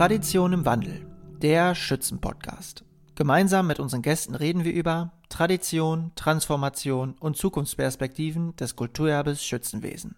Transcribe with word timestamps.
Tradition 0.00 0.54
im 0.54 0.64
Wandel, 0.64 1.06
der 1.42 1.74
Schützenpodcast. 1.74 2.84
Gemeinsam 3.16 3.66
mit 3.66 3.78
unseren 3.80 4.00
Gästen 4.00 4.34
reden 4.34 4.64
wir 4.64 4.72
über 4.72 5.12
Tradition, 5.28 6.12
Transformation 6.16 7.16
und 7.20 7.36
Zukunftsperspektiven 7.36 8.56
des 8.56 8.76
Kulturerbes 8.76 9.44
Schützenwesen. 9.44 10.16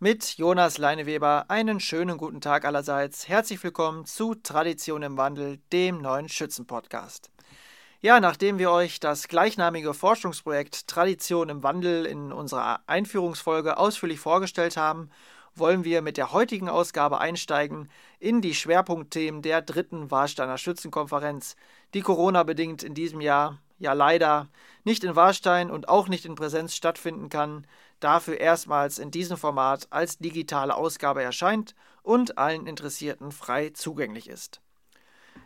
Mit 0.00 0.38
Jonas 0.38 0.78
Leineweber 0.78 1.44
einen 1.46 1.78
schönen 1.78 2.18
guten 2.18 2.40
Tag 2.40 2.64
allerseits. 2.64 3.28
Herzlich 3.28 3.62
willkommen 3.62 4.06
zu 4.06 4.34
Tradition 4.34 5.04
im 5.04 5.16
Wandel, 5.16 5.60
dem 5.72 5.98
neuen 5.98 6.28
Schützenpodcast. 6.28 7.30
Ja, 8.00 8.18
nachdem 8.18 8.58
wir 8.58 8.72
euch 8.72 8.98
das 8.98 9.28
gleichnamige 9.28 9.94
Forschungsprojekt 9.94 10.88
Tradition 10.88 11.48
im 11.48 11.62
Wandel 11.62 12.06
in 12.06 12.32
unserer 12.32 12.80
Einführungsfolge 12.88 13.78
ausführlich 13.78 14.18
vorgestellt 14.18 14.76
haben, 14.76 15.10
wollen 15.58 15.84
wir 15.84 16.02
mit 16.02 16.16
der 16.16 16.32
heutigen 16.32 16.68
Ausgabe 16.68 17.18
einsteigen 17.18 17.88
in 18.18 18.40
die 18.40 18.54
Schwerpunktthemen 18.54 19.42
der 19.42 19.62
dritten 19.62 20.10
Warsteiner 20.10 20.58
Schützenkonferenz, 20.58 21.56
die 21.94 22.00
Corona-bedingt 22.00 22.82
in 22.82 22.94
diesem 22.94 23.20
Jahr 23.20 23.58
ja 23.78 23.92
leider 23.92 24.48
nicht 24.84 25.04
in 25.04 25.16
Warstein 25.16 25.70
und 25.70 25.88
auch 25.88 26.08
nicht 26.08 26.24
in 26.24 26.34
Präsenz 26.34 26.74
stattfinden 26.74 27.28
kann, 27.28 27.66
dafür 28.00 28.38
erstmals 28.38 28.98
in 28.98 29.10
diesem 29.10 29.36
Format 29.36 29.88
als 29.90 30.18
digitale 30.18 30.74
Ausgabe 30.74 31.22
erscheint 31.22 31.74
und 32.02 32.38
allen 32.38 32.66
Interessierten 32.66 33.32
frei 33.32 33.70
zugänglich 33.70 34.28
ist. 34.28 34.60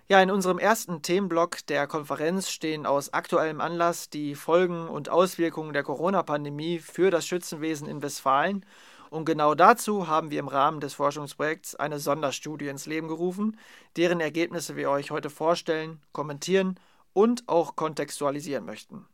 Ja, 0.09 0.21
in 0.21 0.31
unserem 0.31 0.59
ersten 0.59 1.03
Themenblock 1.03 1.67
der 1.69 1.87
Konferenz 1.87 2.51
stehen 2.51 2.85
aus 2.85 3.13
aktuellem 3.13 3.61
Anlass 3.61 4.11
die 4.11 4.35
Folgen 4.35 4.89
und 4.89 5.09
Auswirkungen 5.09 5.73
der 5.73 5.85
Corona-Pandemie 5.85 6.81
für 6.81 7.11
das 7.11 7.27
Schützenwesen 7.27 7.89
in 7.89 8.03
Westfalen 8.03 8.67
und 9.11 9.25
genau 9.25 9.55
dazu 9.57 10.07
haben 10.07 10.31
wir 10.31 10.39
im 10.39 10.49
Rahmen 10.49 10.81
des 10.81 10.95
Forschungsprojekts 10.95 11.75
eine 11.75 11.99
Sonderstudie 11.99 12.69
ins 12.69 12.87
Leben 12.87 13.09
gerufen, 13.09 13.59
deren 13.97 14.21
Ergebnisse 14.21 14.77
wir 14.77 14.89
euch 14.89 15.11
heute 15.11 15.31
vorstellen, 15.31 16.01
kommentieren 16.13 16.79
und 17.13 17.49
auch 17.49 17.75
kontextualisieren 17.75 18.65
möchten. 18.65 19.05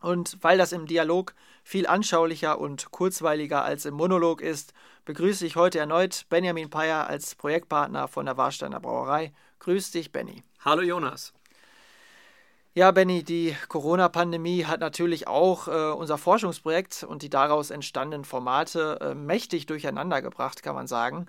Und 0.00 0.36
weil 0.42 0.58
das 0.58 0.72
im 0.72 0.86
Dialog 0.86 1.34
viel 1.64 1.86
anschaulicher 1.86 2.60
und 2.60 2.90
kurzweiliger 2.90 3.64
als 3.64 3.84
im 3.84 3.94
Monolog 3.94 4.42
ist, 4.42 4.72
begrüße 5.06 5.44
ich 5.46 5.56
heute 5.56 5.78
erneut 5.78 6.26
Benjamin 6.28 6.70
Peyer 6.70 7.08
als 7.08 7.34
Projektpartner 7.34 8.06
von 8.06 8.26
der 8.26 8.36
Warsteiner 8.36 8.80
Brauerei. 8.80 9.32
Grüß 9.60 9.90
dich, 9.90 10.12
Benny. 10.12 10.44
Hallo 10.60 10.82
Jonas. 10.82 11.32
Ja, 12.74 12.90
Benny, 12.92 13.24
die 13.24 13.56
Corona-Pandemie 13.68 14.64
hat 14.66 14.80
natürlich 14.80 15.26
auch 15.26 15.68
äh, 15.68 15.92
unser 15.92 16.16
Forschungsprojekt 16.18 17.02
und 17.02 17.22
die 17.22 17.30
daraus 17.30 17.70
entstandenen 17.70 18.24
Formate 18.24 18.98
äh, 19.00 19.14
mächtig 19.14 19.66
durcheinandergebracht, 19.66 20.62
kann 20.62 20.74
man 20.74 20.86
sagen. 20.86 21.26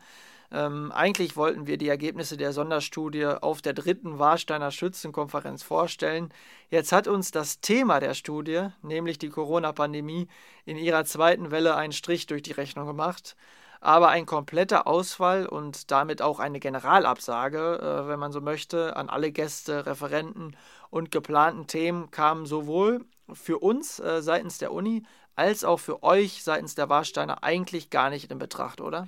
Ähm, 0.51 0.91
eigentlich 0.91 1.37
wollten 1.37 1.65
wir 1.65 1.77
die 1.77 1.87
Ergebnisse 1.87 2.35
der 2.35 2.53
Sonderstudie 2.53 3.25
auf 3.25 3.61
der 3.61 3.73
dritten 3.73 4.19
Warsteiner 4.19 4.69
Schützenkonferenz 4.69 5.63
vorstellen. 5.63 6.29
Jetzt 6.69 6.91
hat 6.91 7.07
uns 7.07 7.31
das 7.31 7.61
Thema 7.61 7.99
der 7.99 8.15
Studie, 8.15 8.67
nämlich 8.81 9.17
die 9.17 9.29
Corona-Pandemie, 9.29 10.27
in 10.65 10.77
ihrer 10.77 11.05
zweiten 11.05 11.51
Welle 11.51 11.75
einen 11.75 11.93
Strich 11.93 12.27
durch 12.27 12.43
die 12.43 12.51
Rechnung 12.51 12.85
gemacht 12.85 13.35
aber 13.81 14.09
ein 14.09 14.25
kompletter 14.25 14.87
Ausfall 14.87 15.45
und 15.45 15.91
damit 15.91 16.21
auch 16.21 16.39
eine 16.39 16.59
Generalabsage, 16.59 17.79
äh, 17.81 18.07
wenn 18.07 18.19
man 18.19 18.31
so 18.31 18.41
möchte, 18.41 18.95
an 18.95 19.09
alle 19.09 19.31
Gäste, 19.31 19.85
Referenten 19.85 20.55
und 20.89 21.11
geplanten 21.11 21.67
Themen 21.67 22.11
kam 22.11 22.45
sowohl 22.45 23.05
für 23.31 23.59
uns 23.59 23.99
äh, 23.99 24.21
seitens 24.21 24.57
der 24.57 24.71
Uni 24.71 25.03
als 25.35 25.63
auch 25.63 25.79
für 25.79 26.03
euch 26.03 26.43
seitens 26.43 26.75
der 26.75 26.89
Warsteiner 26.89 27.43
eigentlich 27.43 27.89
gar 27.89 28.09
nicht 28.09 28.29
in 28.29 28.39
Betracht, 28.39 28.81
oder? 28.81 29.07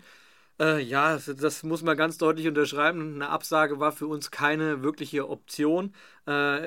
Äh, 0.60 0.82
ja, 0.82 1.18
das 1.18 1.64
muss 1.64 1.82
man 1.82 1.98
ganz 1.98 2.18
deutlich 2.18 2.48
unterschreiben. 2.48 3.16
Eine 3.16 3.30
Absage 3.30 3.80
war 3.80 3.92
für 3.92 4.08
uns 4.08 4.32
keine 4.32 4.82
wirkliche 4.82 5.28
Option. 5.28 5.94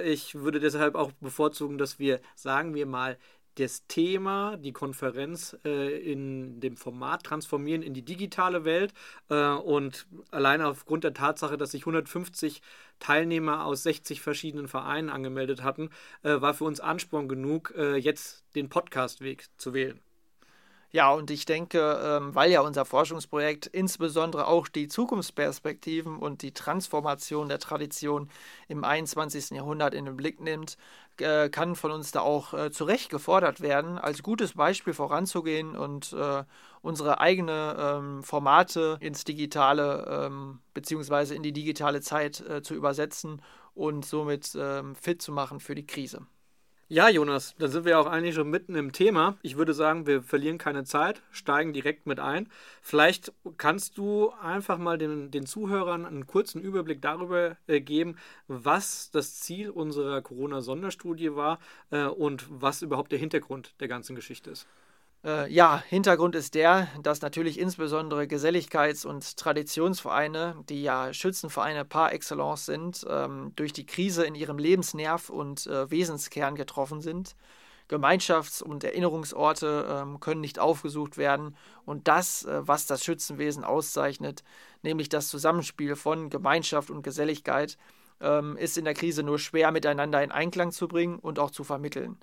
Ich 0.05 0.34
würde 0.34 0.58
deshalb 0.58 0.97
auch 0.97 1.12
bevorzugen, 1.12 1.78
dass 1.78 1.98
wir, 1.98 2.21
sagen 2.34 2.75
wir 2.75 2.86
mal, 2.86 3.16
das 3.56 3.87
Thema, 3.87 4.56
die 4.56 4.72
Konferenz 4.72 5.56
äh, 5.65 5.98
in 5.98 6.60
dem 6.60 6.76
Format 6.76 7.25
transformieren 7.25 7.82
in 7.82 7.94
die 7.94 8.04
digitale 8.04 8.65
Welt. 8.65 8.92
Äh, 9.28 9.48
und 9.50 10.06
alleine 10.31 10.69
aufgrund 10.69 11.04
der 11.04 11.15
Tatsache, 11.15 11.56
dass 11.56 11.70
sich 11.72 11.82
150 11.82 12.62
Teilnehmer 12.98 13.65
aus 13.65 13.82
60 13.82 14.20
verschiedenen 14.20 14.69
Vereinen 14.69 15.10
angemeldet 15.10 15.62
hatten, 15.62 15.91
äh, 16.22 16.41
war 16.41 16.54
für 16.54 16.65
uns 16.65 16.81
Ansporn 16.81 17.28
genug, 17.28 17.72
äh, 17.76 17.97
jetzt 17.97 18.44
den 18.54 18.69
Podcastweg 18.69 19.47
zu 19.56 19.75
wählen. 19.75 20.00
Ja, 20.94 21.10
und 21.12 21.32
ich 21.32 21.44
denke, 21.44 22.00
ähm, 22.05 22.37
weil 22.37 22.53
ja 22.53 22.60
unser 22.60 22.84
Forschungsprojekt 22.84 23.66
insbesondere 23.66 24.47
auch 24.47 24.69
die 24.69 24.87
Zukunftsperspektiven 24.87 26.16
und 26.21 26.43
die 26.43 26.53
Transformation 26.55 27.49
der 27.49 27.59
Tradition 27.59 28.31
im 28.69 28.84
21. 28.84 29.50
Jahrhundert 29.56 29.93
in 29.93 30.04
den 30.04 30.16
Blick 30.16 30.38
nimmt, 30.41 30.77
äh, 31.19 31.49
kann 31.49 31.75
von 31.75 31.91
uns 31.91 32.12
da 32.12 32.21
auch 32.21 32.54
äh, 32.54 32.71
zu 32.71 32.84
Recht 32.84 33.10
gefordert 33.10 33.60
werden, 33.60 33.99
als 33.99 34.22
gutes 34.22 34.53
Beispiel 34.53 34.93
voranzugehen 34.94 35.77
und 35.77 36.12
äh, 36.12 36.44
unsere 36.81 37.19
eigenen 37.19 37.77
ähm, 37.77 38.22
Formate 38.22 38.97
ins 39.00 39.25
Digitale 39.25 40.06
ähm, 40.09 40.60
bzw. 40.75 41.34
in 41.34 41.43
die 41.43 41.53
digitale 41.53 42.03
Zeit 42.03 42.44
zu 42.62 42.72
übersetzen 42.75 43.43
und 43.75 44.06
somit 44.06 44.56
fit 45.00 45.22
zu 45.22 45.33
machen 45.33 45.59
für 45.59 45.75
die 45.75 45.87
Krise. 45.87 46.25
Ja, 46.89 47.09
Jonas, 47.09 47.55
da 47.59 47.69
sind 47.69 47.87
wir 47.87 47.99
auch 47.99 48.06
eigentlich 48.06 48.34
schon 48.34 48.50
mitten 48.50 48.75
im 48.75 48.93
Thema. 48.93 49.39
Ich 49.41 49.56
würde 49.56 49.72
sagen, 49.72 50.06
wir 50.06 50.22
verlieren 50.22 50.59
keine 50.59 50.84
Zeit, 50.84 51.22
steigen 51.31 51.72
direkt 51.72 52.06
mit 52.06 52.21
ein. 52.21 52.49
Vielleicht 52.83 53.33
kannst 53.56 53.97
du 53.97 54.31
einfach 54.43 54.77
mal 54.77 54.99
den, 54.99 55.31
den 55.31 55.47
Zuhörern 55.47 56.05
einen 56.05 56.27
kurzen 56.27 56.61
Überblick 56.61 57.00
darüber 57.00 57.56
äh, 57.69 57.81
geben, 57.81 58.17
was 58.49 59.11
das 59.11 59.41
Ziel 59.41 59.71
unserer 59.71 60.21
Corona-Sonderstudie 60.21 61.34
war 61.34 61.59
äh, 61.91 62.05
und 62.05 62.47
was 62.50 62.83
überhaupt 62.83 63.12
der 63.12 63.19
Hintergrund 63.19 63.75
der 63.81 63.89
ganzen 63.89 64.15
Geschichte 64.15 64.51
ist. 64.51 64.66
Äh, 65.24 65.50
ja, 65.50 65.82
Hintergrund 65.88 66.34
ist 66.34 66.54
der, 66.54 66.88
dass 67.02 67.22
natürlich 67.22 67.58
insbesondere 67.58 68.24
Geselligkeits- 68.24 69.06
und 69.06 69.36
Traditionsvereine, 69.38 70.56
die 70.68 70.82
ja 70.82 71.14
Schützenvereine 71.14 71.86
par 71.86 72.12
excellence 72.12 72.66
sind, 72.66 73.06
ähm, 73.08 73.52
durch 73.56 73.72
die 73.72 73.86
Krise 73.86 74.24
in 74.24 74.34
ihrem 74.34 74.58
Lebensnerv 74.58 75.30
und 75.30 75.66
äh, 75.66 75.90
Wesenskern 75.90 76.56
getroffen 76.56 77.00
sind. 77.00 77.36
Gemeinschafts- 77.88 78.62
und 78.62 78.84
Erinnerungsorte 78.84 79.86
ähm, 79.88 80.20
können 80.20 80.40
nicht 80.42 80.58
aufgesucht 80.58 81.16
werden. 81.16 81.56
Und 81.86 82.06
das, 82.06 82.44
äh, 82.44 82.66
was 82.66 82.86
das 82.86 83.02
Schützenwesen 83.02 83.64
auszeichnet, 83.64 84.44
nämlich 84.82 85.08
das 85.08 85.28
Zusammenspiel 85.28 85.96
von 85.96 86.28
Gemeinschaft 86.28 86.91
und 86.91 87.02
Geselligkeit, 87.02 87.78
ähm, 88.20 88.56
ist 88.58 88.76
in 88.76 88.84
der 88.84 88.94
Krise 88.94 89.22
nur 89.22 89.38
schwer 89.38 89.70
miteinander 89.70 90.22
in 90.22 90.32
Einklang 90.32 90.70
zu 90.70 90.86
bringen 90.86 91.18
und 91.18 91.38
auch 91.38 91.50
zu 91.50 91.64
vermitteln. 91.64 92.18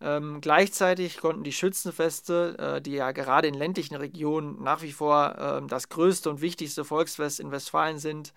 Ähm, 0.00 0.40
gleichzeitig 0.42 1.18
konnten 1.18 1.42
die 1.42 1.52
Schützenfeste, 1.52 2.56
äh, 2.58 2.82
die 2.82 2.92
ja 2.92 3.12
gerade 3.12 3.48
in 3.48 3.54
ländlichen 3.54 3.94
Regionen 3.96 4.62
nach 4.62 4.82
wie 4.82 4.92
vor 4.92 5.36
äh, 5.38 5.66
das 5.66 5.88
größte 5.88 6.28
und 6.28 6.40
wichtigste 6.42 6.84
Volksfest 6.84 7.40
in 7.40 7.50
Westfalen 7.50 7.98
sind, 7.98 8.34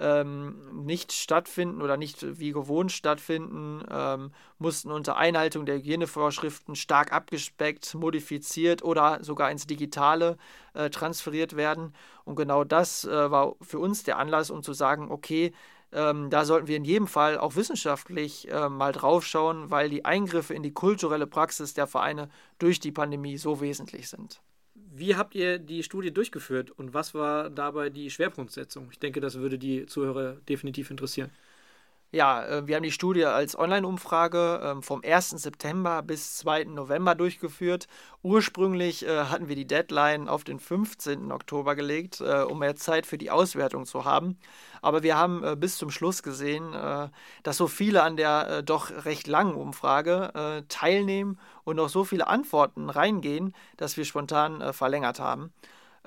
ähm, 0.00 0.84
nicht 0.84 1.12
stattfinden 1.12 1.82
oder 1.82 1.96
nicht 1.96 2.38
wie 2.38 2.52
gewohnt 2.52 2.92
stattfinden, 2.92 3.84
ähm, 3.90 4.30
mussten 4.58 4.90
unter 4.92 5.16
Einhaltung 5.16 5.66
der 5.66 5.76
Hygienevorschriften 5.76 6.76
stark 6.76 7.12
abgespeckt, 7.12 7.94
modifiziert 7.94 8.82
oder 8.84 9.18
sogar 9.22 9.50
ins 9.50 9.66
Digitale 9.66 10.36
äh, 10.74 10.90
transferiert 10.90 11.56
werden. 11.56 11.94
Und 12.24 12.36
genau 12.36 12.64
das 12.64 13.04
äh, 13.04 13.30
war 13.30 13.56
für 13.60 13.80
uns 13.80 14.04
der 14.04 14.18
Anlass, 14.18 14.50
um 14.50 14.62
zu 14.62 14.72
sagen, 14.72 15.10
okay, 15.10 15.52
ähm, 15.92 16.30
da 16.30 16.44
sollten 16.44 16.68
wir 16.68 16.76
in 16.76 16.84
jedem 16.84 17.06
Fall 17.06 17.38
auch 17.38 17.56
wissenschaftlich 17.56 18.50
äh, 18.50 18.68
mal 18.68 18.92
draufschauen, 18.92 19.70
weil 19.70 19.88
die 19.88 20.04
Eingriffe 20.04 20.54
in 20.54 20.62
die 20.62 20.72
kulturelle 20.72 21.26
Praxis 21.26 21.74
der 21.74 21.86
Vereine 21.86 22.28
durch 22.58 22.80
die 22.80 22.92
Pandemie 22.92 23.38
so 23.38 23.60
wesentlich 23.60 24.08
sind. 24.08 24.40
Wie 24.74 25.16
habt 25.16 25.34
ihr 25.34 25.58
die 25.58 25.82
Studie 25.82 26.12
durchgeführt 26.12 26.70
und 26.70 26.92
was 26.92 27.14
war 27.14 27.50
dabei 27.50 27.88
die 27.88 28.10
Schwerpunktsetzung? 28.10 28.88
Ich 28.90 28.98
denke, 28.98 29.20
das 29.20 29.36
würde 29.36 29.58
die 29.58 29.86
Zuhörer 29.86 30.34
definitiv 30.48 30.90
interessieren. 30.90 31.30
Ja, 32.10 32.42
äh, 32.46 32.66
wir 32.66 32.76
haben 32.76 32.84
die 32.84 32.90
Studie 32.90 33.26
als 33.26 33.58
Online-Umfrage 33.58 34.60
ähm, 34.64 34.82
vom 34.82 35.02
1. 35.04 35.30
September 35.30 36.02
bis 36.02 36.38
2. 36.38 36.64
November 36.64 37.14
durchgeführt. 37.14 37.86
Ursprünglich 38.22 39.06
äh, 39.06 39.24
hatten 39.24 39.48
wir 39.48 39.56
die 39.56 39.66
Deadline 39.66 40.26
auf 40.26 40.42
den 40.42 40.58
15. 40.58 41.30
Oktober 41.30 41.76
gelegt, 41.76 42.22
äh, 42.22 42.44
um 42.44 42.60
mehr 42.60 42.76
Zeit 42.76 43.04
für 43.04 43.18
die 43.18 43.30
Auswertung 43.30 43.84
zu 43.84 44.06
haben. 44.06 44.38
Aber 44.80 45.02
wir 45.02 45.18
haben 45.18 45.58
bis 45.58 45.76
zum 45.76 45.90
Schluss 45.90 46.22
gesehen, 46.22 46.72
dass 47.42 47.56
so 47.56 47.66
viele 47.66 48.04
an 48.04 48.16
der 48.16 48.62
doch 48.62 48.92
recht 49.04 49.26
langen 49.26 49.56
Umfrage 49.56 50.64
teilnehmen 50.68 51.40
und 51.64 51.74
noch 51.74 51.88
so 51.88 52.04
viele 52.04 52.28
Antworten 52.28 52.88
reingehen, 52.88 53.56
dass 53.76 53.96
wir 53.96 54.04
spontan 54.04 54.72
verlängert 54.72 55.18
haben. 55.18 55.52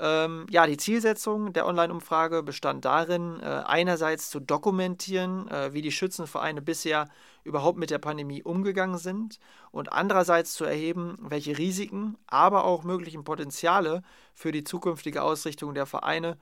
Ähm, 0.04 0.48
ja, 0.50 0.66
die 0.66 0.78
Zielsetzung 0.78 1.54
der 1.54 1.68
Online-Umfrage 1.68 2.42
bestand 2.42 2.86
darin, 2.86 3.40
äh, 3.40 3.46
einerseits 3.46 4.32
zu 4.32 4.40
dokumentieren, 4.40 5.48
äh, 5.48 5.74
wie 5.74 5.84
die 5.84 5.92
Schützenvereine 5.92 6.64
bisher 6.64 7.08
überhaupt 7.44 7.78
mit 7.78 7.92
der 7.92 8.00
Pandemie 8.00 8.42
umgegangen 8.42 8.98
sind 8.98 9.38
und 9.70 9.94
andererseits 9.94 10.54
zu 10.54 10.66
erheben, 10.66 11.20
welche 11.22 11.56
Risiken, 11.56 12.18
aber 12.26 12.64
auch 12.64 12.84
möglichen 12.84 13.24
Potenziale 13.24 14.02
für 14.34 14.52
die 14.52 14.64
zukünftige 14.64 15.22
Ausrichtung 15.22 15.76
der 15.76 15.86
Vereine 15.86 16.40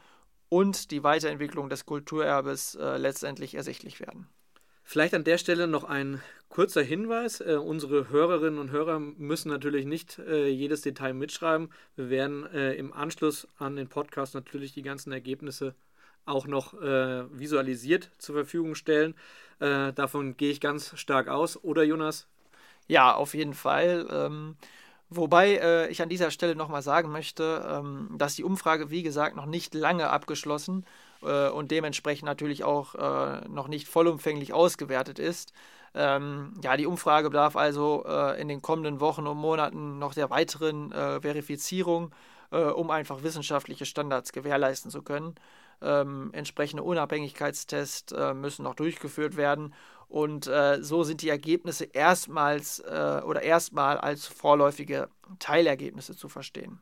und 0.47 0.89
die 0.91 1.03
Weiterentwicklung 1.03 1.67
des 1.67 1.85
Kulturerbes 1.85 2.75
äh, 2.75 2.95
letztendlich 2.95 3.55
ersichtlich 3.55 3.99
werden. 3.99 4.29
Vielleicht 4.89 5.13
an 5.13 5.23
der 5.23 5.37
Stelle 5.37 5.67
noch 5.67 5.83
ein 5.83 6.19
kurzer 6.49 6.81
Hinweis. 6.81 7.41
Äh, 7.41 7.57
unsere 7.63 8.09
Hörerinnen 8.09 8.57
und 8.57 8.71
Hörer 8.71 8.97
müssen 8.97 9.49
natürlich 9.49 9.85
nicht 9.85 10.17
äh, 10.17 10.47
jedes 10.47 10.81
Detail 10.81 11.13
mitschreiben. 11.13 11.69
Wir 11.95 12.09
werden 12.09 12.47
äh, 12.47 12.73
im 12.73 12.91
Anschluss 12.91 13.47
an 13.59 13.75
den 13.75 13.87
Podcast 13.87 14.33
natürlich 14.33 14.73
die 14.73 14.81
ganzen 14.81 15.11
Ergebnisse 15.11 15.75
auch 16.25 16.47
noch 16.47 16.73
äh, 16.81 17.25
visualisiert 17.39 18.09
zur 18.17 18.33
Verfügung 18.33 18.73
stellen. 18.73 19.13
Äh, 19.59 19.93
davon 19.93 20.37
gehe 20.37 20.49
ich 20.49 20.59
ganz 20.59 20.97
stark 20.97 21.27
aus. 21.27 21.63
Oder 21.63 21.83
Jonas? 21.83 22.25
Ja, 22.87 23.13
auf 23.13 23.35
jeden 23.35 23.53
Fall. 23.53 24.07
Ähm, 24.09 24.55
wobei 25.11 25.57
äh, 25.57 25.87
ich 25.89 26.01
an 26.01 26.09
dieser 26.09 26.31
Stelle 26.31 26.55
nochmal 26.55 26.81
sagen 26.81 27.11
möchte, 27.11 27.63
ähm, 27.69 28.15
dass 28.17 28.37
die 28.37 28.43
Umfrage, 28.43 28.89
wie 28.89 29.03
gesagt, 29.03 29.35
noch 29.35 29.45
nicht 29.45 29.75
lange 29.75 30.09
abgeschlossen 30.09 30.83
äh, 31.23 31.49
und 31.49 31.71
dementsprechend 31.71 32.25
natürlich 32.25 32.63
auch 32.63 32.95
äh, 32.95 33.47
noch 33.47 33.67
nicht 33.67 33.87
vollumfänglich 33.87 34.53
ausgewertet 34.53 35.19
ist. 35.19 35.53
Ähm, 35.93 36.53
ja, 36.63 36.77
die 36.77 36.85
Umfrage 36.85 37.29
bedarf 37.29 37.55
also 37.55 38.05
äh, 38.07 38.39
in 38.39 38.47
den 38.47 38.61
kommenden 38.61 38.99
Wochen 38.99 39.25
und 39.27 39.37
Monaten 39.37 39.97
noch 39.99 40.13
der 40.13 40.29
weiteren 40.29 40.91
äh, 40.91 41.19
Verifizierung, 41.21 42.13
äh, 42.51 42.59
um 42.59 42.91
einfach 42.91 43.23
wissenschaftliche 43.23 43.85
Standards 43.85 44.31
gewährleisten 44.31 44.91
zu 44.91 45.01
können. 45.01 45.35
Ähm, 45.81 46.29
entsprechende 46.33 46.83
Unabhängigkeitstests 46.83 48.13
müssen 48.33 48.63
noch 48.63 48.75
durchgeführt 48.75 49.37
werden 49.37 49.73
und 50.09 50.47
äh, 50.47 50.81
so 50.81 51.03
sind 51.03 51.21
die 51.21 51.29
Ergebnisse 51.29 51.85
erstmals 51.85 52.79
äh, 52.79 53.21
oder 53.23 53.43
erstmal 53.43 53.99
als 53.99 54.25
vorläufige 54.25 55.07
Teilergebnisse 55.37 56.15
zu 56.15 56.27
verstehen. 56.29 56.81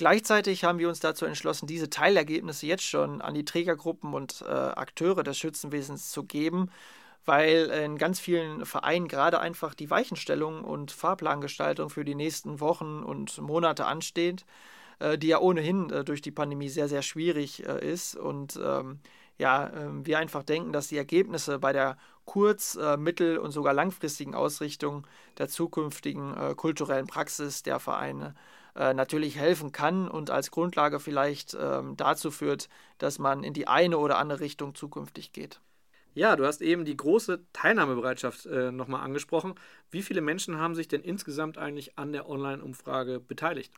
Gleichzeitig 0.00 0.64
haben 0.64 0.78
wir 0.78 0.88
uns 0.88 1.00
dazu 1.00 1.26
entschlossen, 1.26 1.66
diese 1.66 1.90
Teilergebnisse 1.90 2.64
jetzt 2.64 2.84
schon 2.84 3.20
an 3.20 3.34
die 3.34 3.44
Trägergruppen 3.44 4.14
und 4.14 4.40
äh, 4.40 4.50
Akteure 4.50 5.22
des 5.22 5.36
Schützenwesens 5.36 6.10
zu 6.10 6.24
geben, 6.24 6.70
weil 7.26 7.66
in 7.66 7.98
ganz 7.98 8.18
vielen 8.18 8.64
Vereinen 8.64 9.08
gerade 9.08 9.40
einfach 9.40 9.74
die 9.74 9.90
Weichenstellung 9.90 10.64
und 10.64 10.90
Fahrplangestaltung 10.90 11.90
für 11.90 12.06
die 12.06 12.14
nächsten 12.14 12.60
Wochen 12.60 13.02
und 13.02 13.42
Monate 13.42 13.84
ansteht, 13.84 14.46
äh, 15.00 15.18
die 15.18 15.26
ja 15.26 15.38
ohnehin 15.38 15.90
äh, 15.90 16.02
durch 16.02 16.22
die 16.22 16.30
Pandemie 16.30 16.70
sehr, 16.70 16.88
sehr 16.88 17.02
schwierig 17.02 17.66
äh, 17.66 17.86
ist. 17.86 18.16
Und 18.16 18.58
ähm, 18.64 19.00
ja, 19.36 19.68
ähm, 19.68 20.06
wir 20.06 20.18
einfach 20.18 20.44
denken, 20.44 20.72
dass 20.72 20.88
die 20.88 20.96
Ergebnisse 20.96 21.58
bei 21.58 21.74
der 21.74 21.98
kurz-, 22.24 22.76
äh, 22.76 22.96
mittel- 22.96 23.36
und 23.36 23.50
sogar 23.50 23.74
langfristigen 23.74 24.34
Ausrichtung 24.34 25.06
der 25.36 25.48
zukünftigen 25.48 26.34
äh, 26.38 26.54
kulturellen 26.54 27.06
Praxis 27.06 27.62
der 27.62 27.78
Vereine 27.80 28.28
äh, 28.28 28.59
natürlich 28.74 29.36
helfen 29.36 29.72
kann 29.72 30.08
und 30.08 30.30
als 30.30 30.50
Grundlage 30.50 31.00
vielleicht 31.00 31.56
ähm, 31.58 31.96
dazu 31.96 32.30
führt, 32.30 32.68
dass 32.98 33.18
man 33.18 33.42
in 33.42 33.52
die 33.52 33.66
eine 33.66 33.98
oder 33.98 34.18
andere 34.18 34.40
Richtung 34.40 34.74
zukünftig 34.74 35.32
geht. 35.32 35.60
Ja, 36.14 36.34
du 36.34 36.44
hast 36.44 36.60
eben 36.60 36.84
die 36.84 36.96
große 36.96 37.44
Teilnahmebereitschaft 37.52 38.46
äh, 38.46 38.72
nochmal 38.72 39.02
angesprochen. 39.02 39.54
Wie 39.90 40.02
viele 40.02 40.20
Menschen 40.20 40.58
haben 40.58 40.74
sich 40.74 40.88
denn 40.88 41.02
insgesamt 41.02 41.56
eigentlich 41.56 41.96
an 41.98 42.12
der 42.12 42.28
Online-Umfrage 42.28 43.20
beteiligt? 43.20 43.72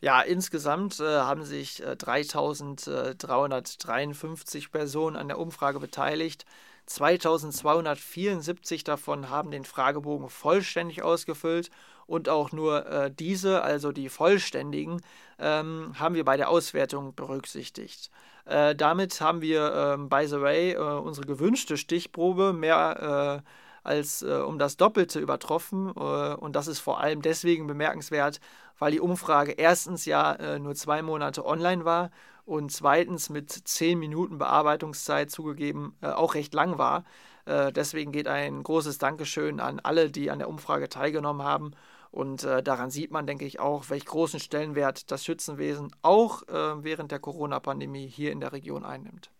Ja, 0.00 0.20
insgesamt 0.20 1.00
äh, 1.00 1.04
haben 1.04 1.44
sich 1.44 1.82
äh, 1.82 1.96
3353 1.96 4.72
Personen 4.72 5.16
an 5.16 5.28
der 5.28 5.38
Umfrage 5.38 5.80
beteiligt. 5.80 6.44
2274 6.86 8.84
davon 8.84 9.28
haben 9.28 9.50
den 9.50 9.64
Fragebogen 9.64 10.28
vollständig 10.30 11.02
ausgefüllt 11.02 11.70
und 12.06 12.28
auch 12.28 12.52
nur 12.52 12.86
äh, 12.86 13.10
diese, 13.10 13.62
also 13.62 13.92
die 13.92 14.08
vollständigen, 14.08 15.02
ähm, 15.38 15.94
haben 15.98 16.14
wir 16.14 16.24
bei 16.24 16.36
der 16.36 16.48
Auswertung 16.48 17.14
berücksichtigt. 17.14 18.10
Äh, 18.44 18.76
damit 18.76 19.20
haben 19.20 19.42
wir, 19.42 19.74
ähm, 19.74 20.08
by 20.08 20.26
the 20.26 20.40
way, 20.40 20.72
äh, 20.72 20.78
unsere 20.78 21.26
gewünschte 21.26 21.76
Stichprobe 21.76 22.52
mehr 22.52 23.42
äh, 23.44 23.50
als 23.82 24.22
äh, 24.22 24.36
um 24.36 24.58
das 24.58 24.76
Doppelte 24.76 25.18
übertroffen. 25.18 25.88
Äh, 25.88 26.34
und 26.34 26.54
das 26.54 26.68
ist 26.68 26.78
vor 26.78 27.00
allem 27.00 27.22
deswegen 27.22 27.66
bemerkenswert, 27.66 28.40
weil 28.78 28.92
die 28.92 29.00
Umfrage 29.00 29.52
erstens 29.52 30.04
ja 30.04 30.58
nur 30.58 30.74
zwei 30.74 31.00
Monate 31.00 31.46
online 31.46 31.86
war 31.86 32.10
und 32.46 32.72
zweitens 32.72 33.28
mit 33.28 33.50
zehn 33.50 33.98
Minuten 33.98 34.38
Bearbeitungszeit 34.38 35.30
zugegeben 35.30 35.94
auch 36.00 36.34
recht 36.34 36.54
lang 36.54 36.78
war. 36.78 37.04
deswegen 37.46 38.12
geht 38.12 38.28
ein 38.28 38.62
großes 38.62 38.98
Dankeschön 38.98 39.60
an 39.60 39.80
alle, 39.80 40.10
die 40.10 40.30
an 40.30 40.38
der 40.38 40.48
Umfrage 40.48 40.88
teilgenommen 40.88 41.42
haben 41.42 41.72
und 42.16 42.44
äh, 42.44 42.62
daran 42.62 42.90
sieht 42.90 43.10
man, 43.10 43.26
denke 43.26 43.44
ich, 43.44 43.60
auch, 43.60 43.90
welch 43.90 44.06
großen 44.06 44.40
Stellenwert 44.40 45.10
das 45.10 45.22
Schützenwesen 45.22 45.94
auch 46.00 46.48
äh, 46.48 46.82
während 46.82 47.12
der 47.12 47.18
Corona-Pandemie 47.18 48.06
hier 48.06 48.32
in 48.32 48.40
der 48.40 48.54
Region 48.54 48.86
einnimmt. 48.86 49.30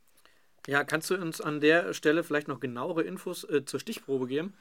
Ja, 0.66 0.84
kannst 0.84 1.08
du 1.08 1.14
uns 1.14 1.40
an 1.40 1.60
der 1.60 1.94
Stelle 1.94 2.22
vielleicht 2.22 2.48
noch 2.48 2.60
genauere 2.60 3.02
Infos 3.02 3.44
äh, 3.44 3.64
zur 3.64 3.80
Stichprobe 3.80 4.26
geben? 4.26 4.52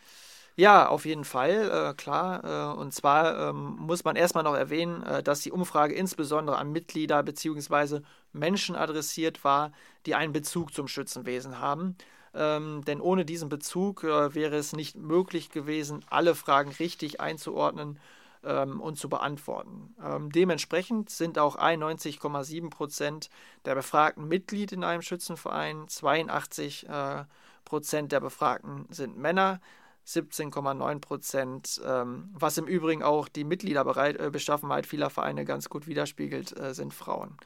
Ja, 0.57 0.87
auf 0.87 1.05
jeden 1.05 1.25
Fall, 1.25 1.69
äh, 1.91 1.93
klar. 1.95 2.75
Äh, 2.75 2.79
und 2.79 2.93
zwar 2.93 3.49
ähm, 3.49 3.75
muss 3.77 4.05
man 4.05 4.15
erstmal 4.15 4.43
noch 4.43 4.55
erwähnen, 4.55 5.03
äh, 5.03 5.21
dass 5.21 5.41
die 5.41 5.51
Umfrage 5.51 5.93
insbesondere 5.93 6.57
an 6.57 6.71
Mitglieder 6.71 7.21
bzw. 7.23 7.99
Menschen 8.31 8.75
adressiert 8.75 9.43
war, 9.43 9.71
die 10.05 10.15
einen 10.15 10.31
Bezug 10.33 10.73
zum 10.73 10.87
Schützenwesen 10.87 11.59
haben 11.59 11.97
ähm, 12.35 12.83
denn 12.85 13.01
ohne 13.01 13.25
diesen 13.25 13.49
Bezug 13.49 14.03
äh, 14.03 14.35
wäre 14.35 14.57
es 14.57 14.73
nicht 14.73 14.97
möglich 14.97 15.49
gewesen, 15.49 16.03
alle 16.09 16.35
Fragen 16.35 16.71
richtig 16.71 17.21
einzuordnen 17.21 17.97
ähm, 18.43 18.81
und 18.81 18.97
zu 18.97 19.09
beantworten. 19.09 19.95
Ähm, 20.03 20.31
dementsprechend 20.31 21.09
sind 21.09 21.39
auch 21.39 21.55
91,7 21.55 22.69
Prozent 22.69 23.29
der 23.63 23.75
Befragten 23.75 24.27
Mitglied 24.27 24.73
in 24.73 24.83
einem 24.83 25.01
Schützenverein, 25.01 25.87
82 25.87 26.89
äh, 26.89 27.23
Prozent 27.63 28.11
der 28.11 28.19
Befragten 28.19 28.85
sind 28.89 29.17
Männer. 29.17 29.59
17,9 30.05 30.99
Prozent, 30.99 31.81
ähm, 31.83 32.29
was 32.33 32.57
im 32.57 32.67
Übrigen 32.67 33.01
auch 33.01 33.27
die 33.27 33.43
Mitgliederbeschaffenheit 33.43 34.85
vieler 34.85 35.09
Vereine 35.09 35.45
ganz 35.45 35.67
gut 35.69 35.87
widerspiegelt, 35.87 36.57
äh, 36.59 36.73
sind 36.73 36.93
Frauen. 36.93 37.37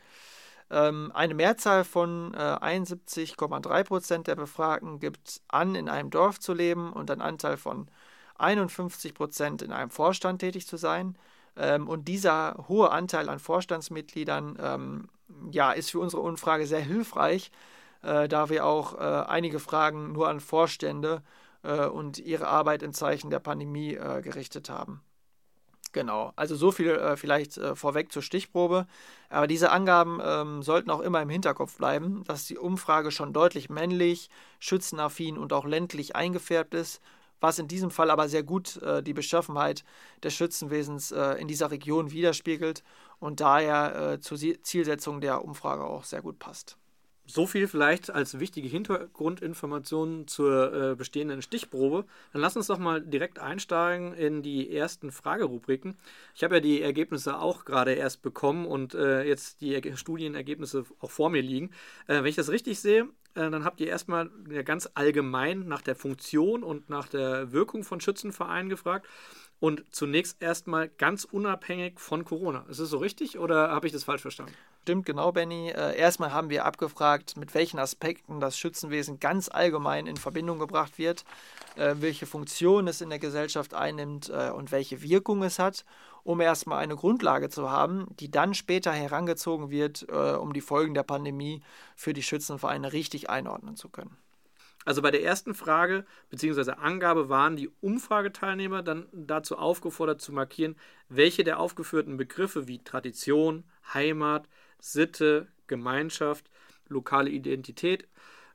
Ähm, 0.69 1.11
eine 1.15 1.33
Mehrzahl 1.33 1.83
von 1.83 2.33
äh, 2.33 2.37
71,3 2.37 3.83
Prozent 3.85 4.27
der 4.27 4.35
Befragten 4.35 4.99
gibt 4.99 5.41
an, 5.47 5.73
in 5.75 5.87
einem 5.89 6.09
Dorf 6.09 6.39
zu 6.39 6.53
leben 6.53 6.91
und 6.91 7.09
ein 7.09 7.21
Anteil 7.21 7.55
von 7.57 7.87
51 8.37 9.13
Prozent 9.13 9.61
in 9.61 9.71
einem 9.71 9.89
Vorstand 9.89 10.41
tätig 10.41 10.67
zu 10.67 10.75
sein. 10.75 11.17
Ähm, 11.55 11.87
und 11.87 12.09
dieser 12.09 12.65
hohe 12.67 12.91
Anteil 12.91 13.29
an 13.29 13.39
Vorstandsmitgliedern 13.39 14.57
ähm, 14.61 15.07
ja, 15.49 15.71
ist 15.71 15.91
für 15.91 15.99
unsere 15.99 16.21
Umfrage 16.21 16.67
sehr 16.67 16.81
hilfreich, 16.81 17.51
äh, 18.03 18.27
da 18.27 18.49
wir 18.49 18.65
auch 18.65 18.95
äh, 18.95 19.27
einige 19.27 19.59
Fragen 19.59 20.11
nur 20.11 20.27
an 20.27 20.41
Vorstände 20.41 21.23
äh, 21.23 21.38
und 21.61 22.19
ihre 22.19 22.47
Arbeit 22.47 22.83
im 22.83 22.93
Zeichen 22.93 23.29
der 23.29 23.39
Pandemie 23.39 23.95
äh, 23.95 24.21
gerichtet 24.21 24.69
haben. 24.69 25.01
Genau, 25.91 26.33
also 26.35 26.55
so 26.55 26.71
viel 26.71 26.89
äh, 26.89 27.17
vielleicht 27.17 27.57
äh, 27.57 27.75
vorweg 27.75 28.11
zur 28.11 28.21
Stichprobe. 28.21 28.85
Aber 29.29 29.47
diese 29.47 29.71
Angaben 29.71 30.19
ähm, 30.23 30.61
sollten 30.61 30.91
auch 30.91 30.99
immer 30.99 31.21
im 31.21 31.29
Hinterkopf 31.29 31.77
bleiben, 31.77 32.23
dass 32.25 32.45
die 32.45 32.57
Umfrage 32.57 33.09
schon 33.09 33.33
deutlich 33.33 33.69
männlich, 33.69 34.29
schützenaffin 34.59 35.37
und 35.37 35.51
auch 35.51 35.65
ländlich 35.65 36.15
eingefärbt 36.15 36.75
ist, 36.75 37.01
was 37.41 37.57
in 37.57 37.67
diesem 37.67 37.89
Fall 37.89 38.11
aber 38.11 38.29
sehr 38.29 38.43
gut 38.43 38.77
äh, 38.83 39.01
die 39.01 39.13
Beschaffenheit 39.13 39.83
des 40.23 40.35
Schützenwesens 40.35 41.11
äh, 41.11 41.33
in 41.41 41.47
dieser 41.47 41.71
Region 41.71 42.11
widerspiegelt 42.11 42.83
und 43.19 43.39
daher 43.39 44.13
äh, 44.13 44.19
zur 44.19 44.37
Zielsetzung 44.37 45.21
der 45.21 45.43
Umfrage 45.43 45.85
auch 45.85 46.03
sehr 46.03 46.21
gut 46.21 46.37
passt. 46.37 46.77
So 47.29 47.45
viel 47.45 47.67
vielleicht 47.67 48.09
als 48.09 48.39
wichtige 48.39 48.67
Hintergrundinformationen 48.67 50.27
zur 50.27 50.73
äh, 50.73 50.95
bestehenden 50.95 51.43
Stichprobe. 51.43 52.05
Dann 52.33 52.41
lass 52.41 52.57
uns 52.57 52.65
doch 52.65 52.79
mal 52.79 53.01
direkt 53.01 53.37
einsteigen 53.37 54.15
in 54.15 54.41
die 54.41 54.75
ersten 54.75 55.11
Fragerubriken. 55.11 55.95
Ich 56.33 56.43
habe 56.43 56.55
ja 56.55 56.61
die 56.61 56.81
Ergebnisse 56.81 57.37
auch 57.37 57.65
gerade 57.65 57.93
erst 57.93 58.23
bekommen 58.23 58.65
und 58.65 58.95
äh, 58.95 59.21
jetzt 59.21 59.61
die 59.61 59.75
er 59.75 59.95
Studienergebnisse 59.95 60.85
auch 61.01 61.11
vor 61.11 61.29
mir 61.29 61.43
liegen. 61.43 61.69
Äh, 62.07 62.15
wenn 62.15 62.25
ich 62.25 62.35
das 62.35 62.49
richtig 62.49 62.79
sehe, 62.79 63.03
äh, 63.35 63.51
dann 63.51 63.63
habt 63.63 63.79
ihr 63.79 63.87
erstmal 63.87 64.31
ganz 64.65 64.89
allgemein 64.95 65.67
nach 65.67 65.83
der 65.83 65.95
Funktion 65.95 66.63
und 66.63 66.89
nach 66.89 67.09
der 67.09 67.51
Wirkung 67.51 67.83
von 67.83 68.01
Schützenvereinen 68.01 68.69
gefragt 68.69 69.05
und 69.59 69.83
zunächst 69.91 70.41
erstmal 70.41 70.89
ganz 70.89 71.25
unabhängig 71.25 71.99
von 71.99 72.23
Corona. 72.23 72.65
Ist 72.69 72.79
das 72.79 72.89
so 72.89 72.97
richtig 72.97 73.37
oder 73.37 73.71
habe 73.71 73.87
ich 73.87 73.93
das 73.93 74.03
falsch 74.03 74.21
verstanden? 74.21 74.53
Stimmt, 74.83 75.05
genau, 75.05 75.31
Benny. 75.31 75.69
Äh, 75.69 75.97
erstmal 75.97 76.31
haben 76.31 76.49
wir 76.49 76.65
abgefragt, 76.65 77.37
mit 77.37 77.53
welchen 77.53 77.77
Aspekten 77.77 78.39
das 78.39 78.57
Schützenwesen 78.57 79.19
ganz 79.19 79.47
allgemein 79.47 80.07
in 80.07 80.17
Verbindung 80.17 80.57
gebracht 80.57 80.97
wird, 80.97 81.25
äh, 81.75 81.95
welche 81.99 82.25
Funktion 82.25 82.87
es 82.87 83.01
in 83.01 83.09
der 83.09 83.19
Gesellschaft 83.19 83.75
einnimmt 83.75 84.29
äh, 84.29 84.49
und 84.49 84.71
welche 84.71 85.03
Wirkung 85.03 85.43
es 85.43 85.59
hat, 85.59 85.85
um 86.23 86.41
erstmal 86.41 86.79
eine 86.79 86.95
Grundlage 86.95 87.49
zu 87.49 87.69
haben, 87.69 88.07
die 88.19 88.31
dann 88.31 88.55
später 88.55 88.91
herangezogen 88.91 89.69
wird, 89.69 90.03
um 90.03 90.53
die 90.53 90.61
Folgen 90.61 90.93
der 90.93 91.03
Pandemie 91.03 91.61
für 91.95 92.13
die 92.13 92.21
Schützenvereine 92.21 92.91
richtig 92.91 93.29
einordnen 93.29 93.75
zu 93.77 93.89
können. 93.89 94.17
Also 94.89 95.03
bei 95.03 95.11
der 95.11 95.23
ersten 95.23 95.53
Frage 95.53 96.03
bzw. 96.31 96.71
Angabe 96.71 97.29
waren 97.29 97.55
die 97.55 97.69
Umfrageteilnehmer 97.79 98.81
dann 98.81 99.05
dazu 99.11 99.55
aufgefordert 99.55 100.19
zu 100.19 100.33
markieren, 100.33 100.75
welche 101.09 101.43
der 101.43 101.59
aufgeführten 101.59 102.17
Begriffe 102.17 102.67
wie 102.67 102.83
Tradition, 102.83 103.65
Heimat, 103.93 104.49
Sitte, 104.79 105.45
Gemeinschaft 105.67 106.49
lokale 106.87 107.29
Identität 107.29 108.07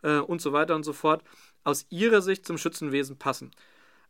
äh, 0.02 0.18
und 0.18 0.42
so 0.42 0.52
weiter 0.52 0.74
und 0.74 0.82
so 0.82 0.92
fort 0.92 1.22
aus 1.62 1.86
Ihrer 1.88 2.20
Sicht 2.20 2.44
zum 2.44 2.58
Schützenwesen 2.58 3.16
passen. 3.16 3.52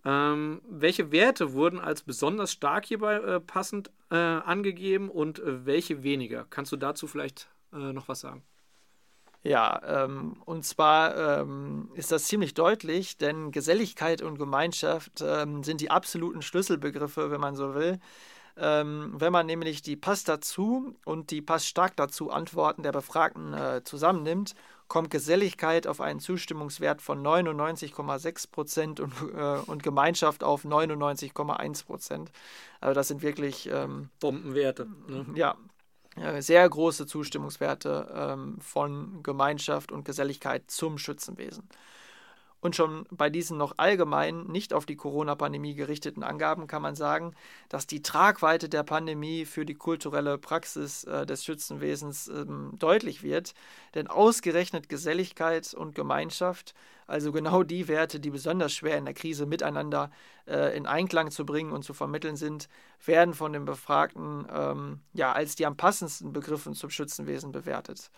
Ähm, 0.07 0.63
welche 0.67 1.13
Werte 1.13 1.53
wurden 1.53 1.79
als 1.79 2.01
besonders 2.01 2.53
stark 2.53 2.87
hierbei 2.87 3.17
äh, 3.17 3.39
passend 3.39 3.91
äh, 4.11 4.15
angegeben 4.17 5.11
und 5.11 5.41
äh, 5.41 5.67
welche 5.67 6.03
weniger? 6.03 6.47
Kannst 6.49 6.73
du 6.73 6.79
dazu 6.79 7.07
vielleicht 7.07 7.51
äh, 7.75 7.93
noch 7.93 8.09
was 8.09 8.21
sagen? 8.21 8.43
Ja, 9.45 9.81
ähm, 10.05 10.37
und 10.47 10.65
zwar 10.65 11.41
ähm, 11.41 11.91
ist 11.95 12.11
das 12.11 12.25
ziemlich 12.25 12.55
deutlich, 12.55 13.19
denn 13.19 13.53
Geselligkeit 13.53 14.23
und 14.23 14.39
Gemeinschaft 14.39 15.23
ähm, 15.23 15.63
sind 15.63 15.83
die 15.83 15.91
absoluten 15.91 16.41
Schlüsselbegriffe, 16.41 17.31
wenn 17.31 17.43
man 17.43 17.55
so 17.55 17.75
will. 17.75 18.01
Ähm, 18.57 19.13
wenn 19.19 19.33
man 19.33 19.45
nämlich 19.45 19.83
die 19.83 19.97
Pass 19.97 20.25
dazu 20.25 20.97
und 21.05 21.31
die 21.31 21.43
Pass 21.43 21.67
stark 21.67 21.95
dazu 21.97 22.31
Antworten 22.31 22.83
der 22.85 22.93
Befragten 22.93 23.53
äh, 23.53 23.83
zusammennimmt, 23.85 24.55
kommt 24.89 25.11
Geselligkeit 25.11 25.87
auf 25.87 26.01
einen 26.01 26.21
Zustimmungswert 26.21 27.03
von 27.03 27.23
99,6 27.23 28.51
Prozent 28.51 29.01
und, 29.01 29.13
äh, 29.35 29.59
und 29.67 29.83
Gemeinschaft 29.83 30.43
auf 30.43 30.65
99,1 30.65 31.85
Prozent. 31.85 32.31
Also 32.81 32.95
das 32.95 33.09
sind 33.09 33.21
wirklich 33.21 33.69
ähm, 33.71 34.09
Bombenwerte. 34.21 34.87
Ne? 35.09 35.27
Ja, 35.35 35.57
sehr 36.39 36.69
große 36.69 37.07
Zustimmungswerte 37.07 38.09
ähm, 38.15 38.59
von 38.61 39.23
Gemeinschaft 39.23 39.93
und 39.93 40.05
Geselligkeit 40.05 40.71
zum 40.71 40.99
Schützenwesen. 40.99 41.69
Und 42.65 42.75
schon 42.75 43.05
bei 43.11 43.29
diesen 43.29 43.59
noch 43.59 43.75
allgemein 43.77 44.45
nicht 44.45 44.73
auf 44.73 44.87
die 44.87 44.97
Corona-Pandemie 44.97 45.75
gerichteten 45.75 46.23
Angaben 46.23 46.67
kann 46.67 46.81
man 46.81 46.95
sagen, 46.95 47.35
dass 47.69 47.87
die 47.87 48.01
Tragweite 48.01 48.71
der 48.71 48.83
Pandemie 48.85 49.45
für 49.45 49.67
die 49.67 49.75
kulturelle 49.75 50.39
Praxis 50.39 51.05
äh, 51.05 51.27
des 51.27 51.45
Schützenwesens 51.45 52.27
ähm, 52.29 52.71
deutlich 52.79 53.23
wird. 53.23 53.53
Denn 53.95 54.07
ausgerechnet 54.07 54.89
Geselligkeit 54.89 55.75
und 55.75 55.95
Gemeinschaft, 55.95 56.75
also 57.07 57.33
genau 57.33 57.63
die 57.63 57.89
Werte, 57.89 58.21
die 58.21 58.31
besonders 58.31 58.73
schwer 58.73 58.97
in 58.97 59.05
der 59.05 59.15
Krise 59.15 59.47
miteinander 59.47 60.11
äh, 60.47 60.77
in 60.77 60.87
Einklang 60.87 61.31
zu 61.31 61.45
bringen 61.45 61.73
und 61.73 61.85
zu 61.85 61.95
vermitteln 61.95 62.37
sind, 62.37 62.69
werden 63.05 63.35
von 63.35 63.53
den 63.53 63.65
Befragten 63.65 64.47
ähm, 64.53 65.01
ja, 65.13 65.33
als 65.33 65.57
die 65.57 65.67
am 65.67 65.77
passendsten 65.77 66.33
Begriffen 66.33 66.75
zum 66.75 66.91
Schützenwesen 66.91 67.53
bewertet. 67.53 68.11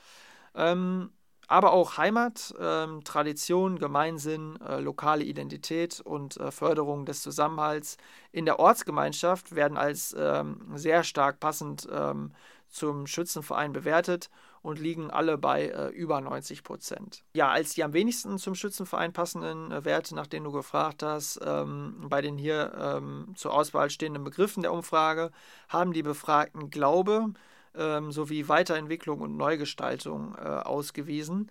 Ähm, 0.55 1.11
aber 1.49 1.73
auch 1.73 1.97
Heimat, 1.97 2.55
ähm, 2.59 3.05
Tradition, 3.05 3.79
Gemeinsinn, 3.79 4.59
äh, 4.61 4.81
lokale 4.81 5.23
Identität 5.23 6.01
und 6.01 6.37
äh, 6.39 6.51
Förderung 6.51 7.07
des 7.07 7.23
Zusammenhalts 7.23 7.99
in 8.33 8.47
der 8.47 8.59
Ortsgemeinschaft 8.59 9.55
werden 9.55 9.77
als 9.77 10.15
ähm, 10.19 10.61
sehr 10.75 11.05
stark 11.05 11.39
passend 11.39 11.89
ähm, 11.91 12.33
zum 12.69 13.07
Schützenverein 13.07 13.73
bewertet 13.73 14.29
und 14.67 14.81
liegen 14.81 15.13
alle 15.13 15.39
bei 15.39 15.69
äh, 15.69 15.91
über 15.91 16.21
90 16.21 16.65
Prozent. 16.65 17.23
Ja, 17.35 17.51
als 17.51 17.75
die 17.75 17.85
am 17.85 17.93
wenigsten 17.93 18.37
zum 18.37 18.57
Schützenverein 18.57 19.13
passenden 19.13 19.71
äh, 19.71 19.85
Werte, 19.85 20.17
nach 20.17 20.27
denen 20.27 20.45
du 20.45 20.51
gefragt 20.51 21.05
hast, 21.05 21.39
ähm, 21.47 22.07
bei 22.09 22.21
den 22.21 22.37
hier 22.37 22.73
ähm, 22.77 23.33
zur 23.37 23.55
Auswahl 23.55 23.91
stehenden 23.91 24.25
Begriffen 24.25 24.65
der 24.65 24.73
Umfrage, 24.73 25.31
haben 25.69 25.93
die 25.93 26.03
Befragten 26.03 26.69
Glaube, 26.71 27.33
ähm, 27.77 28.11
sowie 28.11 28.49
Weiterentwicklung 28.49 29.21
und 29.21 29.37
Neugestaltung 29.37 30.35
äh, 30.35 30.49
ausgewiesen. 30.49 31.49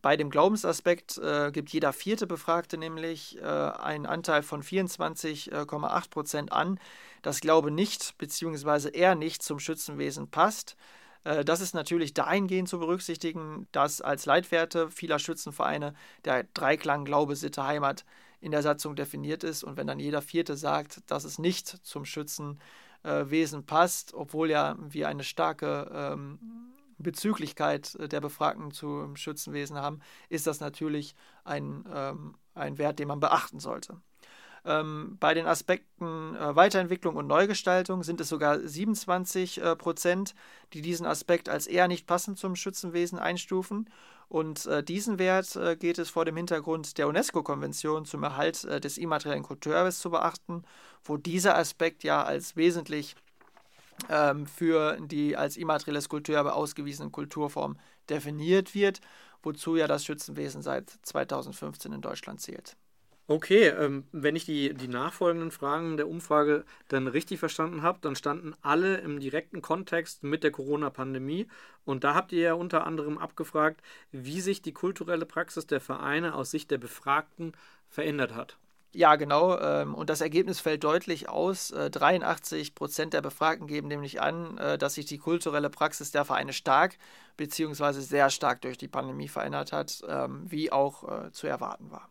Bei 0.00 0.16
dem 0.16 0.30
Glaubensaspekt 0.30 1.18
äh, 1.18 1.50
gibt 1.50 1.70
jeder 1.70 1.92
vierte 1.92 2.28
Befragte 2.28 2.78
nämlich 2.78 3.38
äh, 3.38 3.44
einen 3.44 4.06
Anteil 4.06 4.44
von 4.44 4.62
24,8 4.62 6.10
Prozent 6.10 6.52
an, 6.52 6.78
dass 7.22 7.40
Glaube 7.40 7.72
nicht 7.72 8.16
bzw. 8.18 8.90
er 8.90 9.16
nicht 9.16 9.42
zum 9.42 9.58
Schützenwesen 9.58 10.30
passt. 10.30 10.76
Äh, 11.26 11.44
das 11.44 11.60
ist 11.60 11.74
natürlich 11.74 12.14
dahingehend 12.14 12.68
zu 12.68 12.78
berücksichtigen, 12.78 13.66
dass 13.72 14.00
als 14.00 14.26
Leitwerte 14.26 14.90
vieler 14.90 15.18
Schützenvereine 15.18 15.94
der 16.24 16.44
Dreiklang 16.54 17.04
Glaube, 17.04 17.36
Sitte, 17.36 17.64
Heimat 17.64 18.04
in 18.40 18.52
der 18.52 18.62
Satzung 18.62 18.94
definiert 18.94 19.42
ist. 19.44 19.64
Und 19.64 19.76
wenn 19.76 19.86
dann 19.86 19.98
jeder 19.98 20.22
Vierte 20.22 20.56
sagt, 20.56 21.02
dass 21.10 21.24
es 21.24 21.38
nicht 21.38 21.68
zum 21.68 22.04
Schützenwesen 22.04 22.60
Wesen 23.02 23.64
passt, 23.64 24.14
obwohl 24.14 24.50
ja 24.50 24.74
wir 24.80 25.06
eine 25.06 25.22
starke 25.22 25.88
ähm, 25.94 26.40
Bezüglichkeit 26.98 27.96
der 28.10 28.20
Befragten 28.20 28.72
zum 28.72 29.14
Schützenwesen 29.14 29.76
haben, 29.76 30.00
ist 30.28 30.48
das 30.48 30.58
natürlich 30.58 31.14
ein, 31.44 31.84
ähm, 31.94 32.34
ein 32.54 32.78
Wert, 32.78 32.98
den 32.98 33.06
man 33.06 33.20
beachten 33.20 33.60
sollte. 33.60 34.00
Ähm, 34.66 35.16
bei 35.20 35.32
den 35.32 35.46
Aspekten 35.46 36.34
äh, 36.34 36.56
Weiterentwicklung 36.56 37.14
und 37.14 37.28
Neugestaltung 37.28 38.02
sind 38.02 38.20
es 38.20 38.28
sogar 38.28 38.58
27 38.58 39.62
äh, 39.62 39.76
Prozent, 39.76 40.34
die 40.72 40.82
diesen 40.82 41.06
Aspekt 41.06 41.48
als 41.48 41.68
eher 41.68 41.86
nicht 41.86 42.08
passend 42.08 42.36
zum 42.36 42.56
Schützenwesen 42.56 43.20
einstufen. 43.20 43.88
Und 44.28 44.66
äh, 44.66 44.82
diesen 44.82 45.20
Wert 45.20 45.54
äh, 45.54 45.76
geht 45.76 45.98
es 45.98 46.10
vor 46.10 46.24
dem 46.24 46.36
Hintergrund 46.36 46.98
der 46.98 47.06
UNESCO-Konvention 47.06 48.06
zum 48.06 48.24
Erhalt 48.24 48.64
äh, 48.64 48.80
des 48.80 48.98
immateriellen 48.98 49.44
Kulturerbes 49.44 50.00
zu 50.00 50.10
beachten, 50.10 50.64
wo 51.04 51.16
dieser 51.16 51.56
Aspekt 51.56 52.02
ja 52.02 52.24
als 52.24 52.56
wesentlich 52.56 53.14
ähm, 54.08 54.46
für 54.46 54.98
die 55.00 55.36
als 55.36 55.56
immaterielles 55.56 56.08
Kulturerbe 56.08 56.54
ausgewiesenen 56.54 57.12
Kulturformen 57.12 57.78
definiert 58.10 58.74
wird, 58.74 59.00
wozu 59.44 59.76
ja 59.76 59.86
das 59.86 60.04
Schützenwesen 60.04 60.60
seit 60.60 60.90
2015 61.02 61.92
in 61.92 62.00
Deutschland 62.00 62.40
zählt. 62.40 62.76
Okay, 63.28 63.68
ähm, 63.70 64.04
wenn 64.12 64.36
ich 64.36 64.44
die, 64.44 64.72
die 64.72 64.86
nachfolgenden 64.86 65.50
Fragen 65.50 65.96
der 65.96 66.08
Umfrage 66.08 66.64
dann 66.86 67.08
richtig 67.08 67.40
verstanden 67.40 67.82
habe, 67.82 67.98
dann 68.00 68.14
standen 68.14 68.54
alle 68.62 68.98
im 68.98 69.18
direkten 69.18 69.62
Kontext 69.62 70.22
mit 70.22 70.44
der 70.44 70.52
Corona-Pandemie. 70.52 71.48
Und 71.84 72.04
da 72.04 72.14
habt 72.14 72.30
ihr 72.30 72.40
ja 72.40 72.54
unter 72.54 72.86
anderem 72.86 73.18
abgefragt, 73.18 73.80
wie 74.12 74.40
sich 74.40 74.62
die 74.62 74.72
kulturelle 74.72 75.26
Praxis 75.26 75.66
der 75.66 75.80
Vereine 75.80 76.36
aus 76.36 76.52
Sicht 76.52 76.70
der 76.70 76.78
Befragten 76.78 77.52
verändert 77.88 78.32
hat. 78.32 78.58
Ja, 78.92 79.16
genau. 79.16 79.58
Ähm, 79.58 79.96
und 79.96 80.08
das 80.08 80.20
Ergebnis 80.20 80.60
fällt 80.60 80.84
deutlich 80.84 81.28
aus. 81.28 81.68
83 81.68 82.68
äh, 82.68 82.72
Prozent 82.72 83.12
der 83.12 83.22
Befragten 83.22 83.66
geben 83.66 83.88
nämlich 83.88 84.20
an, 84.22 84.56
äh, 84.58 84.78
dass 84.78 84.94
sich 84.94 85.04
die 85.04 85.18
kulturelle 85.18 85.68
Praxis 85.68 86.12
der 86.12 86.24
Vereine 86.24 86.52
stark 86.52 86.96
bzw. 87.36 88.00
sehr 88.00 88.30
stark 88.30 88.62
durch 88.62 88.78
die 88.78 88.88
Pandemie 88.88 89.28
verändert 89.28 89.72
hat, 89.72 90.02
ähm, 90.08 90.44
wie 90.48 90.70
auch 90.70 91.26
äh, 91.26 91.32
zu 91.32 91.48
erwarten 91.48 91.90
war. 91.90 92.08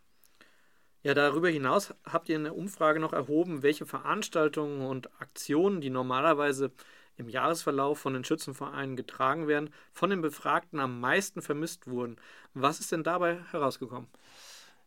Ja, 1.06 1.14
darüber 1.14 1.50
hinaus 1.50 1.94
habt 2.04 2.30
ihr 2.30 2.36
in 2.36 2.46
der 2.46 2.58
Umfrage 2.58 3.00
noch 3.00 3.14
erhoben, 3.14 3.62
welche 3.62 3.86
Veranstaltungen 3.86 4.82
und 4.82 5.08
Aktionen, 5.22 5.80
die 5.80 5.92
normalerweise 5.92 6.72
im 7.16 7.30
Jahresverlauf 7.30 8.00
von 8.00 8.16
den 8.16 8.24
Schützenvereinen 8.24 8.96
getragen 8.96 9.48
werden, 9.48 9.70
von 9.94 10.10
den 10.10 10.22
Befragten 10.22 10.80
am 10.80 11.00
meisten 11.00 11.44
vermisst 11.44 11.86
wurden. 11.86 12.16
Was 12.56 12.80
ist 12.80 12.92
denn 12.92 13.04
dabei 13.04 13.38
herausgekommen? 13.52 14.08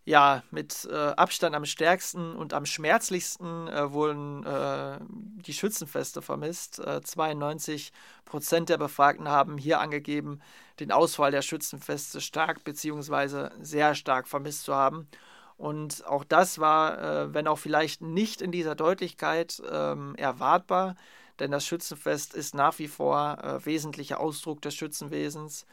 Ja, 0.05 0.43
mit 0.51 0.89
äh, 0.91 0.95
Abstand 0.97 1.55
am 1.55 1.65
stärksten 1.65 2.35
und 2.35 2.53
am 2.53 2.67
schmerzlichsten 2.67 3.69
äh, 3.69 3.93
wurden 3.93 4.45
äh, 4.45 4.99
die 5.47 5.53
Schützenfeste 5.53 6.21
vermisst. 6.21 6.83
92 7.05 7.93
äh, 7.93 8.29
Prozent 8.29 8.71
der 8.71 8.79
Befragten 8.79 9.29
haben 9.29 9.57
hier 9.57 9.79
angegeben, 9.79 10.41
den 10.81 10.91
Ausfall 10.91 11.31
der 11.31 11.43
Schützenfeste 11.43 12.21
stark 12.21 12.65
bzw. 12.65 13.51
sehr 13.61 13.95
stark 13.95 14.27
vermisst 14.27 14.65
zu 14.65 14.75
haben. 14.75 15.07
Und 15.59 16.07
auch 16.07 16.25
das 16.25 16.61
war, 16.61 17.03
äh, 17.03 17.35
wenn 17.35 17.49
auch 17.49 17.59
vielleicht 17.59 18.01
nicht 18.01 18.41
in 18.41 18.53
dieser 18.53 18.77
Deutlichkeit 18.77 19.61
ähm, 19.71 20.15
erwartbar, 20.15 20.95
denn 21.41 21.51
das 21.51 21.67
Schützenfest 21.67 22.33
ist 22.33 22.55
nach 22.55 22.79
wie 22.79 22.89
vor 22.89 23.39
äh, 23.43 23.67
wesentlicher 23.67 24.21
Ausdruck 24.21 24.63
des 24.63 24.75
Schützenwesens. 24.75 25.67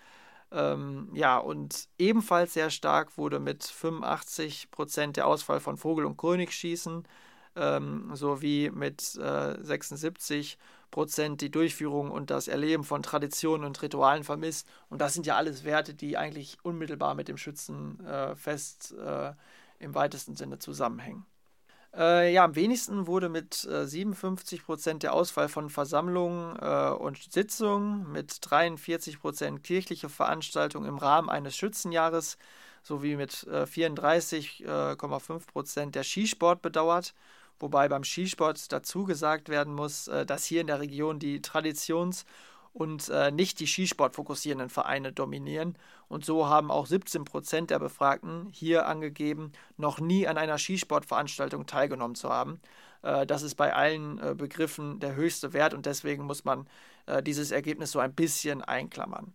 Ähm, 0.51 1.09
ja, 1.13 1.37
und 1.37 1.87
ebenfalls 1.99 2.53
sehr 2.53 2.71
stark 2.71 3.17
wurde 3.17 3.39
mit 3.39 3.63
85 3.63 4.71
Prozent 4.71 5.17
der 5.17 5.27
Ausfall 5.27 5.59
von 5.59 5.77
Vogel- 5.77 6.05
und 6.05 6.17
Königsschießen 6.17 7.07
ähm, 7.55 8.11
sowie 8.15 8.71
mit 8.73 9.15
äh, 9.17 9.63
76 9.63 10.57
Prozent 10.91 11.41
die 11.41 11.51
Durchführung 11.51 12.09
und 12.09 12.29
das 12.31 12.47
Erleben 12.47 12.83
von 12.83 13.03
Traditionen 13.03 13.65
und 13.65 13.81
Ritualen 13.81 14.23
vermisst. 14.23 14.67
Und 14.89 15.01
das 15.01 15.13
sind 15.13 15.25
ja 15.25 15.35
alles 15.35 15.63
Werte, 15.63 15.93
die 15.93 16.17
eigentlich 16.17 16.57
unmittelbar 16.63 17.15
mit 17.15 17.27
dem 17.27 17.37
Schützenfest 17.37 18.93
äh, 18.93 19.33
im 19.79 19.95
weitesten 19.95 20.35
Sinne 20.35 20.59
zusammenhängen. 20.59 21.25
Äh, 21.95 22.33
ja, 22.33 22.43
am 22.43 22.55
wenigsten 22.55 23.07
wurde 23.07 23.29
mit 23.29 23.63
äh, 23.65 23.85
57 23.85 24.65
Prozent 24.65 25.03
der 25.03 25.13
Ausfall 25.13 25.47
von 25.47 25.69
Versammlungen 25.69 26.57
äh, 26.59 26.89
und 26.89 27.17
Sitzungen, 27.31 28.11
mit 28.11 28.37
43 28.41 29.19
Prozent 29.19 29.63
kirchliche 29.63 30.09
Veranstaltungen 30.09 30.89
im 30.89 30.97
Rahmen 30.97 31.29
eines 31.29 31.55
Schützenjahres 31.55 32.37
sowie 32.83 33.15
mit 33.15 33.31
34,5 33.31 34.65
äh, 34.65 35.39
Prozent 35.51 35.95
der 35.95 36.03
Skisport 36.03 36.61
bedauert. 36.61 37.13
Wobei 37.59 37.87
beim 37.87 38.03
Skisport 38.03 38.71
dazu 38.71 39.05
gesagt 39.05 39.47
werden 39.47 39.73
muss, 39.73 40.07
äh, 40.09 40.25
dass 40.25 40.45
hier 40.45 40.61
in 40.61 40.67
der 40.67 40.81
Region 40.81 41.19
die 41.19 41.41
Traditions- 41.41 42.25
und 42.75 43.07
äh, 43.07 43.31
nicht 43.31 43.61
die 43.61 43.67
Skisport 43.67 44.15
fokussierenden 44.15 44.69
Vereine 44.69 45.13
dominieren. 45.13 45.77
Und 46.09 46.25
so 46.25 46.47
haben 46.47 46.69
auch 46.69 46.87
17 46.87 47.23
Prozent 47.23 47.69
der 47.69 47.79
Befragten 47.79 48.49
hier 48.51 48.85
angegeben, 48.85 49.53
noch 49.77 50.01
nie 50.01 50.27
an 50.27 50.37
einer 50.37 50.57
Skisportveranstaltung 50.57 51.67
teilgenommen 51.67 52.15
zu 52.15 52.29
haben. 52.29 52.59
Äh, 53.01 53.25
das 53.25 53.43
ist 53.43 53.55
bei 53.55 53.73
allen 53.73 54.19
äh, 54.19 54.35
Begriffen 54.35 54.99
der 54.99 55.15
höchste 55.15 55.53
Wert 55.53 55.73
und 55.73 55.85
deswegen 55.85 56.25
muss 56.25 56.43
man 56.43 56.67
äh, 57.05 57.23
dieses 57.23 57.51
Ergebnis 57.51 57.91
so 57.93 57.99
ein 57.99 58.13
bisschen 58.13 58.61
einklammern. 58.61 59.31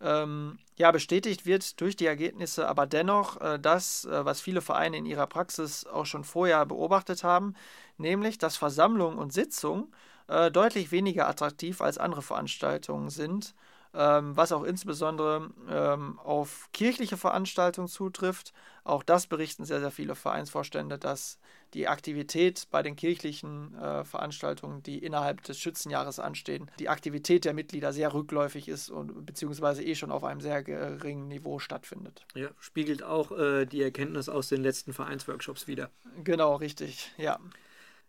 ähm, 0.00 0.58
ja, 0.76 0.92
bestätigt 0.92 1.46
wird 1.46 1.80
durch 1.80 1.96
die 1.96 2.06
Ergebnisse 2.06 2.68
aber 2.68 2.86
dennoch 2.86 3.40
äh, 3.40 3.58
das, 3.58 4.04
äh, 4.04 4.24
was 4.24 4.40
viele 4.40 4.60
Vereine 4.60 4.98
in 4.98 5.06
ihrer 5.06 5.26
Praxis 5.26 5.84
auch 5.86 6.06
schon 6.06 6.22
vorher 6.22 6.64
beobachtet 6.66 7.24
haben, 7.24 7.54
nämlich 7.98 8.38
dass 8.38 8.56
Versammlungen 8.56 9.18
und 9.18 9.32
Sitzungen 9.32 9.92
äh, 10.28 10.50
deutlich 10.50 10.90
weniger 10.92 11.28
attraktiv 11.28 11.80
als 11.80 11.98
andere 11.98 12.22
Veranstaltungen 12.22 13.10
sind, 13.10 13.54
ähm, 13.94 14.36
was 14.36 14.52
auch 14.52 14.64
insbesondere 14.64 15.50
ähm, 15.68 16.18
auf 16.18 16.68
kirchliche 16.72 17.16
Veranstaltungen 17.16 17.88
zutrifft. 17.88 18.52
Auch 18.82 19.02
das 19.02 19.26
berichten 19.26 19.64
sehr, 19.64 19.80
sehr 19.80 19.90
viele 19.90 20.14
Vereinsvorstände, 20.14 20.98
dass 20.98 21.38
die 21.74 21.88
Aktivität 21.88 22.68
bei 22.70 22.82
den 22.82 22.96
kirchlichen 22.96 23.74
äh, 23.76 24.04
Veranstaltungen, 24.04 24.82
die 24.82 24.98
innerhalb 24.98 25.42
des 25.42 25.58
Schützenjahres 25.58 26.18
anstehen, 26.20 26.70
die 26.78 26.88
Aktivität 26.88 27.44
der 27.44 27.54
Mitglieder 27.54 27.92
sehr 27.92 28.14
rückläufig 28.14 28.68
ist 28.68 28.90
und 28.90 29.26
beziehungsweise 29.26 29.82
eh 29.84 29.94
schon 29.94 30.12
auf 30.12 30.24
einem 30.24 30.40
sehr 30.40 30.62
geringen 30.62 31.28
Niveau 31.28 31.58
stattfindet. 31.58 32.24
Ja, 32.34 32.48
spiegelt 32.60 33.02
auch 33.02 33.32
äh, 33.32 33.66
die 33.66 33.82
Erkenntnis 33.82 34.28
aus 34.28 34.48
den 34.48 34.62
letzten 34.62 34.92
Vereinsworkshops 34.92 35.66
wieder. 35.66 35.90
Genau, 36.22 36.56
richtig, 36.56 37.12
ja. 37.16 37.38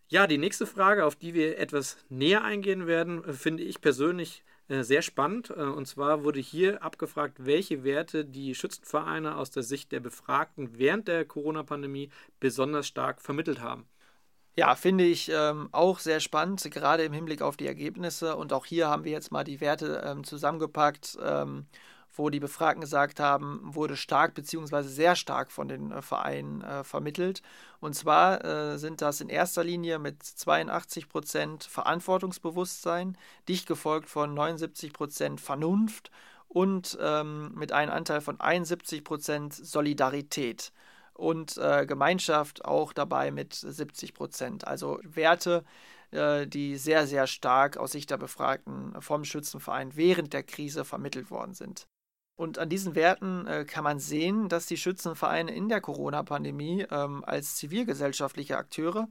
Ja, 0.08 0.28
die 0.28 0.38
nächste 0.38 0.66
Frage, 0.66 1.04
auf 1.04 1.16
die 1.16 1.34
wir 1.34 1.58
etwas 1.58 1.96
näher 2.08 2.44
eingehen 2.44 2.86
werden, 2.86 3.24
äh, 3.24 3.32
finde 3.32 3.64
ich 3.64 3.80
persönlich 3.80 4.44
äh, 4.68 4.82
sehr 4.82 5.02
spannend. 5.02 5.50
Äh, 5.50 5.62
und 5.62 5.86
zwar 5.86 6.22
wurde 6.22 6.38
hier 6.38 6.82
abgefragt, 6.82 7.44
welche 7.44 7.82
Werte 7.82 8.24
die 8.24 8.54
Schützenvereine 8.54 9.36
aus 9.36 9.50
der 9.50 9.64
Sicht 9.64 9.90
der 9.90 10.00
Befragten 10.00 10.78
während 10.78 11.08
der 11.08 11.24
Corona-Pandemie 11.24 12.10
besonders 12.38 12.86
stark 12.86 13.20
vermittelt 13.20 13.60
haben. 13.60 13.88
Ja, 14.56 14.74
finde 14.76 15.04
ich 15.04 15.30
ähm, 15.30 15.68
auch 15.72 15.98
sehr 15.98 16.20
spannend, 16.20 16.62
gerade 16.70 17.04
im 17.04 17.12
Hinblick 17.12 17.42
auf 17.42 17.56
die 17.56 17.66
Ergebnisse. 17.66 18.36
Und 18.36 18.52
auch 18.52 18.64
hier 18.64 18.88
haben 18.88 19.04
wir 19.04 19.12
jetzt 19.12 19.32
mal 19.32 19.44
die 19.44 19.60
Werte 19.60 20.02
ähm, 20.06 20.24
zusammengepackt. 20.24 21.18
Ähm, 21.20 21.66
wo 22.16 22.30
die 22.30 22.40
Befragten 22.40 22.80
gesagt 22.80 23.20
haben, 23.20 23.60
wurde 23.62 23.96
stark 23.96 24.34
bzw. 24.34 24.82
sehr 24.82 25.16
stark 25.16 25.52
von 25.52 25.68
den 25.68 25.92
äh, 25.92 26.02
Vereinen 26.02 26.62
äh, 26.62 26.84
vermittelt. 26.84 27.42
Und 27.80 27.94
zwar 27.94 28.44
äh, 28.44 28.78
sind 28.78 29.02
das 29.02 29.20
in 29.20 29.28
erster 29.28 29.64
Linie 29.64 29.98
mit 29.98 30.22
82 30.22 31.08
Prozent 31.08 31.64
Verantwortungsbewusstsein, 31.64 33.16
dicht 33.48 33.66
gefolgt 33.66 34.08
von 34.08 34.34
79 34.34 34.92
Prozent 34.92 35.40
Vernunft 35.40 36.10
und 36.48 36.96
ähm, 37.00 37.52
mit 37.54 37.72
einem 37.72 37.92
Anteil 37.92 38.20
von 38.20 38.40
71 38.40 39.04
Prozent 39.04 39.54
Solidarität 39.54 40.72
und 41.14 41.56
äh, 41.58 41.86
Gemeinschaft 41.86 42.64
auch 42.64 42.92
dabei 42.92 43.30
mit 43.30 43.54
70 43.54 44.14
Prozent. 44.14 44.66
Also 44.66 45.00
Werte, 45.02 45.64
äh, 46.10 46.46
die 46.46 46.76
sehr, 46.76 47.06
sehr 47.06 47.26
stark 47.26 47.76
aus 47.76 47.92
Sicht 47.92 48.10
der 48.10 48.18
Befragten 48.18 49.00
vom 49.00 49.24
Schützenverein 49.24 49.96
während 49.96 50.32
der 50.32 50.42
Krise 50.42 50.84
vermittelt 50.84 51.30
worden 51.30 51.54
sind. 51.54 51.86
Und 52.36 52.58
an 52.58 52.68
diesen 52.68 52.94
Werten 52.94 53.46
äh, 53.46 53.64
kann 53.64 53.82
man 53.82 53.98
sehen, 53.98 54.50
dass 54.50 54.66
die 54.66 54.76
Schützenvereine 54.76 55.54
in 55.54 55.70
der 55.70 55.80
Corona-Pandemie 55.80 56.86
ähm, 56.90 57.24
als 57.24 57.56
zivilgesellschaftliche 57.56 58.58
Akteure 58.58 59.08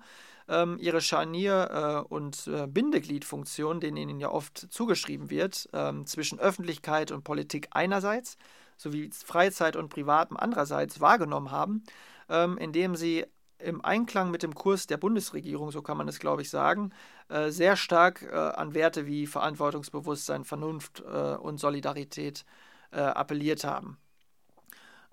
ähm, 0.48 0.78
ihre 0.80 1.02
Scharnier- 1.02 2.04
äh, 2.04 2.14
und 2.14 2.46
äh, 2.46 2.68
Bindegliedfunktion, 2.68 3.80
denen 3.80 3.98
ihnen 3.98 4.20
ja 4.20 4.30
oft 4.30 4.72
zugeschrieben 4.72 5.32
wird, 5.32 5.68
ähm, 5.74 6.06
zwischen 6.06 6.40
Öffentlichkeit 6.40 7.12
und 7.12 7.24
Politik 7.24 7.68
einerseits 7.72 8.38
sowie 8.78 9.10
Freizeit 9.12 9.76
und 9.76 9.90
Privatem 9.90 10.38
andererseits 10.38 11.02
wahrgenommen 11.02 11.50
haben, 11.50 11.84
ähm, 12.30 12.60
indem 12.60 12.96
sie 12.96 13.26
im 13.58 13.84
Einklang 13.84 14.30
mit 14.30 14.44
dem 14.44 14.54
Kurs 14.54 14.86
der 14.86 14.98
Bundesregierung, 14.98 15.72
so 15.72 15.82
kann 15.82 15.98
man 15.98 16.08
es 16.08 16.20
glaube 16.20 16.44
ich 16.44 16.52
sagen, 16.52 16.92
äh, 17.30 17.50
sehr 17.50 17.76
stark 17.76 18.22
äh, 18.22 18.36
an 18.36 18.76
Werte 18.76 19.08
wie 19.08 19.26
Verantwortungsbewusstsein, 19.26 20.44
Vernunft 20.44 21.02
äh, 21.12 21.36
und 21.36 21.58
Solidarität 21.58 22.42
äh, 22.42 22.65
appelliert 23.00 23.64
haben. 23.64 23.98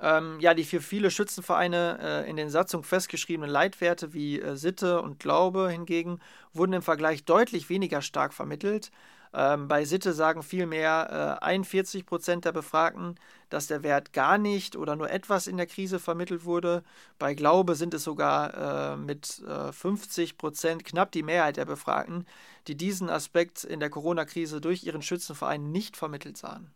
Ähm, 0.02 0.40
ja, 0.40 0.52
die 0.52 0.64
für 0.64 0.80
viele 0.80 1.12
Schützenvereine 1.12 2.24
äh, 2.26 2.30
in 2.30 2.36
den 2.36 2.50
Satzungen 2.50 2.82
festgeschriebenen 2.82 3.48
Leitwerte 3.48 4.12
wie 4.12 4.40
äh, 4.40 4.56
Sitte 4.56 5.00
und 5.00 5.20
Glaube 5.20 5.70
hingegen 5.70 6.18
wurden 6.52 6.72
im 6.72 6.82
Vergleich 6.82 7.24
deutlich 7.24 7.68
weniger 7.68 8.02
stark 8.02 8.34
vermittelt. 8.34 8.90
Ähm, 9.32 9.68
bei 9.68 9.84
Sitte 9.84 10.12
sagen 10.12 10.42
vielmehr 10.42 11.38
äh, 11.40 11.44
41 11.44 12.04
Prozent 12.04 12.44
der 12.44 12.52
Befragten, 12.52 13.14
dass 13.48 13.68
der 13.68 13.84
Wert 13.84 14.12
gar 14.12 14.38
nicht 14.38 14.76
oder 14.76 14.96
nur 14.96 15.08
etwas 15.08 15.46
in 15.46 15.56
der 15.56 15.66
Krise 15.66 16.00
vermittelt 16.00 16.44
wurde. 16.44 16.82
Bei 17.20 17.34
Glaube 17.34 17.76
sind 17.76 17.94
es 17.94 18.02
sogar 18.02 18.94
äh, 18.94 18.96
mit 18.96 19.42
50 19.70 20.32
äh, 20.32 20.34
Prozent 20.34 20.84
knapp 20.84 21.12
die 21.12 21.22
Mehrheit 21.22 21.56
der 21.56 21.64
Befragten, 21.64 22.26
die 22.66 22.76
diesen 22.76 23.08
Aspekt 23.08 23.62
in 23.62 23.78
der 23.78 23.88
Corona-Krise 23.88 24.60
durch 24.60 24.82
ihren 24.82 25.02
Schützenverein 25.02 25.70
nicht 25.70 25.96
vermittelt 25.96 26.36
sahen. 26.36 26.72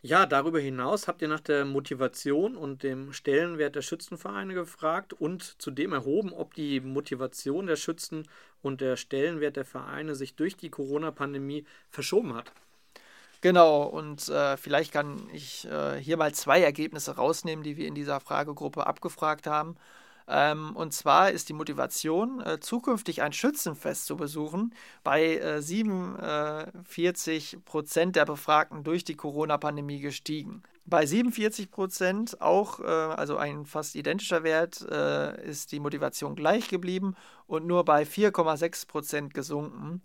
Ja, 0.00 0.26
darüber 0.26 0.60
hinaus 0.60 1.08
habt 1.08 1.22
ihr 1.22 1.28
nach 1.28 1.40
der 1.40 1.64
Motivation 1.64 2.56
und 2.56 2.84
dem 2.84 3.12
Stellenwert 3.12 3.74
der 3.74 3.82
Schützenvereine 3.82 4.54
gefragt 4.54 5.12
und 5.12 5.60
zudem 5.60 5.92
erhoben, 5.92 6.32
ob 6.32 6.54
die 6.54 6.80
Motivation 6.80 7.66
der 7.66 7.74
Schützen 7.74 8.28
und 8.62 8.80
der 8.80 8.96
Stellenwert 8.96 9.56
der 9.56 9.64
Vereine 9.64 10.14
sich 10.14 10.36
durch 10.36 10.56
die 10.56 10.70
Corona-Pandemie 10.70 11.64
verschoben 11.90 12.34
hat. 12.34 12.52
Genau, 13.40 13.82
und 13.84 14.28
äh, 14.28 14.56
vielleicht 14.56 14.92
kann 14.92 15.28
ich 15.32 15.66
äh, 15.66 16.00
hier 16.00 16.16
mal 16.16 16.32
zwei 16.32 16.60
Ergebnisse 16.60 17.16
rausnehmen, 17.16 17.64
die 17.64 17.76
wir 17.76 17.88
in 17.88 17.94
dieser 17.94 18.20
Fragegruppe 18.20 18.86
abgefragt 18.86 19.48
haben. 19.48 19.76
Ähm, 20.28 20.76
und 20.76 20.92
zwar 20.92 21.30
ist 21.30 21.48
die 21.48 21.54
Motivation, 21.54 22.40
äh, 22.40 22.60
zukünftig 22.60 23.22
ein 23.22 23.32
Schützenfest 23.32 24.04
zu 24.04 24.16
besuchen, 24.16 24.74
bei 25.02 25.38
äh, 25.38 25.62
47 25.62 27.64
Prozent 27.64 28.14
der 28.14 28.26
Befragten 28.26 28.84
durch 28.84 29.04
die 29.04 29.16
Corona-Pandemie 29.16 30.00
gestiegen. 30.00 30.62
Bei 30.84 31.06
47 31.06 31.70
Prozent 31.70 32.42
auch, 32.42 32.80
äh, 32.80 32.84
also 32.84 33.38
ein 33.38 33.64
fast 33.64 33.94
identischer 33.94 34.42
Wert, 34.42 34.86
äh, 34.90 35.48
ist 35.48 35.72
die 35.72 35.80
Motivation 35.80 36.36
gleich 36.36 36.68
geblieben 36.68 37.16
und 37.46 37.66
nur 37.66 37.84
bei 37.84 38.04
4,6 38.04 38.86
Prozent 38.86 39.34
gesunken. 39.34 40.02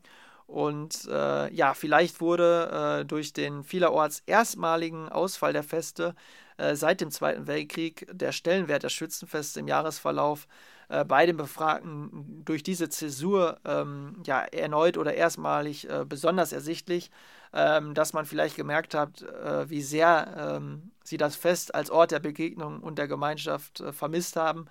Und 0.47 1.07
äh, 1.09 1.53
ja, 1.53 1.73
vielleicht 1.73 2.21
wurde 2.21 3.01
äh, 3.01 3.05
durch 3.05 3.33
den 3.33 3.63
vielerorts 3.63 4.23
erstmaligen 4.25 5.09
Ausfall 5.09 5.53
der 5.53 5.63
Feste 5.63 6.15
äh, 6.57 6.75
seit 6.75 7.01
dem 7.01 7.11
Zweiten 7.11 7.47
Weltkrieg 7.47 8.07
der 8.11 8.31
Stellenwert 8.31 8.83
der 8.83 8.89
Schützenfeste 8.89 9.59
im 9.59 9.67
Jahresverlauf 9.67 10.47
äh, 10.89 11.05
bei 11.05 11.25
den 11.25 11.37
Befragten 11.37 12.43
durch 12.45 12.63
diese 12.63 12.89
Zäsur 12.89 13.59
ähm, 13.65 14.21
ja, 14.25 14.41
erneut 14.41 14.97
oder 14.97 15.13
erstmalig 15.13 15.89
äh, 15.89 16.05
besonders 16.07 16.51
ersichtlich, 16.51 17.11
ähm, 17.53 17.93
dass 17.93 18.13
man 18.13 18.25
vielleicht 18.25 18.55
gemerkt 18.55 18.93
hat, 18.93 19.21
äh, 19.21 19.69
wie 19.69 19.81
sehr 19.81 20.57
ähm, 20.57 20.91
sie 21.03 21.17
das 21.17 21.35
Fest 21.35 21.75
als 21.75 21.91
Ort 21.91 22.11
der 22.11 22.19
Begegnung 22.19 22.81
und 22.81 22.97
der 22.97 23.07
Gemeinschaft 23.07 23.83
vermisst 23.91 24.35
haben 24.35 24.67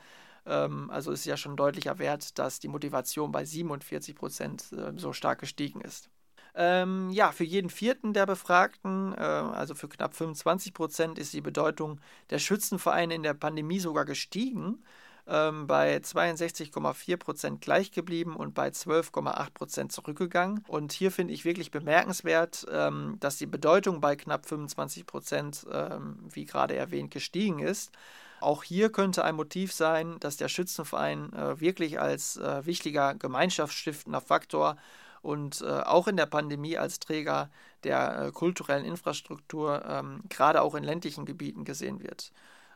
ähm, 0.46 0.90
also 0.90 1.12
ist 1.12 1.24
ja 1.24 1.36
schon 1.36 1.56
deutlicher 1.56 1.98
Wert, 1.98 2.38
dass 2.38 2.58
die 2.58 2.68
Motivation 2.68 3.32
bei 3.32 3.44
47 3.44 4.14
Prozent 4.14 4.72
äh, 4.72 4.92
so 4.96 5.12
stark 5.12 5.40
gestiegen 5.40 5.80
ist. 5.80 6.10
Ähm, 6.54 7.10
ja, 7.10 7.32
für 7.32 7.44
jeden 7.44 7.70
vierten 7.70 8.12
der 8.12 8.26
Befragten, 8.26 9.14
äh, 9.14 9.20
also 9.20 9.74
für 9.74 9.88
knapp 9.88 10.14
25 10.14 10.74
Prozent, 10.74 11.18
ist 11.18 11.32
die 11.32 11.40
Bedeutung 11.40 12.00
der 12.30 12.38
Schützenvereine 12.38 13.14
in 13.14 13.22
der 13.22 13.34
Pandemie 13.34 13.78
sogar 13.78 14.04
gestiegen. 14.04 14.82
Ähm, 15.26 15.68
bei 15.68 15.98
62,4 15.98 17.16
Prozent 17.16 17.60
gleich 17.60 17.92
geblieben 17.92 18.34
und 18.34 18.54
bei 18.54 18.68
12,8 18.68 19.50
Prozent 19.54 19.92
zurückgegangen. 19.92 20.64
Und 20.66 20.92
hier 20.92 21.12
finde 21.12 21.32
ich 21.32 21.44
wirklich 21.44 21.70
bemerkenswert, 21.70 22.66
ähm, 22.70 23.16
dass 23.20 23.38
die 23.38 23.46
Bedeutung 23.46 24.00
bei 24.00 24.16
knapp 24.16 24.46
25 24.46 25.06
Prozent, 25.06 25.64
ähm, 25.72 26.18
wie 26.28 26.44
gerade 26.44 26.74
erwähnt, 26.74 27.12
gestiegen 27.12 27.60
ist. 27.60 27.92
Auch 28.40 28.64
hier 28.64 28.90
könnte 28.90 29.24
ein 29.24 29.36
Motiv 29.36 29.72
sein, 29.72 30.18
dass 30.18 30.36
der 30.36 30.48
Schützenverein 30.48 31.32
äh, 31.32 31.60
wirklich 31.60 32.00
als 32.00 32.36
äh, 32.38 32.66
wichtiger 32.66 33.14
gemeinschaftsstiftender 33.14 34.20
Faktor 34.20 34.76
und 35.22 35.62
äh, 35.62 35.66
auch 35.66 36.08
in 36.08 36.16
der 36.16 36.26
Pandemie 36.26 36.76
als 36.76 36.98
Träger 36.98 37.50
der 37.85 38.26
äh, 38.26 38.32
kulturellen 38.32 38.85
Infrastruktur 38.85 39.85
ähm, 39.87 40.22
gerade 40.28 40.62
auch 40.62 40.74
in 40.74 40.85
ländlichen 40.85 41.24
Gebieten 41.24 41.64
gesehen 41.64 42.02
wird. 42.02 42.32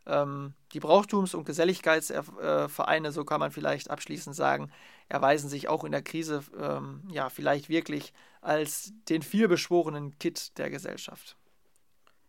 Ähm, 0.06 0.54
die 0.72 0.80
Brauchtums- 0.80 1.34
und 1.34 1.44
Geselligkeitsvereine, 1.44 3.12
so 3.12 3.24
kann 3.24 3.40
man 3.40 3.50
vielleicht 3.50 3.90
abschließend 3.90 4.36
sagen, 4.36 4.70
erweisen 5.08 5.48
sich 5.48 5.68
auch 5.68 5.84
in 5.84 5.92
der 5.92 6.02
Krise 6.02 6.44
ähm, 6.58 7.02
ja 7.10 7.28
vielleicht 7.28 7.68
wirklich 7.68 8.12
als 8.40 8.92
den 9.08 9.22
vielbeschworenen 9.22 10.16
Kit 10.18 10.56
der 10.58 10.70
Gesellschaft. 10.70 11.36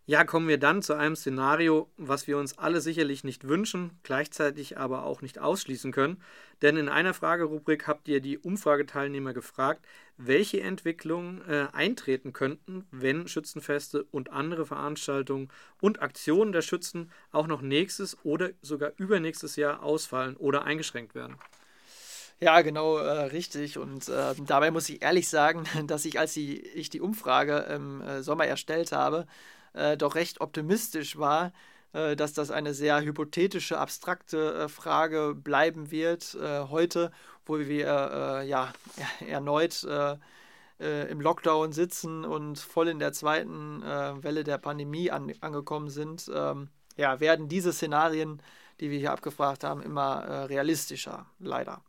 Ja, 0.09 0.23
kommen 0.23 0.47
wir 0.47 0.57
dann 0.57 0.81
zu 0.81 0.93
einem 0.93 1.17
Szenario, 1.17 1.89
was 1.97 2.27
wir 2.27 2.37
uns 2.37 2.57
alle 2.57 2.79
sicherlich 2.79 3.25
nicht 3.25 3.45
wünschen, 3.45 3.99
gleichzeitig 4.03 4.77
aber 4.77 5.03
auch 5.03 5.21
nicht 5.21 5.37
ausschließen 5.37 5.91
können. 5.91 6.23
Denn 6.61 6.77
in 6.77 6.87
einer 6.87 7.13
Fragerubrik 7.13 7.87
habt 7.87 8.07
ihr 8.07 8.21
die 8.21 8.37
Umfrageteilnehmer 8.37 9.33
gefragt, 9.33 9.85
welche 10.15 10.61
Entwicklungen 10.61 11.41
äh, 11.49 11.67
eintreten 11.73 12.31
könnten, 12.31 12.87
wenn 12.89 13.27
Schützenfeste 13.27 14.05
und 14.09 14.31
andere 14.31 14.65
Veranstaltungen 14.65 15.49
und 15.81 16.01
Aktionen 16.01 16.53
der 16.53 16.61
Schützen 16.61 17.11
auch 17.33 17.47
noch 17.47 17.61
nächstes 17.61 18.17
oder 18.23 18.51
sogar 18.61 18.93
übernächstes 18.95 19.57
Jahr 19.57 19.83
ausfallen 19.83 20.37
oder 20.37 20.63
eingeschränkt 20.63 21.15
werden. 21.15 21.35
Ja, 22.39 22.61
genau, 22.61 22.97
äh, 22.97 23.23
richtig. 23.23 23.77
Und 23.77 24.07
äh, 24.07 24.35
dabei 24.45 24.71
muss 24.71 24.87
ich 24.87 25.01
ehrlich 25.01 25.27
sagen, 25.27 25.65
dass 25.87 26.05
ich, 26.05 26.17
als 26.17 26.37
ich 26.37 26.89
die 26.89 27.01
Umfrage 27.01 27.57
im 27.75 27.99
äh, 27.99 28.23
Sommer 28.23 28.45
erstellt 28.45 28.93
habe, 28.93 29.27
äh, 29.77 29.97
doch 29.97 30.15
recht 30.15 30.41
optimistisch 30.41 31.17
war, 31.17 31.51
äh, 31.93 32.15
dass 32.15 32.33
das 32.33 32.51
eine 32.51 32.73
sehr 32.73 33.01
hypothetische, 33.01 33.77
abstrakte 33.77 34.53
äh, 34.53 34.69
Frage 34.69 35.33
bleiben 35.35 35.89
wird 35.91 36.35
äh, 36.35 36.61
heute, 36.69 37.11
wo 37.45 37.59
wir 37.59 37.87
äh, 37.87 38.47
ja 38.47 38.73
erneut 39.27 39.85
im 40.79 41.21
Lockdown 41.21 41.71
sitzen 41.71 42.23
und 42.23 42.59
voll 42.59 42.89
in 42.89 42.99
der 42.99 43.11
zweiten 43.11 43.81
Welle 43.81 44.43
der 44.43 44.59
Pandemie 44.59 45.09
an, 45.09 45.33
angekommen 45.41 45.89
sind. 45.89 46.29
Ähm, 46.31 46.69
ja, 46.95 47.19
werden 47.19 47.47
diese 47.47 47.73
Szenarien, 47.73 48.43
die 48.79 48.91
wir 48.91 48.99
hier 48.99 49.11
abgefragt 49.11 49.63
haben, 49.63 49.81
immer 49.81 50.47
realistischer, 50.47 51.25
leider. 51.39 51.81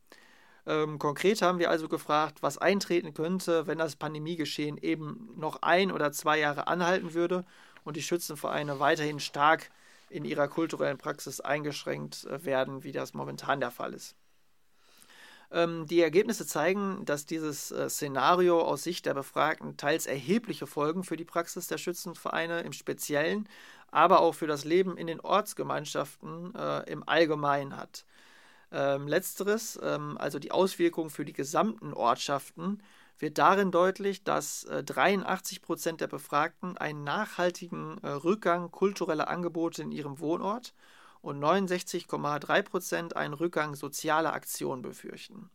Ähm, 0.65 0.99
konkret 0.99 1.43
haben 1.43 1.59
wir 1.59 1.69
also 1.69 1.87
gefragt, 1.87 2.43
was 2.43 2.57
eintreten 2.57 3.13
könnte, 3.13 3.67
wenn 3.67 3.77
das 3.77 3.97
Pandemiegeschehen 3.97 4.79
eben 4.79 5.35
noch 5.37 5.61
ein 5.61 5.93
oder 5.93 6.11
zwei 6.13 6.39
Jahre 6.39 6.67
anhalten 6.67 7.13
würde 7.13 7.45
und 7.89 7.97
die 7.97 8.03
Schützenvereine 8.03 8.81
weiterhin 8.81 9.19
stark 9.19 9.71
in 10.11 10.27
ihrer 10.27 10.47
kulturellen 10.47 10.99
Praxis 10.99 11.41
eingeschränkt 11.41 12.25
äh, 12.27 12.45
werden, 12.45 12.85
wie 12.85 12.93
das 12.93 13.15
momentan 13.15 13.61
der 13.61 13.71
Fall 13.71 13.95
ist. 13.95 14.15
Ähm, 15.51 15.87
die 15.87 16.03
Ergebnisse 16.03 16.47
zeigen, 16.47 17.07
dass 17.07 17.25
dieses 17.25 17.71
äh, 17.71 17.89
Szenario 17.89 18.61
aus 18.61 18.83
Sicht 18.83 19.07
der 19.07 19.15
Befragten 19.15 19.79
teils 19.79 20.05
erhebliche 20.05 20.67
Folgen 20.67 21.03
für 21.03 21.17
die 21.17 21.25
Praxis 21.25 21.67
der 21.67 21.79
Schützenvereine 21.79 22.61
im 22.61 22.75
Speziellen, 22.75 23.49
aber 23.91 24.21
auch 24.21 24.35
für 24.35 24.47
das 24.47 24.67
Leben 24.67 24.99
in 24.99 25.07
den 25.07 25.21
Ortsgemeinschaften 25.21 26.55
äh, 26.55 26.91
im 26.91 27.09
Allgemeinen 27.09 27.75
hat. 27.75 28.05
Ähm, 28.71 29.09
letzteres, 29.09 29.81
ähm, 29.83 30.19
also 30.19 30.39
die 30.39 30.53
Auswirkungen 30.53 31.09
für 31.09 31.25
die 31.25 31.33
gesamten 31.33 31.95
Ortschaften, 31.95 32.83
wird 33.19 33.39
darin 33.39 33.71
deutlich, 33.71 34.25
dass 34.25 34.65
äh, 34.65 34.85
83 34.85 35.63
Prozent 35.63 36.01
der 36.01 36.07
Befragten 36.07 36.77
einen 36.79 37.05
nachhaltigen 37.05 37.99
äh, 38.03 38.09
Rückgang 38.09 38.71
kultureller 38.71 39.29
Angebote 39.29 39.83
in 39.83 39.93
ihrem 39.93 40.21
Wohnort 40.21 40.75
und 41.21 41.41
69,3 41.41 42.63
Prozent 42.63 43.17
einen 43.17 43.35
Rückgang 43.35 43.75
sozialer 43.75 44.33
Aktionen 44.33 44.83
befürchten. 44.83 45.51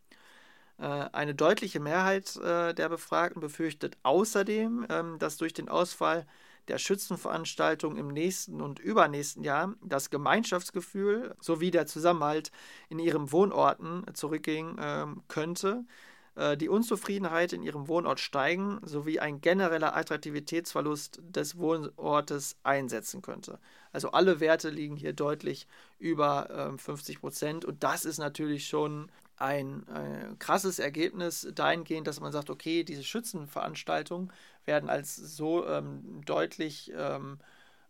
Äh, 0.77 0.85
eine 0.85 1.35
deutliche 1.35 1.79
Mehrheit 1.79 2.35
äh, 2.37 2.73
der 2.73 2.89
Befragten 2.89 3.39
befürchtet 3.39 3.97
außerdem, 4.03 4.85
ähm, 4.89 5.19
dass 5.19 5.37
durch 5.37 5.53
den 5.53 5.69
Ausfall 5.69 6.25
der 6.67 6.77
Schützenveranstaltung 6.77 7.97
im 7.97 8.07
nächsten 8.07 8.61
und 8.61 8.79
übernächsten 8.79 9.43
Jahr 9.43 9.73
das 9.81 10.09
Gemeinschaftsgefühl 10.09 11.35
sowie 11.39 11.71
der 11.71 11.87
Zusammenhalt 11.87 12.51
in 12.89 12.99
ihren 12.99 13.31
Wohnorten 13.31 14.05
zurückgehen 14.13 14.77
äh, 14.77 15.05
könnte, 15.27 15.83
äh, 15.85 16.12
die 16.57 16.67
Unzufriedenheit 16.67 17.53
in 17.53 17.61
ihrem 17.61 17.87
Wohnort 17.87 18.19
steigen 18.19 18.79
sowie 18.83 19.19
ein 19.19 19.39
genereller 19.39 19.95
Attraktivitätsverlust 19.95 21.21
des 21.23 21.59
Wohnortes 21.59 22.57
einsetzen 22.63 23.21
könnte. 23.21 23.59
Also 23.91 24.11
alle 24.11 24.39
Werte 24.39 24.71
liegen 24.71 24.95
hier 24.95 25.13
deutlich 25.13 25.67
über 25.99 26.73
äh, 26.73 26.77
50 26.77 27.19
Prozent 27.19 27.65
und 27.65 27.83
das 27.83 28.03
ist 28.03 28.17
natürlich 28.17 28.67
schon 28.67 29.11
ein 29.37 29.85
äh, 29.87 30.35
krasses 30.39 30.79
Ergebnis 30.79 31.47
dahingehend, 31.53 32.07
dass 32.07 32.19
man 32.19 32.31
sagt, 32.31 32.49
okay, 32.49 32.83
diese 32.83 33.03
Schützenveranstaltungen 33.03 34.31
werden 34.65 34.89
als 34.89 35.15
so 35.15 35.67
ähm, 35.67 36.21
deutlich 36.25 36.91
ähm, 36.95 37.39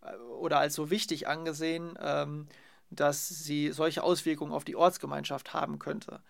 äh, 0.01 0.15
oder 0.39 0.59
als 0.59 0.73
so 0.73 0.89
wichtig 0.89 1.27
angesehen, 1.27 1.97
ähm, 2.01 2.47
dass 2.89 3.27
sie 3.29 3.71
solche 3.71 4.03
Auswirkungen 4.03 4.51
auf 4.51 4.65
die 4.65 4.75
Ortsgemeinschaft 4.75 5.53
haben 5.53 5.79
könnte. 5.79 6.21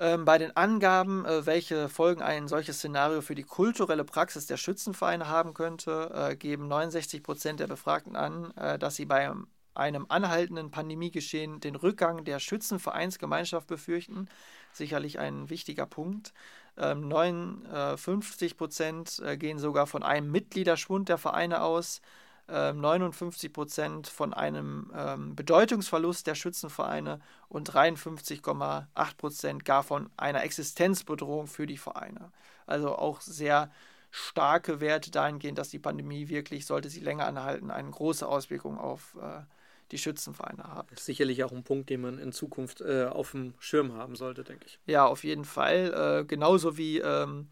Ähm, 0.00 0.24
bei 0.24 0.38
den 0.38 0.56
Angaben, 0.56 1.24
äh, 1.24 1.46
welche 1.46 1.88
Folgen 1.88 2.20
ein 2.20 2.48
solches 2.48 2.78
Szenario 2.78 3.20
für 3.20 3.36
die 3.36 3.44
kulturelle 3.44 4.04
Praxis 4.04 4.46
der 4.46 4.56
Schützenvereine 4.56 5.28
haben 5.28 5.54
könnte, 5.54 6.10
äh, 6.12 6.36
geben 6.36 6.66
69 6.66 7.22
Prozent 7.22 7.60
der 7.60 7.68
Befragten 7.68 8.16
an, 8.16 8.50
äh, 8.56 8.76
dass 8.76 8.96
sie 8.96 9.04
bei 9.04 9.32
einem 9.74 10.06
anhaltenden 10.08 10.70
Pandemiegeschehen 10.72 11.60
den 11.60 11.76
Rückgang 11.76 12.24
der 12.24 12.40
Schützenvereinsgemeinschaft 12.40 13.68
befürchten. 13.68 14.28
Sicherlich 14.72 15.18
ein 15.18 15.50
wichtiger 15.50 15.86
Punkt. 15.86 16.32
59 16.76 18.50
ähm, 18.50 18.56
Prozent 18.56 19.22
gehen 19.38 19.58
sogar 19.58 19.86
von 19.86 20.02
einem 20.02 20.30
Mitgliederschwund 20.30 21.08
der 21.08 21.18
Vereine 21.18 21.62
aus. 21.62 22.00
59 22.46 23.44
ähm, 23.44 23.52
Prozent 23.52 24.06
von 24.06 24.34
einem 24.34 24.92
ähm, 24.94 25.34
Bedeutungsverlust 25.34 26.26
der 26.26 26.34
Schützenvereine 26.34 27.20
und 27.48 27.70
53,8 27.70 29.16
Prozent 29.16 29.64
gar 29.64 29.82
von 29.82 30.10
einer 30.16 30.42
Existenzbedrohung 30.42 31.46
für 31.46 31.66
die 31.66 31.78
Vereine. 31.78 32.32
Also 32.66 32.96
auch 32.96 33.20
sehr 33.20 33.70
starke 34.10 34.80
Werte 34.80 35.10
dahingehend, 35.10 35.58
dass 35.58 35.70
die 35.70 35.78
Pandemie 35.78 36.28
wirklich, 36.28 36.66
sollte 36.66 36.88
sie 36.88 37.00
länger 37.00 37.26
anhalten, 37.26 37.70
eine 37.70 37.90
große 37.90 38.26
Auswirkung 38.26 38.78
auf 38.78 39.16
äh, 39.20 39.42
die 39.90 39.98
Schützenvereine 39.98 40.64
haben. 40.64 40.88
Sicherlich 40.96 41.44
auch 41.44 41.52
ein 41.52 41.64
Punkt, 41.64 41.90
den 41.90 42.02
man 42.02 42.18
in 42.18 42.32
Zukunft 42.32 42.80
äh, 42.80 43.06
auf 43.06 43.32
dem 43.32 43.54
Schirm 43.58 43.94
haben 43.94 44.16
sollte, 44.16 44.44
denke 44.44 44.66
ich. 44.66 44.78
Ja, 44.86 45.06
auf 45.06 45.24
jeden 45.24 45.44
Fall. 45.44 46.20
Äh, 46.20 46.24
genauso 46.26 46.76
wie 46.76 46.98
ähm, 46.98 47.48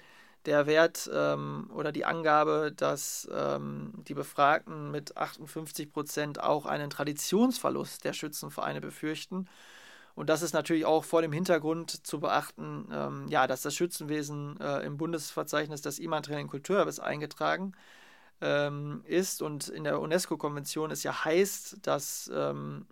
der 0.47 0.67
Wert 0.67 1.09
ähm, 1.13 1.71
oder 1.75 1.93
die 1.93 2.05
Angabe, 2.05 2.73
dass 2.77 3.29
ähm, 3.33 3.93
die 4.09 4.15
Befragten 4.15 4.91
mit 4.91 5.17
58 5.17 5.93
Prozent 5.93 6.41
auch 6.43 6.67
einen 6.67 6.91
Traditionsverlust 6.91 8.05
der 8.05 8.13
Schützenvereine 8.13 8.81
befürchten. 8.81 9.49
Und 10.15 10.29
das 10.29 10.43
ist 10.43 10.53
natürlich 10.53 10.85
auch 10.85 11.05
vor 11.05 11.23
dem 11.23 11.33
Hintergrund 11.33 12.07
zu 12.07 12.21
beachten, 12.21 12.87
ähm, 12.93 13.27
ja, 13.29 13.47
dass 13.47 13.63
das 13.63 13.75
Schützenwesen 13.75 14.61
äh, 14.61 14.81
im 14.81 14.97
Bundesverzeichnis 14.99 15.81
des 15.81 15.99
immateriellen 15.99 16.49
Kulturerbes 16.49 17.01
eingetragen 17.01 17.73
ähm, 18.43 19.03
ist 19.07 19.41
und 19.41 19.69
in 19.69 19.85
der 19.85 20.01
UNESCO-Konvention 20.01 20.91
es 20.91 21.03
ja 21.03 21.25
heißt, 21.25 21.79
dass 21.87 22.31
ähm, 22.35 22.87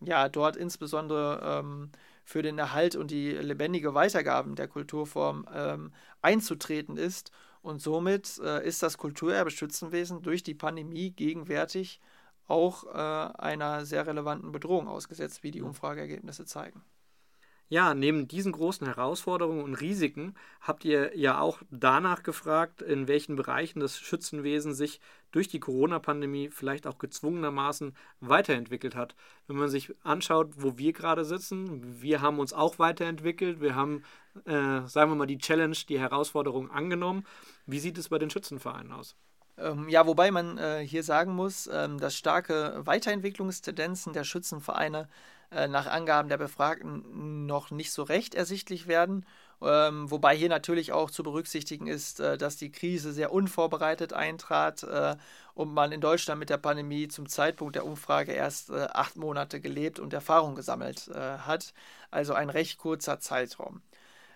ja 0.00 0.28
dort 0.28 0.56
insbesondere 0.56 1.60
ähm, 1.60 1.90
für 2.30 2.42
den 2.42 2.60
Erhalt 2.60 2.94
und 2.94 3.10
die 3.10 3.32
lebendige 3.32 3.92
Weitergabe 3.94 4.54
der 4.54 4.68
Kulturform 4.68 5.46
ähm, 5.52 5.92
einzutreten 6.22 6.96
ist. 6.96 7.32
Und 7.60 7.82
somit 7.82 8.38
äh, 8.38 8.64
ist 8.64 8.84
das 8.84 8.98
Kulturerbe 8.98 9.50
Schützenwesen 9.50 10.22
durch 10.22 10.44
die 10.44 10.54
Pandemie 10.54 11.10
gegenwärtig 11.10 12.00
auch 12.46 12.84
äh, 12.84 12.98
einer 13.36 13.84
sehr 13.84 14.06
relevanten 14.06 14.52
Bedrohung 14.52 14.86
ausgesetzt, 14.86 15.42
wie 15.42 15.50
die 15.50 15.60
Umfrageergebnisse 15.60 16.44
zeigen. 16.44 16.84
Ja, 17.72 17.94
neben 17.94 18.26
diesen 18.26 18.50
großen 18.50 18.84
Herausforderungen 18.84 19.62
und 19.62 19.76
Risiken 19.76 20.34
habt 20.60 20.84
ihr 20.84 21.16
ja 21.16 21.38
auch 21.38 21.62
danach 21.70 22.24
gefragt, 22.24 22.82
in 22.82 23.06
welchen 23.06 23.36
Bereichen 23.36 23.78
das 23.78 24.00
Schützenwesen 24.00 24.74
sich 24.74 25.00
durch 25.30 25.46
die 25.46 25.60
Corona-Pandemie 25.60 26.50
vielleicht 26.50 26.88
auch 26.88 26.98
gezwungenermaßen 26.98 27.94
weiterentwickelt 28.18 28.96
hat. 28.96 29.14
Wenn 29.46 29.54
man 29.54 29.68
sich 29.68 29.94
anschaut, 30.02 30.50
wo 30.56 30.78
wir 30.78 30.92
gerade 30.92 31.24
sitzen, 31.24 32.02
wir 32.02 32.20
haben 32.20 32.40
uns 32.40 32.52
auch 32.52 32.80
weiterentwickelt, 32.80 33.60
wir 33.60 33.76
haben, 33.76 34.02
äh, 34.46 34.80
sagen 34.88 35.12
wir 35.12 35.14
mal, 35.14 35.26
die 35.26 35.38
Challenge, 35.38 35.76
die 35.88 36.00
Herausforderung 36.00 36.72
angenommen. 36.72 37.24
Wie 37.66 37.78
sieht 37.78 37.98
es 37.98 38.08
bei 38.08 38.18
den 38.18 38.30
Schützenvereinen 38.30 38.90
aus? 38.90 39.14
Ähm, 39.56 39.88
ja, 39.88 40.08
wobei 40.08 40.32
man 40.32 40.58
äh, 40.58 40.84
hier 40.84 41.04
sagen 41.04 41.36
muss, 41.36 41.70
ähm, 41.72 42.00
dass 42.00 42.16
starke 42.16 42.80
Weiterentwicklungstendenzen 42.84 44.12
der 44.12 44.24
Schützenvereine 44.24 45.08
äh, 45.50 45.68
nach 45.68 45.86
Angaben 45.86 46.28
der 46.28 46.38
Befragten 46.38 47.46
noch 47.46 47.70
nicht 47.70 47.92
so 47.92 48.02
recht 48.02 48.34
ersichtlich 48.34 48.86
werden. 48.86 49.24
Ähm, 49.62 50.10
wobei 50.10 50.36
hier 50.36 50.48
natürlich 50.48 50.92
auch 50.92 51.10
zu 51.10 51.22
berücksichtigen 51.22 51.86
ist, 51.86 52.20
äh, 52.20 52.38
dass 52.38 52.56
die 52.56 52.72
Krise 52.72 53.12
sehr 53.12 53.32
unvorbereitet 53.32 54.12
eintrat 54.12 54.82
äh, 54.84 55.16
und 55.54 55.74
man 55.74 55.92
in 55.92 56.00
Deutschland 56.00 56.38
mit 56.38 56.50
der 56.50 56.56
Pandemie 56.56 57.08
zum 57.08 57.28
Zeitpunkt 57.28 57.74
der 57.74 57.84
Umfrage 57.84 58.32
erst 58.32 58.70
äh, 58.70 58.88
acht 58.92 59.16
Monate 59.16 59.60
gelebt 59.60 59.98
und 59.98 60.14
Erfahrung 60.14 60.54
gesammelt 60.54 61.08
äh, 61.08 61.38
hat. 61.38 61.74
Also 62.10 62.32
ein 62.32 62.48
recht 62.48 62.78
kurzer 62.78 63.20
Zeitraum. 63.20 63.82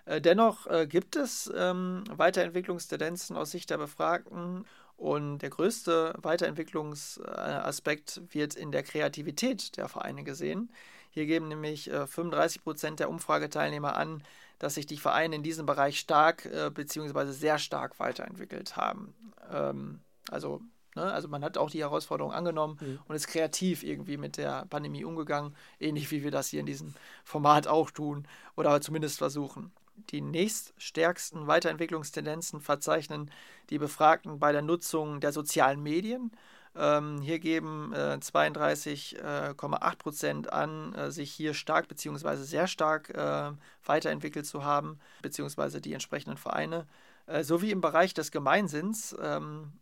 Äh, 0.04 0.20
dennoch 0.20 0.66
gibt 0.88 1.16
es 1.16 1.50
ähm, 1.56 2.04
Weiterentwicklungstendenzen 2.10 3.36
aus 3.36 3.52
Sicht 3.52 3.70
der 3.70 3.78
Befragten 3.78 4.66
und 4.96 5.38
der 5.38 5.50
größte 5.50 6.14
Weiterentwicklungsaspekt 6.18 8.20
wird 8.30 8.54
in 8.54 8.72
der 8.72 8.82
Kreativität 8.82 9.76
der 9.76 9.88
Vereine 9.88 10.22
gesehen. 10.22 10.70
Hier 11.14 11.26
geben 11.26 11.46
nämlich 11.46 11.88
äh, 11.92 12.08
35 12.08 12.64
Prozent 12.64 12.98
der 12.98 13.08
Umfrageteilnehmer 13.08 13.94
an, 13.96 14.24
dass 14.58 14.74
sich 14.74 14.84
die 14.84 14.96
Vereine 14.96 15.36
in 15.36 15.44
diesem 15.44 15.64
Bereich 15.64 16.00
stark 16.00 16.44
äh, 16.46 16.70
bzw. 16.74 17.30
sehr 17.30 17.58
stark 17.58 18.00
weiterentwickelt 18.00 18.76
haben. 18.76 19.14
Ähm, 19.48 20.00
also, 20.28 20.60
ne, 20.96 21.04
also 21.04 21.28
man 21.28 21.44
hat 21.44 21.56
auch 21.56 21.70
die 21.70 21.82
Herausforderung 21.82 22.32
angenommen 22.32 22.78
mhm. 22.80 22.98
und 23.06 23.14
ist 23.14 23.28
kreativ 23.28 23.84
irgendwie 23.84 24.16
mit 24.16 24.38
der 24.38 24.66
Pandemie 24.66 25.04
umgegangen, 25.04 25.54
ähnlich 25.78 26.10
wie 26.10 26.24
wir 26.24 26.32
das 26.32 26.48
hier 26.48 26.58
in 26.58 26.66
diesem 26.66 26.94
Format 27.22 27.68
auch 27.68 27.92
tun 27.92 28.26
oder 28.56 28.80
zumindest 28.80 29.18
versuchen. 29.18 29.70
Die 30.10 30.20
nächststärksten 30.20 31.46
Weiterentwicklungstendenzen 31.46 32.60
verzeichnen 32.60 33.30
die 33.70 33.78
Befragten 33.78 34.40
bei 34.40 34.50
der 34.50 34.62
Nutzung 34.62 35.20
der 35.20 35.30
sozialen 35.30 35.80
Medien 35.80 36.32
ähm, 36.76 37.20
hier 37.20 37.38
geben 37.38 37.92
äh, 37.92 38.18
32,8 38.20 39.92
äh, 39.92 39.96
Prozent 39.96 40.52
an, 40.52 40.94
äh, 40.94 41.10
sich 41.10 41.32
hier 41.32 41.54
stark 41.54 41.88
bzw. 41.88 42.36
sehr 42.36 42.66
stark 42.66 43.10
äh, 43.10 43.52
weiterentwickelt 43.84 44.46
zu 44.46 44.64
haben, 44.64 44.98
beziehungsweise 45.22 45.80
die 45.80 45.92
entsprechenden 45.92 46.36
Vereine. 46.36 46.86
Äh, 47.26 47.44
sowie 47.44 47.70
im 47.70 47.80
Bereich 47.80 48.14
des 48.14 48.30
Gemeinsinns 48.30 49.16
ähm, 49.20 49.72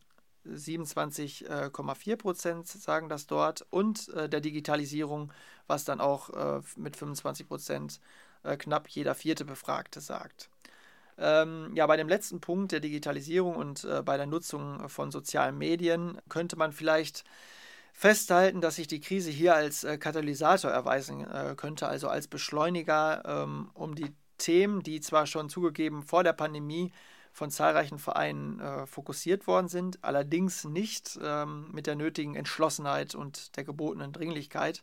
27,4 0.46 2.16
Prozent 2.16 2.66
sagen 2.66 3.09
das 3.09 3.26
dort 3.26 3.64
und 3.70 4.09
äh, 4.11 4.28
der 4.28 4.40
Digitalisierung, 4.40 5.33
was 5.66 5.85
dann 5.85 6.00
auch 6.00 6.31
äh, 6.31 6.61
mit 6.76 6.96
25 6.96 7.48
Prozent 7.48 8.00
äh, 8.42 8.57
knapp 8.57 8.88
jeder 8.88 9.14
vierte 9.14 9.44
Befragte 9.44 10.00
sagt. 10.00 10.50
Ähm, 11.18 11.70
ja, 11.75 11.87
bei 11.87 11.96
dem 11.96 12.09
letzten 12.09 12.40
Punkt 12.40 12.72
der 12.72 12.81
Digitalisierung 12.81 13.57
und 13.57 13.85
äh, 13.85 14.03
bei 14.03 14.16
der 14.16 14.27
Nutzung 14.27 14.88
von 14.88 15.11
sozialen 15.11 15.59
Medien 15.59 16.18
könnte 16.29 16.57
man 16.57 16.72
vielleicht 16.72 17.25
festhalten, 17.92 18.61
dass 18.61 18.77
sich 18.77 18.87
die 18.87 19.01
Krise 19.01 19.31
hier 19.31 19.55
als 19.55 19.85
äh, 19.85 19.98
Katalysator 19.98 20.70
erweisen 20.70 21.20
äh, 21.31 21.55
könnte, 21.57 21.87
also 21.87 22.09
als 22.09 22.27
Beschleuniger, 22.27 23.22
ähm, 23.27 23.70
um 23.75 23.94
die 23.94 24.12
Themen, 24.38 24.83
die 24.83 25.01
zwar 25.01 25.27
schon 25.27 25.48
zugegeben 25.48 26.03
vor 26.03 26.25
der 26.25 26.33
Pandemie 26.33 26.92
von 27.33 27.51
zahlreichen 27.51 27.98
Vereinen 27.98 28.61
äh, 28.61 28.87
fokussiert 28.87 29.46
worden 29.46 29.68
sind, 29.68 30.03
allerdings 30.03 30.64
nicht 30.64 31.18
ähm, 31.22 31.70
mit 31.72 31.87
der 31.87 31.94
nötigen 31.94 32.35
Entschlossenheit 32.35 33.14
und 33.14 33.57
der 33.57 33.64
gebotenen 33.64 34.12
Dringlichkeit, 34.12 34.83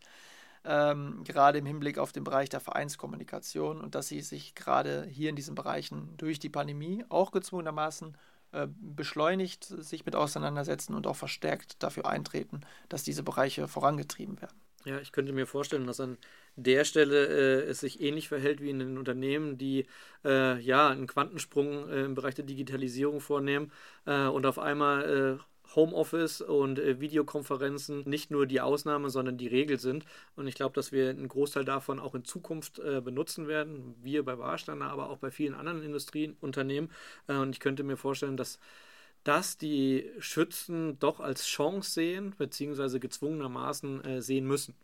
ähm, 0.66 1.24
gerade 1.24 1.60
im 1.60 1.66
Hinblick 1.66 1.98
auf 1.98 2.12
den 2.12 2.24
Bereich 2.24 2.50
der 2.50 2.60
Vereinskommunikation 2.60 3.82
und 3.82 3.96
dass 3.96 4.08
sie 4.08 4.22
sich 4.22 4.56
gerade 4.56 5.06
hier 5.06 5.30
in 5.30 5.36
diesen 5.36 5.56
Bereichen 5.56 6.16
durch 6.18 6.40
die 6.40 6.50
Pandemie 6.50 7.06
auch 7.10 7.32
gezwungenermaßen 7.32 8.18
äh, 8.52 8.68
beschleunigt 8.82 9.64
sich 9.64 10.06
mit 10.06 10.16
auseinandersetzen 10.16 10.96
und 10.96 11.06
auch 11.06 11.16
verstärkt 11.16 11.84
dafür 11.84 12.08
eintreten, 12.08 12.62
dass 12.90 13.04
diese 13.04 13.24
Bereiche 13.24 13.68
vorangetrieben 13.68 14.42
werden. 14.42 14.60
Ja, 14.86 15.00
ich 15.00 15.12
könnte 15.12 15.34
mir 15.34 15.46
vorstellen, 15.46 15.86
dass 15.86 16.00
an 16.00 16.18
der 16.56 16.84
Stelle 16.86 17.28
äh, 17.28 17.70
es 17.70 17.82
sich 17.82 18.02
ähnlich 18.02 18.28
verhält 18.28 18.62
wie 18.62 18.70
in 18.70 18.80
den 18.80 18.98
Unternehmen, 18.98 19.58
die 19.58 19.86
äh, 20.26 20.60
ja 20.60 20.90
einen 20.90 21.06
Quantensprung 21.06 21.90
äh, 21.90 22.06
im 22.06 22.16
Bereich 22.16 22.36
der 22.36 22.46
Digitalisierung 22.46 23.20
vornehmen 23.20 23.72
äh, 24.06 24.26
und 24.26 24.46
auf 24.46 24.58
einmal 24.58 25.38
äh, 25.38 25.44
Homeoffice 25.76 26.42
und 26.42 26.80
äh, 26.80 27.00
Videokonferenzen 27.00 28.04
nicht 28.08 28.32
nur 28.32 28.46
die 28.46 28.62
Ausnahme, 28.62 29.10
sondern 29.10 29.38
die 29.38 29.48
Regel 29.48 29.80
sind. 29.80 30.06
Und 30.36 30.48
ich 30.48 30.56
glaube, 30.56 30.74
dass 30.76 30.92
wir 30.92 31.10
einen 31.10 31.28
Großteil 31.28 31.66
davon 31.66 32.00
auch 32.00 32.16
in 32.16 32.26
Zukunft 32.26 32.80
äh, 32.80 33.02
benutzen 33.02 33.48
werden. 33.48 33.96
Wir 34.02 34.24
bei 34.24 34.38
Warsteiner, 34.38 34.90
aber 34.90 35.10
auch 35.10 35.18
bei 35.18 35.32
vielen 35.32 35.56
anderen 35.56 35.84
Industrieunternehmen. 35.84 36.92
Äh, 37.28 37.36
und 37.36 37.52
ich 37.56 37.60
könnte 37.60 37.84
mir 37.84 37.98
vorstellen, 37.98 38.38
dass 38.38 38.60
das 39.24 39.58
die 39.58 40.10
Schützen 40.20 40.98
doch 41.00 41.20
als 41.20 41.46
Chance 41.46 41.92
sehen, 41.92 42.34
beziehungsweise 42.38 43.00
gezwungenermaßen 43.00 44.04
äh, 44.06 44.22
sehen 44.22 44.46
müssen. 44.46 44.76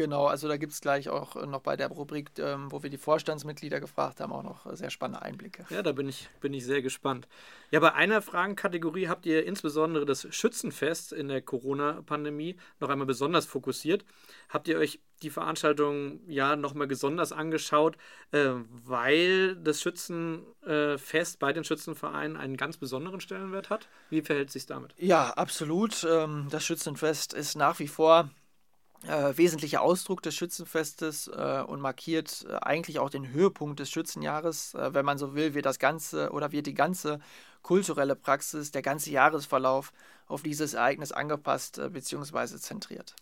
Genau, 0.00 0.28
also 0.28 0.48
da 0.48 0.56
gibt 0.56 0.72
es 0.72 0.80
gleich 0.80 1.10
auch 1.10 1.36
äh, 1.36 1.46
noch 1.46 1.60
bei 1.60 1.76
der 1.76 1.88
Rubrik, 1.88 2.30
ähm, 2.38 2.72
wo 2.72 2.82
wir 2.82 2.88
die 2.88 2.96
Vorstandsmitglieder 2.96 3.80
gefragt 3.80 4.20
haben, 4.20 4.32
auch 4.32 4.42
noch 4.42 4.64
äh, 4.64 4.74
sehr 4.74 4.88
spannende 4.88 5.20
Einblicke. 5.20 5.66
Ja, 5.68 5.82
da 5.82 5.92
bin 5.92 6.08
ich, 6.08 6.30
bin 6.40 6.54
ich 6.54 6.64
sehr 6.64 6.80
gespannt. 6.80 7.28
Ja, 7.70 7.80
bei 7.80 7.92
einer 7.92 8.22
Fragenkategorie 8.22 9.08
habt 9.08 9.26
ihr 9.26 9.44
insbesondere 9.44 10.06
das 10.06 10.26
Schützenfest 10.34 11.12
in 11.12 11.28
der 11.28 11.42
Corona-Pandemie 11.42 12.56
noch 12.80 12.88
einmal 12.88 13.06
besonders 13.06 13.44
fokussiert. 13.44 14.06
Habt 14.48 14.68
ihr 14.68 14.78
euch 14.78 15.00
die 15.22 15.28
Veranstaltung 15.28 16.20
ja 16.26 16.56
nochmal 16.56 16.86
besonders 16.86 17.30
angeschaut, 17.30 17.98
äh, 18.32 18.52
weil 18.86 19.54
das 19.56 19.82
Schützenfest 19.82 21.34
äh, 21.34 21.38
bei 21.38 21.52
den 21.52 21.64
Schützenvereinen 21.64 22.38
einen 22.38 22.56
ganz 22.56 22.78
besonderen 22.78 23.20
Stellenwert 23.20 23.68
hat? 23.68 23.86
Wie 24.08 24.22
verhält 24.22 24.48
es 24.48 24.54
sich 24.54 24.64
damit? 24.64 24.94
Ja, 24.96 25.28
absolut. 25.32 26.06
Ähm, 26.08 26.46
das 26.50 26.64
Schützenfest 26.64 27.34
ist 27.34 27.54
nach 27.54 27.78
wie 27.80 27.88
vor 27.88 28.30
äh, 29.06 29.36
wesentlicher 29.36 29.82
Ausdruck 29.82 30.22
des 30.22 30.34
Schützenfestes 30.34 31.28
äh, 31.28 31.62
und 31.66 31.80
markiert 31.80 32.46
äh, 32.48 32.54
eigentlich 32.56 32.98
auch 32.98 33.10
den 33.10 33.32
Höhepunkt 33.32 33.80
des 33.80 33.90
Schützenjahres. 33.90 34.74
Äh, 34.74 34.94
wenn 34.94 35.04
man 35.04 35.18
so 35.18 35.34
will, 35.34 35.54
wird 35.54 35.66
das 35.66 35.78
ganze 35.78 36.30
oder 36.30 36.52
wird 36.52 36.66
die 36.66 36.74
ganze 36.74 37.20
kulturelle 37.62 38.16
Praxis, 38.16 38.70
der 38.70 38.82
ganze 38.82 39.10
Jahresverlauf 39.10 39.92
auf 40.26 40.42
dieses 40.42 40.74
Ereignis 40.74 41.12
angepasst 41.12 41.78
äh, 41.78 41.88
bzw. 41.88 42.58
zentriert. 42.58 43.14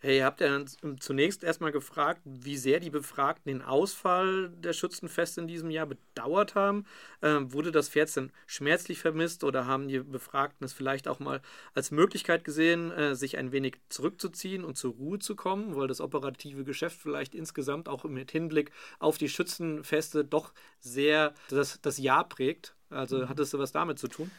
Hey, 0.00 0.20
habt 0.20 0.40
ihr 0.40 0.48
dann 0.48 1.00
zunächst 1.00 1.42
erstmal 1.42 1.72
gefragt, 1.72 2.20
wie 2.24 2.56
sehr 2.56 2.78
die 2.78 2.90
Befragten 2.90 3.52
den 3.52 3.62
Ausfall 3.62 4.48
der 4.50 4.72
Schützenfeste 4.72 5.40
in 5.40 5.48
diesem 5.48 5.70
Jahr 5.70 5.86
bedauert 5.86 6.54
haben? 6.54 6.86
Ähm, 7.20 7.52
wurde 7.52 7.72
das 7.72 7.88
Pferd 7.88 8.14
denn 8.14 8.30
schmerzlich 8.46 9.00
vermisst 9.00 9.42
oder 9.42 9.66
haben 9.66 9.88
die 9.88 9.98
Befragten 9.98 10.64
es 10.64 10.72
vielleicht 10.72 11.08
auch 11.08 11.18
mal 11.18 11.42
als 11.74 11.90
Möglichkeit 11.90 12.44
gesehen, 12.44 12.92
äh, 12.92 13.16
sich 13.16 13.38
ein 13.38 13.50
wenig 13.50 13.78
zurückzuziehen 13.88 14.64
und 14.64 14.76
zur 14.76 14.92
Ruhe 14.94 15.18
zu 15.18 15.34
kommen, 15.34 15.74
weil 15.74 15.88
das 15.88 16.00
operative 16.00 16.62
Geschäft 16.62 17.00
vielleicht 17.00 17.34
insgesamt 17.34 17.88
auch 17.88 18.04
mit 18.04 18.30
Hinblick 18.30 18.70
auf 19.00 19.18
die 19.18 19.28
Schützenfeste 19.28 20.24
doch 20.24 20.52
sehr 20.78 21.34
das, 21.48 21.80
das 21.82 21.98
Jahr 21.98 22.28
prägt? 22.28 22.76
Also 22.88 23.18
mhm. 23.18 23.28
hat 23.28 23.40
es 23.40 23.52
was 23.52 23.72
damit 23.72 23.98
zu 23.98 24.06
tun? 24.06 24.30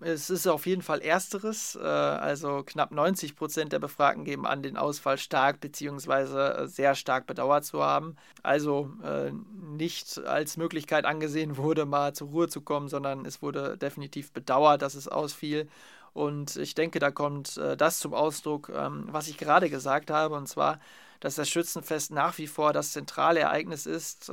Es 0.00 0.28
ist 0.28 0.46
auf 0.46 0.66
jeden 0.66 0.82
Fall 0.82 1.00
ersteres. 1.00 1.74
Äh, 1.74 1.86
also 1.86 2.62
knapp 2.64 2.90
90 2.90 3.34
Prozent 3.34 3.72
der 3.72 3.78
Befragten 3.78 4.24
geben 4.24 4.46
an, 4.46 4.62
den 4.62 4.76
Ausfall 4.76 5.16
stark 5.16 5.60
bzw. 5.60 6.66
sehr 6.66 6.94
stark 6.94 7.26
bedauert 7.26 7.64
zu 7.64 7.82
haben. 7.82 8.16
Also 8.42 8.90
äh, 9.02 9.32
nicht 9.76 10.18
als 10.18 10.56
Möglichkeit 10.58 11.06
angesehen 11.06 11.56
wurde, 11.56 11.86
mal 11.86 12.12
zur 12.14 12.28
Ruhe 12.28 12.48
zu 12.48 12.60
kommen, 12.60 12.88
sondern 12.88 13.24
es 13.24 13.40
wurde 13.40 13.78
definitiv 13.78 14.32
bedauert, 14.32 14.82
dass 14.82 14.94
es 14.94 15.08
ausfiel. 15.08 15.68
Und 16.12 16.56
ich 16.56 16.74
denke, 16.74 16.98
da 16.98 17.10
kommt 17.10 17.56
äh, 17.56 17.76
das 17.76 17.98
zum 17.98 18.12
Ausdruck, 18.12 18.70
ähm, 18.74 19.06
was 19.10 19.28
ich 19.28 19.38
gerade 19.38 19.70
gesagt 19.70 20.10
habe, 20.10 20.34
und 20.34 20.46
zwar, 20.46 20.78
dass 21.20 21.36
das 21.36 21.48
Schützenfest 21.48 22.10
nach 22.12 22.36
wie 22.36 22.46
vor 22.46 22.74
das 22.74 22.92
zentrale 22.92 23.40
Ereignis 23.40 23.86
ist 23.86 24.30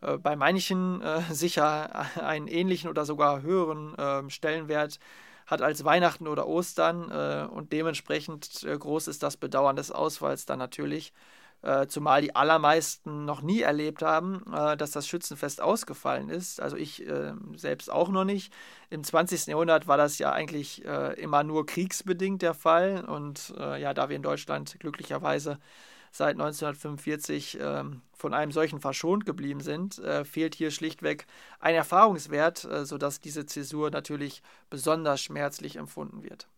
äh, 0.00 0.18
bei 0.18 0.36
manchen 0.36 1.02
äh, 1.02 1.22
sicher 1.30 2.06
einen 2.22 2.48
ähnlichen 2.48 2.90
oder 2.90 3.04
sogar 3.04 3.42
höheren 3.42 3.94
äh, 3.98 4.28
Stellenwert 4.30 4.98
hat 5.50 5.62
als 5.62 5.84
Weihnachten 5.84 6.28
oder 6.28 6.46
Ostern 6.46 7.10
äh, 7.10 7.46
und 7.50 7.72
dementsprechend 7.72 8.62
äh, 8.62 8.78
groß 8.78 9.08
ist 9.08 9.22
das 9.22 9.36
Bedauern 9.36 9.76
des 9.76 9.90
Ausfalls 9.90 10.46
dann 10.46 10.58
natürlich. 10.58 11.12
Äh, 11.62 11.88
zumal 11.88 12.22
die 12.22 12.34
allermeisten 12.34 13.26
noch 13.26 13.42
nie 13.42 13.60
erlebt 13.60 14.00
haben, 14.00 14.42
dass 14.78 14.92
das 14.92 15.06
Schützenfest 15.06 15.60
ausgefallen 15.60 16.30
ist. 16.30 16.58
Also 16.58 16.78
ich 16.78 17.04
selbst 17.54 17.92
auch 17.92 18.08
noch 18.08 18.24
nicht. 18.24 18.50
Im 18.88 19.04
20. 19.04 19.48
Jahrhundert 19.48 19.86
war 19.86 19.98
das 19.98 20.18
ja 20.18 20.32
eigentlich 20.32 20.82
immer 21.18 21.44
nur 21.44 21.66
kriegsbedingt 21.66 22.40
der 22.40 22.54
Fall. 22.54 23.04
Und 23.04 23.52
ja, 23.58 23.92
da 23.92 24.08
wir 24.08 24.16
in 24.16 24.22
Deutschland 24.22 24.80
glücklicherweise 24.80 25.58
seit 26.10 26.32
1945 26.32 27.58
ähm, 27.60 28.02
von 28.16 28.34
einem 28.34 28.52
solchen 28.52 28.80
verschont 28.80 29.24
geblieben 29.26 29.60
sind, 29.60 29.98
äh, 29.98 30.24
fehlt 30.24 30.54
hier 30.54 30.70
schlichtweg 30.70 31.26
ein 31.58 31.74
Erfahrungswert, 31.74 32.64
äh, 32.64 32.84
sodass 32.84 33.20
diese 33.20 33.46
Zäsur 33.46 33.90
natürlich 33.90 34.42
besonders 34.68 35.20
schmerzlich 35.20 35.76
empfunden 35.76 36.22
wird. 36.22 36.48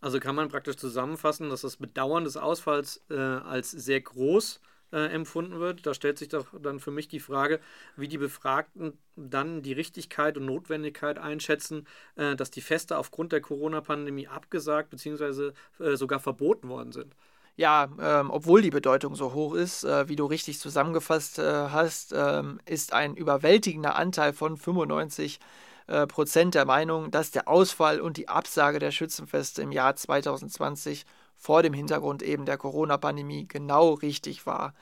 Also 0.00 0.20
kann 0.20 0.34
man 0.34 0.48
praktisch 0.48 0.76
zusammenfassen, 0.76 1.50
dass 1.50 1.62
das 1.62 1.76
Bedauern 1.76 2.24
des 2.24 2.36
Ausfalls 2.36 3.02
äh, 3.10 3.16
als 3.16 3.70
sehr 3.70 4.00
groß 4.00 4.60
äh, 4.92 5.12
empfunden 5.12 5.58
wird. 5.58 5.86
Da 5.86 5.92
stellt 5.92 6.18
sich 6.18 6.28
doch 6.28 6.46
dann 6.60 6.78
für 6.80 6.92
mich 6.92 7.08
die 7.08 7.20
Frage, 7.20 7.60
wie 7.96 8.08
die 8.08 8.18
Befragten 8.18 8.96
dann 9.16 9.62
die 9.62 9.72
Richtigkeit 9.72 10.36
und 10.36 10.46
Notwendigkeit 10.46 11.18
einschätzen, 11.18 11.86
äh, 12.16 12.36
dass 12.36 12.50
die 12.50 12.60
Feste 12.60 12.96
aufgrund 12.96 13.32
der 13.32 13.40
Corona-Pandemie 13.40 14.28
abgesagt 14.28 14.90
bzw. 14.90 15.52
Äh, 15.78 15.96
sogar 15.96 16.20
verboten 16.20 16.68
worden 16.68 16.92
sind 16.92 17.14
ja, 17.58 17.88
ähm, 18.00 18.30
obwohl 18.30 18.62
die 18.62 18.70
Bedeutung 18.70 19.16
so 19.16 19.34
hoch 19.34 19.52
ist, 19.52 19.82
äh, 19.82 20.08
wie 20.08 20.14
du 20.14 20.26
richtig 20.26 20.60
zusammengefasst 20.60 21.40
äh, 21.40 21.42
hast, 21.42 22.14
ähm, 22.16 22.60
ist 22.66 22.92
ein 22.92 23.16
überwältigender 23.16 23.96
Anteil 23.96 24.32
von 24.32 24.56
95 24.56 25.40
äh, 25.88 26.06
Prozent 26.06 26.54
der 26.54 26.66
Meinung, 26.66 27.10
dass 27.10 27.32
der 27.32 27.48
Ausfall 27.48 28.00
und 28.00 28.16
die 28.16 28.28
Absage 28.28 28.78
der 28.78 28.92
Schützenfeste 28.92 29.60
im 29.60 29.72
Jahr 29.72 29.96
2020 29.96 31.04
vor 31.36 31.64
dem 31.64 31.72
Hintergrund 31.72 32.22
eben 32.22 32.44
der 32.44 32.58
Corona-Pandemie 32.58 33.48
genau 33.48 33.94
richtig 33.94 34.46
war. 34.46 34.72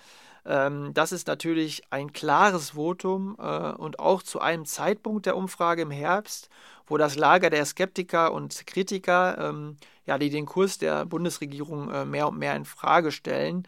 Ähm, 0.45 0.93
das 0.93 1.13
ist 1.13 1.29
natürlich 1.29 1.83
ein 1.89 2.13
klares 2.13 2.71
Votum 2.71 3.37
äh, 3.39 3.73
und 3.73 4.01
auch 4.01 4.23
zu 4.23 4.39
einem 4.39 4.67
Zeitpunkt 4.67 5.25
der 5.25 5.39
Umfrage 5.39 5.81
im 5.81 5.91
Herbst, 5.91 6.51
wo 6.87 6.99
das 6.99 7.17
Lager 7.17 7.49
der 7.49 7.65
Skeptiker 7.65 8.35
und 8.35 8.67
Kritiker 8.67 9.39
ähm, 9.39 9.79
ja, 10.07 10.19
die 10.19 10.31
den 10.31 10.47
Kurs 10.47 10.79
der 10.79 11.05
Bundesregierung 11.05 11.91
äh, 11.91 12.05
mehr 12.05 12.29
und 12.29 12.39
mehr 12.39 12.57
in 12.57 12.65
Frage 12.65 13.13
stellen, 13.13 13.67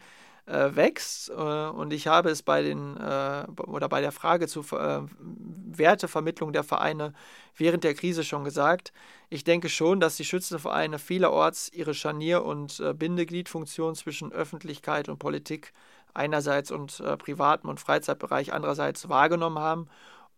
äh, 0.49 0.75
wächst. 0.75 1.29
Äh, 1.29 1.33
und 1.33 1.93
ich 1.93 2.07
habe 2.07 2.29
es 2.29 2.43
bei 2.43 2.61
den 2.61 2.97
äh, 2.97 3.45
oder 3.67 3.87
bei 3.87 4.01
der 4.01 4.11
Frage 4.11 4.47
zur 4.47 4.65
äh, 4.73 5.01
Wertevermittlung 5.19 6.51
der 6.53 6.63
Vereine 6.63 7.13
während 7.55 7.83
der 7.83 7.93
Krise 7.93 8.23
schon 8.23 8.43
gesagt. 8.43 8.91
Ich 9.29 9.43
denke 9.43 9.69
schon, 9.69 9.99
dass 9.99 10.17
die 10.17 10.25
Schützenvereine 10.25 10.97
vielerorts 10.97 11.71
ihre 11.71 11.93
Scharnier- 11.93 12.43
und 12.43 12.79
äh, 12.79 12.93
Bindegliedfunktion 12.93 13.95
zwischen 13.95 14.31
Öffentlichkeit 14.31 15.09
und 15.09 15.19
Politik 15.19 15.73
einerseits 16.15 16.71
und 16.71 17.03
privatem 17.19 17.69
und 17.69 17.79
Freizeitbereich 17.79 18.51
andererseits 18.51 19.09
wahrgenommen 19.09 19.59
haben 19.59 19.87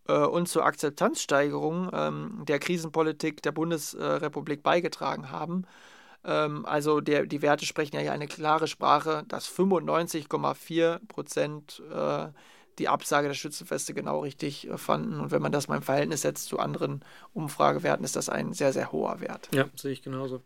und 0.08 0.48
zur 0.48 0.66
Akzeptanzsteigerung 0.66 1.90
ähm, 1.94 2.44
der 2.48 2.60
Krisenpolitik 2.60 3.42
der 3.42 3.52
Bundesrepublik 3.52 4.64
beigetragen 4.64 5.32
haben. 5.32 5.66
Ähm, 6.24 6.66
also 6.66 7.02
der, 7.02 7.26
die 7.26 7.42
Werte 7.42 7.66
sprechen 7.66 7.96
ja 7.96 8.02
hier 8.02 8.14
eine 8.14 8.28
klare 8.28 8.68
Sprache, 8.68 9.24
dass 9.28 9.50
95,4 9.50 11.00
Prozent 11.08 11.82
äh, 11.94 12.28
die 12.80 12.88
Absage 12.88 13.28
der 13.28 13.36
Schützenfeste 13.36 13.94
genau 13.94 14.20
richtig 14.20 14.68
äh, 14.68 14.78
fanden. 14.78 15.20
Und 15.20 15.32
wenn 15.32 15.42
man 15.42 15.52
das 15.52 15.68
mal 15.68 15.78
im 15.78 15.82
Verhältnis 15.82 16.22
setzt 16.22 16.48
zu 16.48 16.60
anderen 16.60 17.04
Umfragewerten, 17.34 18.06
ist 18.06 18.16
das 18.16 18.30
ein 18.30 18.54
sehr, 18.54 18.74
sehr 18.74 18.92
hoher 18.92 19.20
Wert. 19.20 19.50
Ja, 19.54 19.66
sehe 19.76 19.92
ich 19.92 20.02
genauso. 20.02 20.42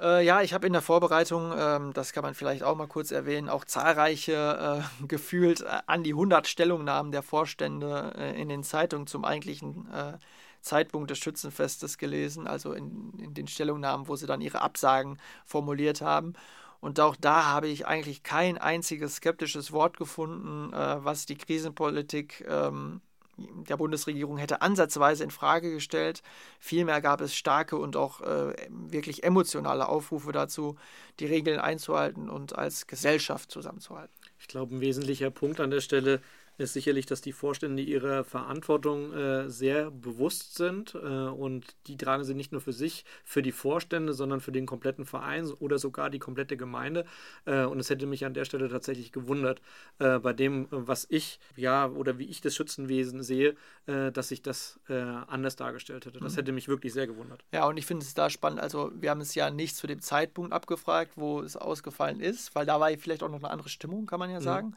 Äh, 0.00 0.24
ja, 0.24 0.42
ich 0.42 0.52
habe 0.52 0.66
in 0.66 0.72
der 0.72 0.82
Vorbereitung, 0.82 1.52
ähm, 1.56 1.92
das 1.94 2.12
kann 2.12 2.22
man 2.22 2.34
vielleicht 2.34 2.62
auch 2.62 2.76
mal 2.76 2.86
kurz 2.86 3.10
erwähnen, 3.12 3.48
auch 3.48 3.64
zahlreiche, 3.64 4.82
äh, 5.00 5.04
gefühlt 5.08 5.62
äh, 5.62 5.78
an 5.86 6.02
die 6.02 6.12
100 6.12 6.46
Stellungnahmen 6.46 7.12
der 7.12 7.22
Vorstände 7.22 8.12
äh, 8.16 8.40
in 8.40 8.48
den 8.48 8.62
Zeitungen 8.62 9.06
zum 9.06 9.24
eigentlichen 9.24 9.90
äh, 9.92 10.18
Zeitpunkt 10.60 11.10
des 11.10 11.18
Schützenfestes 11.18 11.96
gelesen, 11.96 12.46
also 12.46 12.72
in, 12.72 13.12
in 13.18 13.34
den 13.34 13.46
Stellungnahmen, 13.46 14.08
wo 14.08 14.16
sie 14.16 14.26
dann 14.26 14.40
ihre 14.40 14.60
Absagen 14.60 15.18
formuliert 15.44 16.00
haben. 16.00 16.34
Und 16.80 17.00
auch 17.00 17.16
da 17.16 17.46
habe 17.46 17.68
ich 17.68 17.86
eigentlich 17.86 18.22
kein 18.22 18.58
einziges 18.58 19.16
skeptisches 19.16 19.72
Wort 19.72 19.96
gefunden, 19.96 20.72
was 20.72 21.24
die 21.24 21.36
Krisenpolitik 21.36 22.44
ähm, 22.48 23.00
der 23.36 23.76
Bundesregierung 23.76 24.38
hätte 24.38 24.62
ansatzweise 24.62 25.24
in 25.24 25.30
Frage 25.30 25.70
gestellt. 25.72 26.22
Vielmehr 26.58 27.00
gab 27.00 27.20
es 27.20 27.34
starke 27.34 27.76
und 27.76 27.96
auch 27.96 28.20
äh, 28.20 28.54
wirklich 28.70 29.24
emotionale 29.24 29.88
Aufrufe 29.88 30.32
dazu, 30.32 30.76
die 31.20 31.26
Regeln 31.26 31.60
einzuhalten 31.60 32.30
und 32.30 32.56
als 32.56 32.86
Gesellschaft 32.86 33.50
zusammenzuhalten. 33.50 34.14
Ich 34.38 34.48
glaube, 34.48 34.74
ein 34.74 34.80
wesentlicher 34.80 35.30
Punkt 35.30 35.60
an 35.60 35.70
der 35.70 35.80
Stelle 35.80 36.20
ist 36.58 36.72
sicherlich, 36.72 37.06
dass 37.06 37.20
die 37.20 37.32
Vorstände 37.32 37.82
ihrer 37.82 38.24
Verantwortung 38.24 39.12
äh, 39.12 39.50
sehr 39.50 39.90
bewusst 39.90 40.54
sind 40.54 40.94
äh, 40.94 40.98
und 40.98 41.76
die 41.86 41.96
tragen 41.96 42.24
sie 42.24 42.34
nicht 42.34 42.52
nur 42.52 42.60
für 42.60 42.72
sich, 42.72 43.04
für 43.24 43.42
die 43.42 43.52
Vorstände, 43.52 44.14
sondern 44.14 44.40
für 44.40 44.52
den 44.52 44.66
kompletten 44.66 45.04
Verein 45.04 45.46
oder 45.58 45.78
sogar 45.78 46.10
die 46.10 46.18
komplette 46.18 46.56
Gemeinde. 46.56 47.04
Äh, 47.44 47.64
und 47.64 47.78
es 47.80 47.90
hätte 47.90 48.06
mich 48.06 48.24
an 48.24 48.34
der 48.34 48.44
Stelle 48.44 48.68
tatsächlich 48.68 49.12
gewundert, 49.12 49.60
äh, 49.98 50.18
bei 50.18 50.32
dem, 50.32 50.66
was 50.70 51.06
ich, 51.10 51.40
ja, 51.56 51.88
oder 51.88 52.18
wie 52.18 52.24
ich 52.24 52.40
das 52.40 52.54
Schützenwesen 52.54 53.22
sehe, 53.22 53.56
äh, 53.86 54.10
dass 54.12 54.28
sich 54.28 54.42
das 54.42 54.80
äh, 54.88 54.94
anders 54.94 55.56
dargestellt 55.56 56.06
hätte. 56.06 56.20
Das 56.20 56.32
mhm. 56.32 56.36
hätte 56.36 56.52
mich 56.52 56.68
wirklich 56.68 56.92
sehr 56.92 57.06
gewundert. 57.06 57.44
Ja, 57.52 57.66
und 57.66 57.76
ich 57.76 57.86
finde 57.86 58.04
es 58.04 58.14
da 58.14 58.30
spannend. 58.30 58.60
Also, 58.60 58.90
wir 58.94 59.10
haben 59.10 59.20
es 59.20 59.34
ja 59.34 59.50
nicht 59.50 59.76
zu 59.76 59.86
dem 59.86 60.00
Zeitpunkt 60.00 60.52
abgefragt, 60.52 61.12
wo 61.16 61.40
es 61.40 61.56
ausgefallen 61.56 62.20
ist, 62.20 62.54
weil 62.54 62.66
da 62.66 62.80
war 62.80 62.90
vielleicht 62.98 63.22
auch 63.22 63.28
noch 63.28 63.42
eine 63.42 63.50
andere 63.50 63.68
Stimmung, 63.68 64.06
kann 64.06 64.18
man 64.18 64.30
ja 64.30 64.40
mhm. 64.40 64.44
sagen. 64.44 64.68
Mhm. 64.68 64.76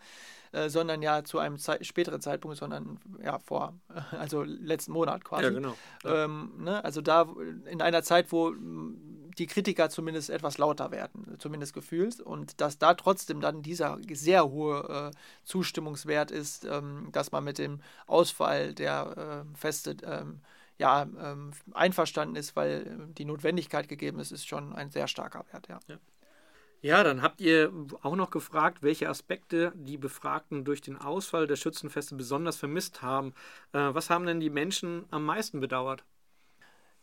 Äh, 0.52 0.70
sondern 0.70 1.04
ja 1.04 1.24
zu 1.24 1.38
einem 1.38 1.58
Ze 1.58 1.78
späteren 1.82 2.22
Zeitpunkt, 2.22 2.58
sondern 2.58 3.00
ja 3.24 3.38
vor, 3.38 3.76
also 4.12 4.44
letzten 4.44 4.94
Monat 4.94 5.24
quasi. 5.24 5.44
Ja, 5.44 5.50
genau. 5.52 5.76
Ja. 6.04 6.26
Ähm, 6.26 6.54
ne? 6.58 6.84
Also 6.84 7.02
da 7.02 7.28
in 7.66 7.84
einer 7.84 8.02
Zeit, 8.02 8.32
wo 8.32 8.54
die 9.38 9.46
Kritiker 9.46 9.90
zumindest 9.92 10.32
etwas 10.32 10.58
lauter 10.58 10.90
werden, 10.92 11.36
zumindest 11.38 11.74
gefühlt, 11.74 12.20
und 12.20 12.60
dass 12.62 12.80
da 12.80 12.96
trotzdem 12.96 13.42
dann 13.42 13.62
dieser 13.62 14.00
sehr 14.12 14.50
hohe 14.50 15.12
äh, 15.14 15.18
Zustimmungswert 15.44 16.32
ist, 16.32 16.66
ähm, 16.66 17.10
dass 17.12 17.32
man 17.32 17.44
mit 17.44 17.60
dem 17.60 17.82
Ausfall 18.08 18.74
der 18.74 19.46
äh, 19.46 19.58
Feste 19.58 19.98
ähm, 20.04 20.42
ja, 20.80 21.04
ähm, 21.04 21.52
einverstanden 21.74 22.36
ist, 22.38 22.56
weil 22.56 22.88
äh, 22.88 23.14
die 23.14 23.26
Notwendigkeit 23.26 23.88
gegeben 23.88 24.20
ist, 24.20 24.32
ist 24.32 24.48
schon 24.48 24.74
ein 24.74 24.90
sehr 24.90 25.08
starker 25.08 25.46
Wert, 25.52 25.68
ja. 25.68 25.80
ja. 25.88 25.98
Ja, 26.82 27.04
dann 27.04 27.22
habt 27.22 27.42
ihr 27.42 27.74
auch 28.04 28.16
noch 28.16 28.32
gefragt, 28.32 28.82
welche 28.82 29.10
Aspekte 29.10 29.74
die 29.76 29.98
Befragten 29.98 30.64
durch 30.64 30.82
den 30.82 30.98
Ausfall 30.98 31.46
der 31.46 31.58
Schützenfeste 31.58 32.16
besonders 32.16 32.56
vermisst 32.56 33.02
haben. 33.02 33.34
Äh, 33.74 33.94
was 33.94 34.10
haben 34.10 34.26
denn 34.26 34.40
die 34.40 34.50
Menschen 34.50 35.06
am 35.12 35.26
meisten 35.26 35.60
bedauert? 35.60 36.06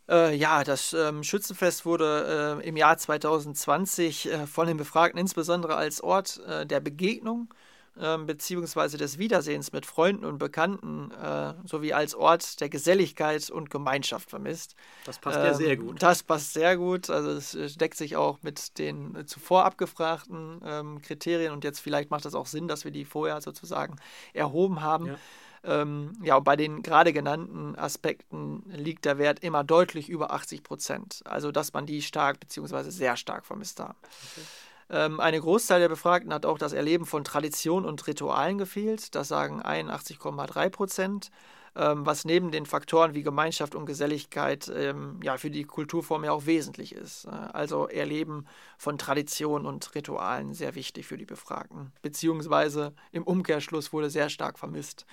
Äh, 0.09 0.35
ja, 0.35 0.63
das 0.63 0.93
ähm, 0.93 1.23
Schützenfest 1.23 1.85
wurde 1.85 2.59
äh, 2.63 2.67
im 2.67 2.77
Jahr 2.77 2.97
2020 2.97 4.31
äh, 4.31 4.47
von 4.47 4.67
den 4.67 4.77
Befragten 4.77 5.19
insbesondere 5.19 5.75
als 5.75 6.01
Ort 6.01 6.41
äh, 6.47 6.65
der 6.65 6.79
Begegnung 6.79 7.53
ähm, 8.01 8.25
beziehungsweise 8.25 8.97
des 8.97 9.17
Wiedersehens 9.17 9.71
mit 9.71 9.85
Freunden 9.85 10.25
und 10.25 10.37
Bekannten 10.37 11.11
äh, 11.11 11.53
sowie 11.65 11.93
als 11.93 12.15
Ort 12.15 12.59
der 12.61 12.69
Geselligkeit 12.69 13.49
und 13.49 13.69
Gemeinschaft 13.69 14.29
vermisst. 14.29 14.75
Das 15.05 15.19
passt 15.19 15.39
ähm, 15.39 15.45
ja 15.45 15.53
sehr 15.53 15.77
gut. 15.77 16.01
Das 16.01 16.23
passt 16.23 16.53
sehr 16.53 16.77
gut. 16.77 17.09
Also 17.09 17.31
es 17.31 17.77
deckt 17.77 17.97
sich 17.97 18.15
auch 18.15 18.39
mit 18.41 18.77
den 18.77 19.25
zuvor 19.27 19.65
abgefragten 19.65 20.61
ähm, 20.65 21.01
Kriterien 21.01 21.53
und 21.53 21.63
jetzt 21.63 21.79
vielleicht 21.79 22.11
macht 22.11 22.25
es 22.25 22.35
auch 22.35 22.47
Sinn, 22.47 22.67
dass 22.67 22.83
wir 22.85 22.91
die 22.91 23.05
vorher 23.05 23.41
sozusagen 23.41 23.95
erhoben 24.33 24.81
haben. 24.81 25.07
Ja. 25.07 25.17
Ähm, 25.63 26.13
ja, 26.21 26.39
bei 26.39 26.55
den 26.55 26.81
gerade 26.81 27.11
genannten 27.11 27.75
Aspekten 27.75 28.63
liegt 28.69 29.05
der 29.05 29.17
Wert 29.17 29.39
immer 29.43 29.63
deutlich 29.63 30.07
über 30.07 30.31
80 30.31 30.63
Prozent. 30.63 31.21
Also, 31.25 31.51
dass 31.51 31.73
man 31.73 31.85
die 31.85 32.01
stark 32.01 32.39
bzw. 32.39 32.89
sehr 32.89 33.17
stark 33.17 33.45
vermisst 33.45 33.79
haben. 33.79 33.97
Okay. 34.01 34.45
Ähm, 34.89 35.19
eine 35.19 35.39
Großteil 35.39 35.79
der 35.79 35.89
Befragten 35.89 36.33
hat 36.33 36.45
auch 36.45 36.57
das 36.57 36.73
Erleben 36.73 37.05
von 37.05 37.23
Tradition 37.23 37.85
und 37.85 38.07
Ritualen 38.07 38.57
gefehlt. 38.57 39.15
Das 39.15 39.27
sagen 39.27 39.61
81,3 39.61 40.69
Prozent. 40.69 41.31
Ähm, 41.77 42.07
was 42.07 42.25
neben 42.25 42.49
den 42.49 42.65
Faktoren 42.65 43.13
wie 43.13 43.21
Gemeinschaft 43.21 43.75
und 43.75 43.85
Geselligkeit 43.85 44.71
ähm, 44.75 45.19
ja 45.21 45.37
für 45.37 45.51
die 45.51 45.63
Kulturform 45.63 46.23
ja 46.23 46.31
auch 46.31 46.47
wesentlich 46.47 46.95
ist. 46.95 47.25
Äh, 47.25 47.29
also 47.29 47.87
Erleben 47.87 48.47
von 48.79 48.97
Tradition 48.97 49.67
und 49.67 49.93
Ritualen 49.93 50.55
sehr 50.55 50.73
wichtig 50.73 51.05
für 51.05 51.17
die 51.17 51.25
Befragten. 51.25 51.91
Beziehungsweise 52.01 52.93
im 53.11 53.23
Umkehrschluss 53.23 53.93
wurde 53.93 54.09
sehr 54.09 54.29
stark 54.29 54.57
vermisst. 54.57 55.05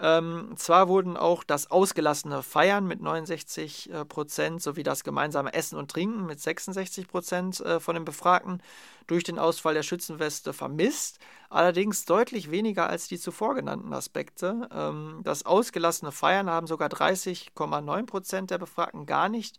Ähm, 0.00 0.52
zwar 0.56 0.88
wurden 0.88 1.16
auch 1.16 1.42
das 1.42 1.70
ausgelassene 1.70 2.44
Feiern 2.44 2.86
mit 2.86 3.00
69 3.00 3.90
äh, 3.90 4.04
Prozent 4.04 4.62
sowie 4.62 4.84
das 4.84 5.02
gemeinsame 5.02 5.52
Essen 5.52 5.76
und 5.76 5.90
Trinken 5.90 6.24
mit 6.24 6.38
66 6.40 7.08
Prozent 7.08 7.60
äh, 7.60 7.80
von 7.80 7.94
den 7.94 8.04
Befragten 8.04 8.62
durch 9.08 9.24
den 9.24 9.40
Ausfall 9.40 9.74
der 9.74 9.82
Schützenweste 9.82 10.52
vermisst, 10.52 11.18
allerdings 11.50 12.04
deutlich 12.04 12.50
weniger 12.50 12.88
als 12.88 13.08
die 13.08 13.18
zuvor 13.18 13.56
genannten 13.56 13.92
Aspekte. 13.92 14.68
Ähm, 14.72 15.20
das 15.24 15.44
ausgelassene 15.44 16.12
Feiern 16.12 16.48
haben 16.48 16.68
sogar 16.68 16.90
30,9 16.90 18.06
Prozent 18.06 18.50
der 18.52 18.58
Befragten 18.58 19.04
gar 19.04 19.28
nicht 19.28 19.58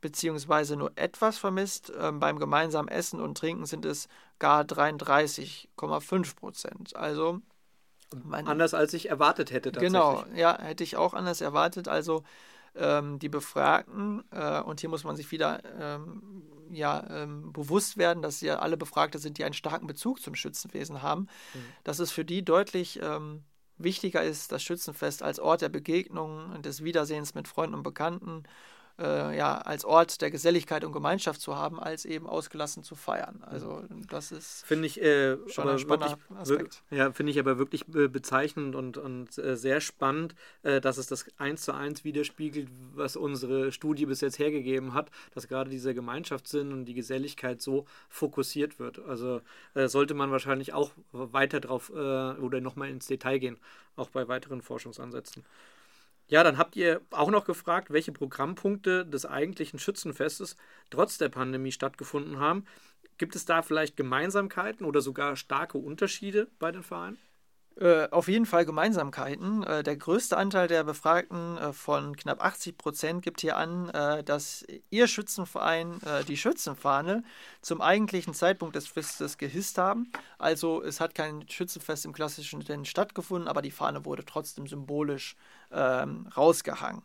beziehungsweise 0.00 0.76
nur 0.76 0.92
etwas 0.96 1.38
vermisst. 1.38 1.92
Ähm, 1.98 2.20
beim 2.20 2.38
gemeinsamen 2.38 2.88
Essen 2.88 3.20
und 3.20 3.36
Trinken 3.36 3.66
sind 3.66 3.84
es 3.84 4.08
gar 4.38 4.62
33,5 4.62 6.36
Prozent. 6.36 6.96
Also 6.96 7.40
mein, 8.24 8.46
anders 8.46 8.74
als 8.74 8.92
ich 8.94 9.08
erwartet 9.08 9.50
hätte. 9.50 9.72
Genau, 9.72 10.24
ja, 10.34 10.58
hätte 10.60 10.84
ich 10.84 10.96
auch 10.96 11.14
anders 11.14 11.40
erwartet. 11.40 11.88
Also 11.88 12.24
ähm, 12.74 13.18
die 13.18 13.28
Befragten, 13.28 14.24
äh, 14.30 14.60
und 14.60 14.80
hier 14.80 14.88
muss 14.88 15.04
man 15.04 15.16
sich 15.16 15.30
wieder 15.30 15.60
ähm, 15.78 16.42
ja, 16.70 17.04
ähm, 17.10 17.52
bewusst 17.52 17.96
werden, 17.96 18.22
dass 18.22 18.40
ja 18.40 18.58
alle 18.60 18.76
Befragte 18.76 19.18
sind, 19.18 19.38
die 19.38 19.44
einen 19.44 19.54
starken 19.54 19.86
Bezug 19.86 20.20
zum 20.20 20.34
Schützenwesen 20.34 21.02
haben, 21.02 21.22
mhm. 21.54 21.64
dass 21.84 21.98
es 21.98 22.10
für 22.12 22.24
die 22.24 22.44
deutlich 22.44 23.00
ähm, 23.02 23.42
wichtiger 23.76 24.22
ist, 24.22 24.52
das 24.52 24.62
Schützenfest 24.62 25.22
als 25.22 25.40
Ort 25.40 25.62
der 25.62 25.68
Begegnung 25.68 26.52
und 26.52 26.66
des 26.66 26.84
Wiedersehens 26.84 27.34
mit 27.34 27.48
Freunden 27.48 27.74
und 27.74 27.82
Bekannten 27.82 28.44
äh, 29.00 29.36
ja, 29.36 29.58
als 29.58 29.84
Ort 29.84 30.20
der 30.20 30.30
Geselligkeit 30.30 30.84
und 30.84 30.92
Gemeinschaft 30.92 31.40
zu 31.40 31.56
haben, 31.56 31.80
als 31.80 32.04
eben 32.04 32.26
ausgelassen 32.26 32.82
zu 32.82 32.94
feiern. 32.94 33.42
Also 33.46 33.82
das 34.08 34.32
ist 34.32 34.64
finde 34.66 34.86
ich 34.86 35.00
äh, 35.00 35.36
schon 35.48 35.68
ein 35.68 35.78
spannender 35.78 36.18
Aspekt. 36.36 36.82
Ja, 36.90 37.12
finde 37.12 37.32
ich 37.32 37.38
aber 37.38 37.58
wirklich 37.58 37.86
bezeichnend 37.86 38.74
und, 38.76 38.96
und 38.98 39.38
äh, 39.38 39.56
sehr 39.56 39.80
spannend, 39.80 40.34
äh, 40.62 40.80
dass 40.80 40.98
es 40.98 41.06
das 41.06 41.26
eins 41.38 41.62
zu 41.62 41.72
eins 41.72 42.04
widerspiegelt, 42.04 42.68
was 42.94 43.16
unsere 43.16 43.72
Studie 43.72 44.06
bis 44.06 44.20
jetzt 44.20 44.38
hergegeben 44.38 44.94
hat, 44.94 45.10
dass 45.34 45.48
gerade 45.48 45.70
dieser 45.70 45.94
Gemeinschaftssinn 45.94 46.72
und 46.72 46.84
die 46.84 46.94
Geselligkeit 46.94 47.62
so 47.62 47.86
fokussiert 48.08 48.78
wird. 48.78 48.98
Also 49.00 49.40
äh, 49.74 49.88
sollte 49.88 50.14
man 50.14 50.30
wahrscheinlich 50.30 50.72
auch 50.72 50.92
weiter 51.12 51.60
drauf 51.60 51.90
äh, 51.90 51.98
oder 52.40 52.60
nochmal 52.60 52.90
ins 52.90 53.06
Detail 53.06 53.38
gehen, 53.38 53.58
auch 53.96 54.10
bei 54.10 54.28
weiteren 54.28 54.62
Forschungsansätzen. 54.62 55.44
Ja, 56.30 56.44
dann 56.44 56.58
habt 56.58 56.76
ihr 56.76 57.00
auch 57.10 57.30
noch 57.30 57.44
gefragt, 57.44 57.90
welche 57.90 58.12
Programmpunkte 58.12 59.04
des 59.04 59.26
eigentlichen 59.26 59.78
Schützenfestes 59.80 60.56
trotz 60.88 61.18
der 61.18 61.28
Pandemie 61.28 61.72
stattgefunden 61.72 62.38
haben. 62.38 62.66
Gibt 63.18 63.34
es 63.36 63.44
da 63.44 63.62
vielleicht 63.62 63.96
Gemeinsamkeiten 63.96 64.86
oder 64.86 65.00
sogar 65.00 65.36
starke 65.36 65.76
Unterschiede 65.78 66.48
bei 66.60 66.70
den 66.72 66.82
Vereinen? 66.84 67.18
Äh, 67.80 68.08
auf 68.10 68.28
jeden 68.28 68.44
Fall 68.44 68.66
Gemeinsamkeiten. 68.66 69.62
Äh, 69.62 69.82
der 69.82 69.96
größte 69.96 70.36
Anteil 70.36 70.68
der 70.68 70.84
Befragten 70.84 71.56
äh, 71.56 71.72
von 71.72 72.14
knapp 72.14 72.44
80 72.44 72.76
Prozent 72.76 73.22
gibt 73.22 73.40
hier 73.40 73.56
an, 73.56 73.90
dass 74.24 74.66
ihr 74.90 75.06
Schützenverein 75.06 76.00
die 76.28 76.36
Schützenfahne 76.36 77.24
zum 77.62 77.80
eigentlichen 77.80 78.34
Zeitpunkt 78.34 78.76
des 78.76 78.86
Festes 78.86 79.38
gehisst 79.38 79.78
haben. 79.78 80.10
Also 80.38 80.82
es 80.82 81.00
hat 81.00 81.14
kein 81.14 81.48
Schützenfest 81.48 82.04
im 82.04 82.12
klassischen 82.12 82.62
Sinne 82.62 82.84
stattgefunden, 82.84 83.48
aber 83.48 83.62
die 83.62 83.70
Fahne 83.70 84.04
wurde 84.04 84.24
trotzdem 84.24 84.66
symbolisch 84.66 85.36
ähm, 85.72 86.28
rausgehangen. 86.36 87.02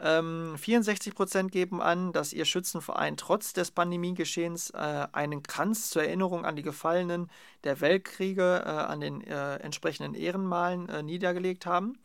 Ähm, 0.00 0.56
64 0.58 1.14
Prozent 1.14 1.52
geben 1.52 1.80
an, 1.80 2.12
dass 2.12 2.32
ihr 2.32 2.44
Schützenverein 2.44 3.16
trotz 3.16 3.52
des 3.52 3.70
Pandemiegeschehens 3.70 4.70
äh, 4.70 5.06
einen 5.12 5.42
Kranz 5.42 5.90
zur 5.90 6.04
Erinnerung 6.04 6.44
an 6.44 6.56
die 6.56 6.62
Gefallenen 6.62 7.30
der 7.64 7.80
Weltkriege 7.80 8.62
äh, 8.64 8.68
an 8.68 9.00
den 9.00 9.20
äh, 9.22 9.56
entsprechenden 9.56 10.14
Ehrenmalen 10.14 10.88
äh, 10.88 11.02
niedergelegt 11.02 11.66
haben. 11.66 11.98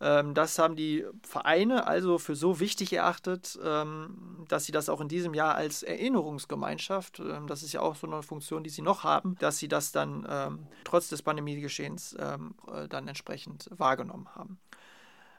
Ähm, 0.00 0.34
das 0.34 0.58
haben 0.58 0.76
die 0.76 1.04
Vereine 1.22 1.86
also 1.86 2.18
für 2.18 2.34
so 2.34 2.60
wichtig 2.60 2.92
erachtet, 2.92 3.58
ähm, 3.64 4.44
dass 4.48 4.64
sie 4.64 4.72
das 4.72 4.88
auch 4.88 5.00
in 5.00 5.08
diesem 5.08 5.34
Jahr 5.34 5.54
als 5.54 5.82
Erinnerungsgemeinschaft, 5.82 7.20
ähm, 7.20 7.46
das 7.46 7.62
ist 7.62 7.72
ja 7.72 7.80
auch 7.80 7.96
so 7.96 8.06
eine 8.06 8.22
Funktion, 8.22 8.64
die 8.64 8.70
sie 8.70 8.82
noch 8.82 9.04
haben, 9.04 9.36
dass 9.38 9.58
sie 9.58 9.68
das 9.68 9.92
dann 9.92 10.26
ähm, 10.28 10.66
trotz 10.84 11.08
des 11.08 11.22
Pandemiegeschehens 11.22 12.16
ähm, 12.18 12.54
äh, 12.72 12.88
dann 12.88 13.08
entsprechend 13.08 13.70
wahrgenommen 13.70 14.28
haben. 14.34 14.58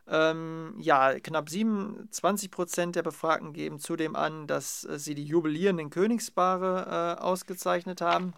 Ähm, 0.07 0.75
ja, 0.79 1.19
knapp 1.19 1.49
27 1.49 2.51
Prozent 2.51 2.95
der 2.95 3.01
Befragten 3.03 3.53
geben 3.53 3.79
zudem 3.79 4.15
an, 4.15 4.45
dass 4.45 4.85
äh, 4.85 4.99
sie 4.99 5.15
die 5.15 5.25
jubilierenden 5.25 5.89
Königspaare 5.89 7.17
äh, 7.19 7.21
ausgezeichnet 7.21 8.01
haben. 8.01 8.33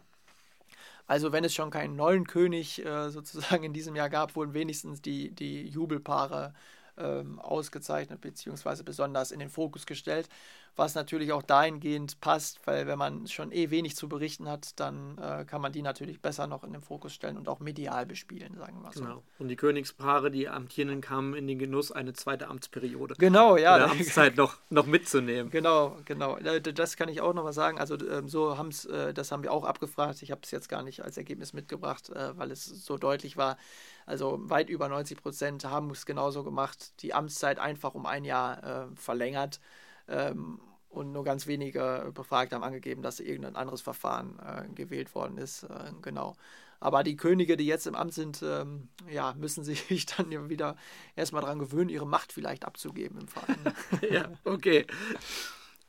Also 1.08 1.32
wenn 1.32 1.44
es 1.44 1.54
schon 1.54 1.70
keinen 1.72 1.96
neuen 1.96 2.26
König 2.28 2.86
äh, 2.86 3.10
sozusagen 3.10 3.64
in 3.64 3.74
diesem 3.74 3.96
Jahr 3.96 4.10
gab, 4.10 4.36
wurden 4.36 4.54
wenigstens 4.54 5.02
die, 5.02 5.32
die 5.32 5.68
Jubelpaare 5.68 6.54
ähm, 6.98 7.40
ausgezeichnet 7.40 8.22
bzw. 8.22 8.84
besonders 8.84 9.32
in 9.32 9.40
den 9.40 9.50
Fokus 9.50 9.86
gestellt 9.86 10.30
was 10.78 10.94
natürlich 10.94 11.34
auch 11.34 11.42
dahingehend 11.42 12.22
passt, 12.22 12.66
weil 12.66 12.86
wenn 12.86 13.00
man 13.00 13.28
schon 13.28 13.52
eh 13.52 13.72
wenig 13.72 13.96
zu 13.96 14.08
berichten 14.08 14.48
hat, 14.48 14.80
dann 14.80 15.18
äh, 15.18 15.44
kann 15.44 15.60
man 15.60 15.72
die 15.72 15.82
natürlich 15.82 16.22
besser 16.22 16.46
noch 16.46 16.64
in 16.64 16.72
den 16.72 16.82
Fokus 16.82 17.14
stellen 17.14 17.36
und 17.36 17.50
auch 17.50 17.60
medial 17.60 18.06
bespielen, 18.06 18.56
sagen 18.56 18.78
wir 18.78 18.84
mal 18.84 18.94
so. 18.94 19.02
Genau. 19.02 19.24
Und 19.40 19.48
die 19.48 19.56
Königspaare, 19.56 20.30
die 20.30 20.48
Amtierenden, 20.48 21.02
kamen 21.02 21.34
in 21.34 21.48
den 21.48 21.58
Genuss, 21.58 21.92
eine 21.92 22.14
zweite 22.14 22.48
Amtsperiode. 22.48 23.16
Genau, 23.18 23.58
ja. 23.58 23.76
Oder 23.76 23.92
Amtszeit 23.92 24.38
noch, 24.38 24.58
noch 24.70 24.86
mitzunehmen. 24.86 25.50
Genau, 25.50 25.98
genau. 26.06 26.38
Das 26.38 26.96
kann 26.96 27.10
ich 27.10 27.22
auch 27.22 27.34
noch 27.34 27.44
mal 27.44 27.54
sagen. 27.54 27.80
Also 27.80 27.98
ähm, 28.08 28.30
so 28.30 28.58
haben 28.58 28.70
es, 28.70 28.86
äh, 28.86 29.16
das 29.16 29.32
haben 29.32 29.42
wir 29.42 29.52
auch 29.52 29.66
abgefragt. 29.66 30.22
Ich 30.22 30.30
habe 30.30 30.42
es 30.44 30.52
jetzt 30.52 30.70
gar 30.70 30.84
nicht 30.84 31.04
als 31.04 31.18
Ergebnis 31.18 31.54
mitgebracht, 31.54 32.10
äh, 32.10 32.38
weil 32.38 32.52
es 32.52 32.66
so 32.66 32.98
deutlich 32.98 33.36
war. 33.36 33.58
Also 34.06 34.40
weit 34.44 34.70
über 34.70 34.88
90 34.88 35.18
Prozent 35.18 35.66
haben 35.66 35.90
es 35.90 36.06
genauso 36.06 36.44
gemacht, 36.44 37.02
die 37.02 37.16
Amtszeit 37.16 37.58
einfach 37.58 37.96
um 37.96 38.06
ein 38.06 38.26
Jahr 38.26 38.64
äh, 38.64 38.96
verlängert. 38.96 39.60
Ähm, 40.08 40.60
und 40.90 41.12
nur 41.12 41.24
ganz 41.24 41.48
wenige 41.48 42.12
Befragte 42.14 42.56
haben 42.56 42.64
angegeben, 42.64 43.02
dass 43.02 43.20
irgendein 43.20 43.56
anderes 43.56 43.82
Verfahren 43.82 44.40
äh, 44.40 44.74
gewählt 44.74 45.14
worden 45.14 45.38
ist. 45.38 45.64
Äh, 45.64 45.92
genau. 46.02 46.36
Aber 46.80 47.04
die 47.04 47.16
Könige, 47.16 47.58
die 47.58 47.66
jetzt 47.66 47.88
im 47.88 47.96
Amt 47.96 48.14
sind, 48.14 48.44
ähm, 48.44 48.90
ja, 49.10 49.34
müssen 49.38 49.64
sich 49.64 50.06
dann 50.06 50.50
wieder 50.50 50.76
erstmal 51.16 51.42
daran 51.42 51.60
gewöhnen, 51.60 51.90
ihre 51.90 52.08
Macht 52.08 52.32
vielleicht 52.32 52.66
abzugeben 52.66 53.20
im 53.22 53.28
Verein. 53.28 53.58
ja, 54.12 54.32
okay. 54.44 54.86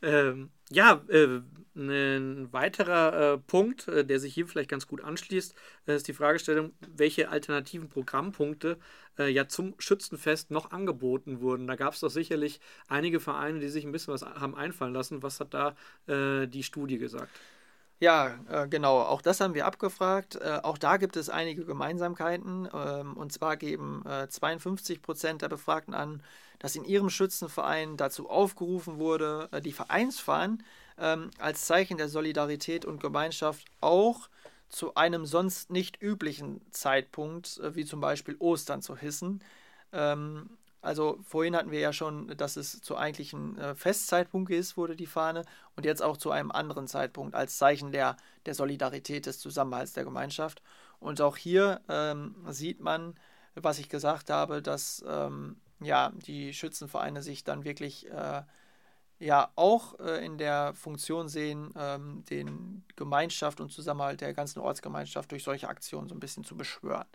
Ähm, 0.02 0.50
ja, 0.70 1.02
äh, 1.08 1.40
ein 1.74 2.52
weiterer 2.52 3.34
äh, 3.34 3.38
Punkt, 3.38 3.88
äh, 3.88 4.04
der 4.04 4.18
sich 4.20 4.34
hier 4.34 4.46
vielleicht 4.46 4.70
ganz 4.70 4.86
gut 4.86 5.02
anschließt, 5.02 5.54
äh, 5.86 5.96
ist 5.96 6.08
die 6.08 6.12
Fragestellung, 6.12 6.72
welche 6.96 7.28
alternativen 7.28 7.88
Programmpunkte 7.88 8.78
äh, 9.18 9.28
ja 9.28 9.48
zum 9.48 9.74
Schützenfest 9.78 10.50
noch 10.50 10.72
angeboten 10.72 11.40
wurden. 11.40 11.66
Da 11.66 11.76
gab 11.76 11.94
es 11.94 12.00
doch 12.00 12.10
sicherlich 12.10 12.60
einige 12.88 13.20
Vereine, 13.20 13.60
die 13.60 13.68
sich 13.68 13.84
ein 13.84 13.92
bisschen 13.92 14.14
was 14.14 14.22
haben 14.22 14.56
einfallen 14.56 14.94
lassen. 14.94 15.22
Was 15.22 15.40
hat 15.40 15.54
da 15.54 15.76
äh, 16.06 16.46
die 16.48 16.62
Studie 16.62 16.98
gesagt? 16.98 17.30
Ja, 18.00 18.38
äh, 18.48 18.68
genau. 18.68 19.00
Auch 19.00 19.22
das 19.22 19.40
haben 19.40 19.54
wir 19.54 19.66
abgefragt. 19.66 20.36
Äh, 20.36 20.60
auch 20.62 20.78
da 20.78 20.98
gibt 20.98 21.16
es 21.16 21.28
einige 21.28 21.64
Gemeinsamkeiten. 21.64 22.68
Ähm, 22.72 23.16
und 23.16 23.32
zwar 23.32 23.56
geben 23.56 24.04
äh, 24.06 24.28
52 24.28 25.02
Prozent 25.02 25.42
der 25.42 25.48
Befragten 25.48 25.94
an, 25.94 26.22
dass 26.60 26.76
in 26.76 26.84
ihrem 26.84 27.10
Schützenverein 27.10 27.96
dazu 27.96 28.30
aufgerufen 28.30 28.98
wurde, 28.98 29.48
äh, 29.50 29.60
die 29.60 29.72
Vereinsfahnen 29.72 30.62
ähm, 30.96 31.30
als 31.38 31.66
Zeichen 31.66 31.96
der 31.98 32.08
Solidarität 32.08 32.84
und 32.84 33.00
Gemeinschaft 33.00 33.66
auch 33.80 34.28
zu 34.68 34.94
einem 34.94 35.26
sonst 35.26 35.70
nicht 35.70 36.00
üblichen 36.00 36.60
Zeitpunkt, 36.70 37.58
äh, 37.58 37.74
wie 37.74 37.84
zum 37.84 38.00
Beispiel 38.00 38.36
Ostern, 38.38 38.80
zu 38.80 38.96
hissen. 38.96 39.42
Ähm, 39.92 40.50
also 40.80 41.18
vorhin 41.22 41.56
hatten 41.56 41.70
wir 41.70 41.80
ja 41.80 41.92
schon, 41.92 42.28
dass 42.36 42.56
es 42.56 42.80
zu 42.80 42.96
eigentlichen 42.96 43.58
äh, 43.58 43.74
Festzeitpunkt 43.74 44.50
ist, 44.50 44.76
wurde 44.76 44.96
die 44.96 45.06
Fahne, 45.06 45.44
und 45.76 45.84
jetzt 45.84 46.02
auch 46.02 46.16
zu 46.16 46.30
einem 46.30 46.50
anderen 46.50 46.86
Zeitpunkt 46.86 47.34
als 47.34 47.58
Zeichen 47.58 47.92
der, 47.92 48.16
der 48.46 48.54
Solidarität, 48.54 49.26
des 49.26 49.38
Zusammenhalts 49.38 49.92
der 49.92 50.04
Gemeinschaft. 50.04 50.62
Und 51.00 51.20
auch 51.20 51.36
hier 51.36 51.80
ähm, 51.88 52.34
sieht 52.48 52.80
man, 52.80 53.14
was 53.54 53.78
ich 53.78 53.88
gesagt 53.88 54.30
habe, 54.30 54.62
dass 54.62 55.04
ähm, 55.06 55.56
ja, 55.80 56.12
die 56.26 56.52
Schützenvereine 56.52 57.22
sich 57.22 57.44
dann 57.44 57.64
wirklich 57.64 58.10
äh, 58.10 58.42
ja 59.20 59.50
auch 59.56 59.98
äh, 60.00 60.24
in 60.24 60.38
der 60.38 60.74
Funktion 60.74 61.28
sehen, 61.28 61.72
ähm, 61.76 62.24
den 62.30 62.84
Gemeinschaft 62.96 63.60
und 63.60 63.72
Zusammenhalt 63.72 64.20
der 64.20 64.34
ganzen 64.34 64.60
Ortsgemeinschaft 64.60 65.30
durch 65.32 65.44
solche 65.44 65.68
Aktionen 65.68 66.08
so 66.08 66.14
ein 66.14 66.20
bisschen 66.20 66.44
zu 66.44 66.56
beschwören. 66.56 67.06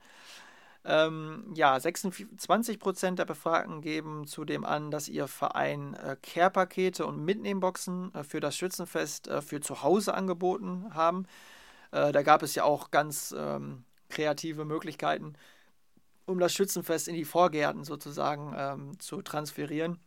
Ähm, 0.86 1.46
ja, 1.56 1.80
26 1.80 2.78
Prozent 2.78 3.18
der 3.18 3.26
Befragten 3.26 3.80
geben 3.82 4.28
zudem 4.28 4.66
an, 4.66 4.92
dass 4.92 5.08
ihr 5.08 5.28
Verein 5.28 5.94
äh, 5.94 6.18
Care-Pakete 6.22 7.06
und 7.06 7.24
Mitnehmboxen 7.24 8.14
äh, 8.14 8.24
für 8.24 8.42
das 8.42 8.58
Schützenfest 8.58 9.30
äh, 9.30 9.42
für 9.42 9.62
zu 9.62 9.82
Hause 9.82 10.14
angeboten 10.14 10.94
haben. 10.94 11.26
Äh, 11.92 12.12
da 12.12 12.22
gab 12.22 12.44
es 12.44 12.56
ja 12.56 12.66
auch 12.66 12.92
ganz 12.92 13.34
ähm, 13.38 13.86
kreative 14.10 14.66
Möglichkeiten, 14.66 15.36
um 16.26 16.38
das 16.40 16.54
Schützenfest 16.54 17.08
in 17.08 17.16
die 17.16 17.26
Vorgärten 17.26 17.86
sozusagen 17.86 18.54
ähm, 18.58 19.00
zu 19.00 19.22
transferieren. 19.22 20.00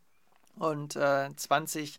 Und 0.59 0.95
20 0.95 1.97
äh, 1.97 1.99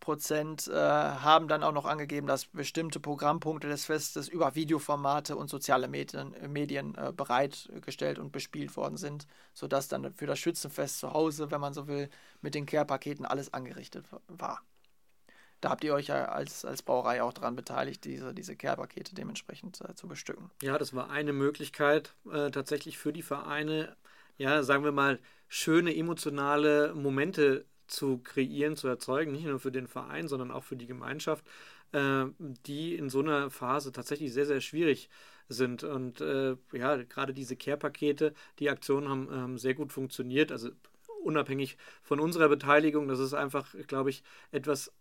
Prozent 0.00 0.68
äh, 0.68 0.72
haben 0.72 1.48
dann 1.48 1.62
auch 1.62 1.72
noch 1.72 1.84
angegeben, 1.84 2.26
dass 2.26 2.46
bestimmte 2.46 3.00
Programmpunkte 3.00 3.68
des 3.68 3.84
Festes 3.84 4.28
über 4.28 4.54
Videoformate 4.54 5.36
und 5.36 5.48
soziale 5.50 5.88
Medien, 5.88 6.34
Medien 6.48 6.94
äh, 6.94 7.12
bereitgestellt 7.12 8.18
und 8.18 8.32
bespielt 8.32 8.76
worden 8.76 8.96
sind, 8.96 9.26
sodass 9.54 9.88
dann 9.88 10.12
für 10.14 10.26
das 10.26 10.38
Schützenfest 10.38 10.98
zu 10.98 11.12
Hause, 11.12 11.50
wenn 11.50 11.60
man 11.60 11.74
so 11.74 11.86
will, 11.88 12.08
mit 12.40 12.54
den 12.54 12.66
Care-Paketen 12.66 13.26
alles 13.26 13.52
angerichtet 13.52 14.04
war. 14.28 14.62
Da 15.60 15.70
habt 15.70 15.82
ihr 15.82 15.92
euch 15.92 16.06
ja 16.06 16.26
als, 16.26 16.64
als 16.64 16.82
Brauerei 16.82 17.22
auch 17.22 17.32
daran 17.32 17.56
beteiligt, 17.56 18.04
diese, 18.04 18.32
diese 18.32 18.54
Care-Pakete 18.54 19.14
dementsprechend 19.14 19.80
äh, 19.80 19.94
zu 19.94 20.06
bestücken. 20.06 20.50
Ja, 20.62 20.78
das 20.78 20.94
war 20.94 21.10
eine 21.10 21.32
Möglichkeit 21.32 22.14
äh, 22.32 22.50
tatsächlich 22.50 22.96
für 22.96 23.12
die 23.12 23.22
Vereine, 23.22 23.96
ja, 24.36 24.62
sagen 24.62 24.84
wir 24.84 24.92
mal, 24.92 25.18
schöne 25.48 25.94
emotionale 25.96 26.94
Momente 26.94 27.64
zu 27.88 28.18
kreieren, 28.18 28.76
zu 28.76 28.88
erzeugen, 28.88 29.32
nicht 29.32 29.46
nur 29.46 29.58
für 29.58 29.72
den 29.72 29.86
Verein, 29.86 30.28
sondern 30.28 30.50
auch 30.50 30.64
für 30.64 30.76
die 30.76 30.86
Gemeinschaft, 30.86 31.44
äh, 31.92 32.26
die 32.66 32.94
in 32.94 33.08
so 33.08 33.20
einer 33.20 33.50
Phase 33.50 33.92
tatsächlich 33.92 34.32
sehr, 34.32 34.46
sehr 34.46 34.60
schwierig 34.60 35.08
sind. 35.48 35.84
Und 35.84 36.20
äh, 36.20 36.56
ja, 36.72 36.96
gerade 36.96 37.34
diese 37.34 37.56
Care-Pakete, 37.56 38.34
die 38.58 38.70
Aktionen 38.70 39.08
haben 39.08 39.28
ähm, 39.32 39.58
sehr 39.58 39.74
gut 39.74 39.92
funktioniert. 39.92 40.52
Also 40.52 40.70
unabhängig 41.22 41.76
von 42.02 42.20
unserer 42.20 42.48
Beteiligung, 42.48 43.08
das 43.08 43.18
ist 43.18 43.34
einfach, 43.34 43.74
glaube 43.86 44.10
ich, 44.10 44.22
etwas, 44.52 44.92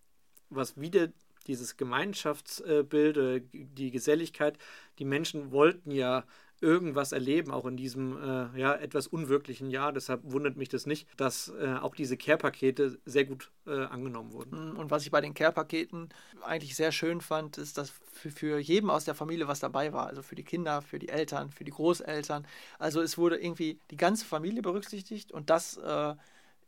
was 0.50 0.80
wieder 0.80 1.10
dieses 1.48 1.78
Gemeinschaftsbild, 1.78 3.18
äh, 3.18 3.42
die 3.52 3.92
Geselligkeit, 3.92 4.58
die 5.00 5.06
Menschen 5.06 5.52
wollten 5.52 5.92
ja 5.92 6.26
irgendwas 6.62 7.12
erleben, 7.12 7.52
auch 7.52 7.66
in 7.66 7.78
diesem 7.78 8.18
äh, 8.18 8.60
ja, 8.60 8.74
etwas 8.74 9.08
unwirklichen 9.08 9.70
Jahr. 9.70 9.94
Deshalb 9.94 10.22
wundert 10.24 10.58
mich 10.58 10.70
das 10.70 10.86
nicht, 10.86 11.08
dass 11.18 11.50
äh, 11.50 11.76
auch 11.76 11.96
diese 11.96 12.18
Care-Pakete 12.18 12.98
sehr 13.06 13.26
gut 13.26 13.52
äh, 13.68 13.86
angenommen 13.86 14.34
wurden. 14.34 14.74
Mm, 14.74 14.78
und 14.78 14.90
was 14.90 15.04
ich 15.04 15.12
bei 15.12 15.22
den 15.22 15.34
Care-Paketen 15.34 16.10
eigentlich 16.44 16.76
sehr 16.76 16.92
schön 16.92 17.22
fand, 17.22 17.58
ist, 17.58 17.78
dass 17.78 17.94
für, 18.12 18.32
für 18.32 18.60
jeden 18.60 18.90
aus 18.90 19.06
der 19.06 19.16
Familie 19.16 19.48
was 19.48 19.60
dabei 19.60 19.94
war. 19.94 20.08
Also 20.08 20.24
für 20.24 20.36
die 20.36 20.44
Kinder, 20.44 20.82
für 20.82 21.00
die 21.00 21.10
Eltern, 21.10 21.52
für 21.52 21.64
die 21.64 21.72
Großeltern. 21.72 22.48
Also 22.80 23.02
es 23.02 23.18
wurde 23.18 23.38
irgendwie 23.38 23.80
die 23.92 23.98
ganze 23.98 24.26
Familie 24.26 24.62
berücksichtigt 24.62 25.32
und 25.32 25.50
das 25.50 25.78
äh, 25.78 26.16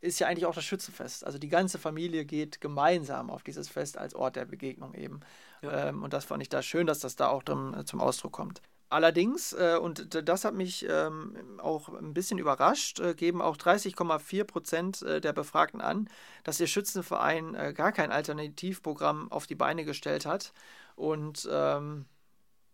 ist 0.01 0.19
ja 0.19 0.27
eigentlich 0.27 0.45
auch 0.45 0.55
das 0.55 0.65
Schützenfest. 0.65 1.25
Also 1.25 1.39
die 1.39 1.49
ganze 1.49 1.77
Familie 1.77 2.25
geht 2.25 2.61
gemeinsam 2.61 3.29
auf 3.29 3.43
dieses 3.43 3.69
Fest 3.69 3.97
als 3.97 4.15
Ort 4.15 4.35
der 4.35 4.45
Begegnung 4.45 4.93
eben. 4.93 5.19
Ja. 5.61 5.89
Ähm, 5.89 6.03
und 6.03 6.13
das 6.13 6.25
fand 6.25 6.41
ich 6.41 6.49
da 6.49 6.61
schön, 6.61 6.87
dass 6.87 6.99
das 6.99 7.15
da 7.15 7.27
auch 7.27 7.43
drin, 7.43 7.73
äh, 7.73 7.85
zum 7.85 7.99
Ausdruck 7.99 8.31
kommt. 8.31 8.61
Allerdings, 8.91 9.53
äh, 9.53 9.77
und 9.79 10.15
das 10.27 10.45
hat 10.45 10.55
mich 10.55 10.85
ähm, 10.89 11.59
auch 11.59 11.89
ein 11.89 12.15
bisschen 12.15 12.39
überrascht, 12.39 12.99
äh, 12.99 13.13
geben 13.13 13.39
auch 13.39 13.55
30,4 13.55 14.43
Prozent 14.45 15.01
äh, 15.03 15.21
der 15.21 15.31
Befragten 15.31 15.79
an, 15.79 16.09
dass 16.43 16.59
ihr 16.59 16.65
Schützenverein 16.65 17.53
äh, 17.53 17.73
gar 17.73 17.91
kein 17.91 18.11
Alternativprogramm 18.11 19.31
auf 19.31 19.45
die 19.45 19.55
Beine 19.55 19.85
gestellt 19.85 20.25
hat. 20.25 20.53
Und 20.95 21.47
ähm, 21.51 22.05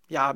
ja, 0.08 0.36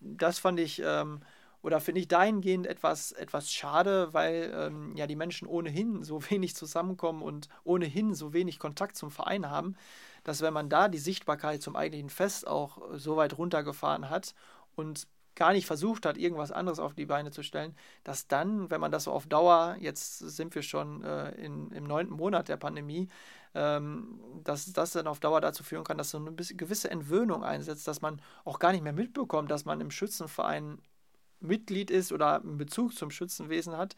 das 0.00 0.38
fand 0.38 0.60
ich 0.60 0.80
ähm, 0.84 1.20
oder 1.62 1.80
finde 1.80 2.00
ich 2.00 2.06
dahingehend 2.06 2.68
etwas, 2.68 3.10
etwas 3.10 3.52
schade, 3.52 4.14
weil 4.14 4.52
ähm, 4.54 4.94
ja 4.94 5.08
die 5.08 5.16
Menschen 5.16 5.48
ohnehin 5.48 6.04
so 6.04 6.22
wenig 6.30 6.54
zusammenkommen 6.54 7.22
und 7.22 7.48
ohnehin 7.64 8.14
so 8.14 8.32
wenig 8.32 8.60
Kontakt 8.60 8.96
zum 8.96 9.10
Verein 9.10 9.50
haben, 9.50 9.74
dass 10.22 10.40
wenn 10.40 10.54
man 10.54 10.68
da 10.68 10.86
die 10.86 10.98
Sichtbarkeit 10.98 11.62
zum 11.62 11.74
eigentlichen 11.74 12.10
Fest 12.10 12.46
auch 12.46 12.78
so 12.94 13.16
weit 13.16 13.36
runtergefahren 13.36 14.08
hat 14.08 14.34
und 14.76 15.08
gar 15.36 15.52
nicht 15.52 15.66
versucht 15.66 16.06
hat, 16.06 16.16
irgendwas 16.16 16.50
anderes 16.50 16.80
auf 16.80 16.94
die 16.94 17.06
Beine 17.06 17.30
zu 17.30 17.42
stellen, 17.42 17.76
dass 18.02 18.26
dann, 18.26 18.70
wenn 18.70 18.80
man 18.80 18.90
das 18.90 19.04
so 19.04 19.12
auf 19.12 19.26
Dauer, 19.26 19.76
jetzt 19.78 20.18
sind 20.18 20.54
wir 20.54 20.62
schon 20.62 21.04
äh, 21.04 21.30
in, 21.32 21.70
im 21.70 21.84
neunten 21.84 22.14
Monat 22.14 22.48
der 22.48 22.56
Pandemie, 22.56 23.08
ähm, 23.54 24.18
dass 24.42 24.72
das 24.72 24.92
dann 24.92 25.06
auf 25.06 25.20
Dauer 25.20 25.40
dazu 25.40 25.62
führen 25.62 25.84
kann, 25.84 25.98
dass 25.98 26.10
so 26.10 26.18
eine 26.18 26.32
gewisse 26.32 26.90
Entwöhnung 26.90 27.44
einsetzt, 27.44 27.86
dass 27.86 28.00
man 28.00 28.20
auch 28.44 28.58
gar 28.58 28.72
nicht 28.72 28.82
mehr 28.82 28.92
mitbekommt, 28.92 29.50
dass 29.50 29.64
man 29.64 29.80
im 29.80 29.90
Schützenverein 29.90 30.78
Mitglied 31.40 31.90
ist 31.90 32.12
oder 32.12 32.40
einen 32.40 32.58
Bezug 32.58 32.94
zum 32.94 33.10
Schützenwesen 33.10 33.76
hat. 33.76 33.94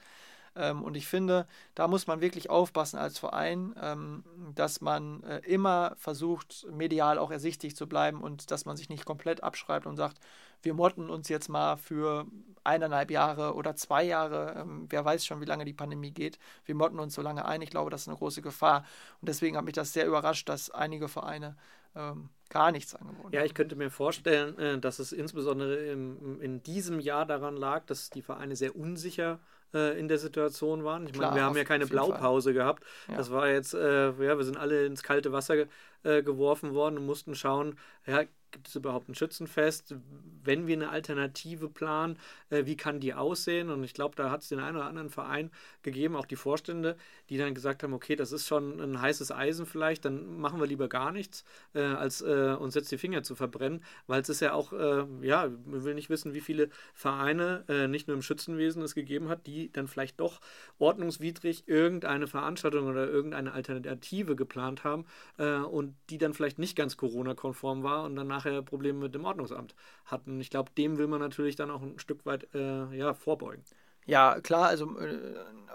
Ähm, 0.57 0.83
und 0.83 0.97
ich 0.97 1.07
finde, 1.07 1.47
da 1.75 1.89
muss 1.89 2.07
man 2.07 2.21
wirklich 2.21 2.51
aufpassen 2.51 2.99
als 2.99 3.19
Verein, 3.19 3.75
ähm, 3.81 4.25
dass 4.55 4.81
man 4.81 5.23
äh, 5.23 5.39
immer 5.39 5.95
versucht, 5.97 6.67
medial 6.71 7.19
auch 7.19 7.31
ersichtlich 7.31 7.77
zu 7.77 7.87
bleiben 7.87 8.23
und 8.23 8.51
dass 8.51 8.65
man 8.65 8.77
sich 8.77 8.89
nicht 8.89 9.05
komplett 9.05 9.43
abschreibt 9.43 9.87
und 9.87 9.97
sagt, 9.97 10.19
wir 10.63 10.75
motten 10.75 11.11
uns 11.11 11.29
jetzt 11.29 11.49
mal 11.49 11.77
für 11.77 12.27
eineinhalb 12.65 13.11
Jahre 13.11 13.55
oder 13.55 13.77
zwei 13.77 14.05
Jahre, 14.05 14.55
ähm, 14.59 14.87
wer 14.91 15.05
weiß 15.05 15.25
schon, 15.25 15.41
wie 15.41 15.47
lange 15.47 15.65
die 15.65 15.73
Pandemie 15.73 16.11
geht, 16.11 16.39
wir 16.65 16.75
motten 16.75 16.99
uns 16.99 17.15
so 17.15 17.23
lange 17.23 17.45
ein. 17.45 17.63
Ich 17.63 17.71
glaube, 17.71 17.91
das 17.91 18.03
ist 18.03 18.09
eine 18.09 18.17
große 18.17 18.43
Gefahr. 18.43 18.85
Und 19.21 19.29
deswegen 19.29 19.57
hat 19.57 19.65
mich 19.65 19.75
das 19.75 19.93
sehr 19.93 20.07
überrascht, 20.07 20.49
dass 20.49 20.71
einige 20.71 21.09
Vereine 21.09 21.57
ähm, 21.97 22.29
gar 22.51 22.71
nichts 22.71 22.95
angeboten 22.95 23.27
haben. 23.27 23.33
Ja, 23.33 23.45
ich 23.45 23.55
könnte 23.55 23.77
mir 23.77 23.91
vorstellen, 23.91 24.59
äh, 24.59 24.79
dass 24.79 24.99
es 24.99 25.13
insbesondere 25.13 25.77
im, 25.87 26.41
in 26.41 26.63
diesem 26.63 27.01
Jahr 27.01 27.27
daran 27.27 27.57
lag, 27.57 27.85
dass 27.87 28.11
die 28.11 28.23
Vereine 28.23 28.57
sehr 28.57 28.77
unsicher 28.77 29.41
äh, 29.75 29.99
in 29.99 30.09
der 30.09 30.19
Situation 30.19 30.85
waren. 30.85 31.07
Ich 31.07 31.13
Klar, 31.13 31.31
meine, 31.31 31.41
wir 31.41 31.45
haben 31.45 31.57
ja 31.57 31.65
keine 31.65 31.87
Blaupause 31.87 32.51
Fall. 32.51 32.55
gehabt. 32.55 32.85
Ja. 33.09 33.17
Das 33.17 33.31
war 33.31 33.49
jetzt, 33.49 33.75
äh, 33.75 34.09
ja, 34.11 34.39
wir 34.39 34.45
sind 34.45 34.57
alle 34.57 34.87
ins 34.87 35.03
kalte 35.03 35.33
Wasser 35.33 35.67
äh, 36.03 36.23
geworfen 36.23 36.75
worden 36.75 36.99
und 36.99 37.07
mussten 37.07 37.35
schauen, 37.35 37.79
ja, 38.07 38.23
gibt 38.51 38.69
es 38.69 38.75
überhaupt 38.75 39.09
ein 39.09 39.15
Schützenfest? 39.15 39.95
Wenn 40.43 40.67
wir 40.67 40.77
eine 40.77 40.91
Alternative 40.91 41.69
planen, 41.69 42.19
äh, 42.51 42.67
wie 42.67 42.77
kann 42.77 43.01
die 43.01 43.15
aussehen? 43.15 43.71
Und 43.71 43.85
ich 43.85 43.95
glaube, 43.95 44.17
da 44.17 44.31
hat 44.31 44.43
es 44.43 44.49
den 44.49 44.61
einen 44.61 44.77
oder 44.77 44.87
anderen 44.87 45.11
Verein 45.11 45.51
gegeben, 45.83 46.17
auch 46.17 46.27
die 46.27 46.37
Vorstände, 46.37 46.97
die 47.29 47.37
dann 47.37 47.55
gesagt 47.55 47.83
haben, 47.83 47.93
okay, 47.93 48.17
das 48.17 48.33
ist 48.33 48.47
schon 48.47 48.81
ein 48.81 49.01
heißes 49.01 49.33
Eisen 49.33 49.67
vielleicht, 49.67 50.05
dann 50.05 50.39
machen 50.39 50.61
wir 50.61 50.67
lieber 50.67 50.89
gar 50.89 51.13
nichts, 51.13 51.45
äh, 51.75 51.81
als 51.81 52.21
äh, 52.23 52.57
uns 52.59 52.75
jetzt 52.75 52.91
die 52.91 52.99
Finger 52.99 53.23
zu 53.23 53.35
verbrennen, 53.35 53.85
weil 54.07 54.21
es 54.23 54.29
ist 54.29 54.41
ja 54.41 54.53
auch, 54.53 54.73
äh, 54.73 55.05
ja, 55.23 55.49
man 55.67 55.85
will 55.85 55.95
nicht 55.95 56.11
wissen, 56.11 56.35
wie 56.35 56.41
viele 56.41 56.71
Vereine, 56.95 57.65
äh, 57.69 57.89
nicht 57.89 58.09
nur 58.09 58.17
im 58.17 58.23
Schützenwesen 58.23 58.83
es 58.83 58.95
gegeben 58.95 59.29
hat, 59.29 59.47
die 59.47 59.73
dann 59.73 59.89
vielleicht 59.89 60.21
doch 60.21 60.41
ordnungswidrig 60.79 61.69
irgendeine 61.69 62.27
Veranstaltung 62.27 62.87
oder 62.87 63.09
irgendeine 63.09 63.53
Alternative 63.53 64.37
geplant 64.37 64.85
haben 64.85 65.07
äh, 65.39 65.57
und 65.57 65.95
die 66.11 66.19
dann 66.19 66.35
vielleicht 66.35 66.59
nicht 66.59 66.77
ganz 66.77 66.97
Corona-konform 66.97 67.83
war 67.83 68.05
und 68.05 68.17
dann 68.17 68.27
nachher 68.39 68.63
Probleme 68.63 69.01
mit 69.01 69.15
dem 69.15 69.25
Ordnungsamt 69.25 69.75
hatten. 70.05 70.41
Ich 70.41 70.51
glaube, 70.51 70.71
dem 70.77 70.99
will 70.99 71.07
man 71.07 71.21
natürlich 71.21 71.57
dann 71.57 71.71
auch 71.71 71.83
ein 71.83 71.99
Stück 71.99 72.25
weit 72.27 72.49
äh, 72.55 72.95
ja, 72.97 73.15
vorbeugen. 73.15 73.65
Ja, 74.07 74.41
klar, 74.41 74.69
also 74.69 74.99
äh, 74.99 75.19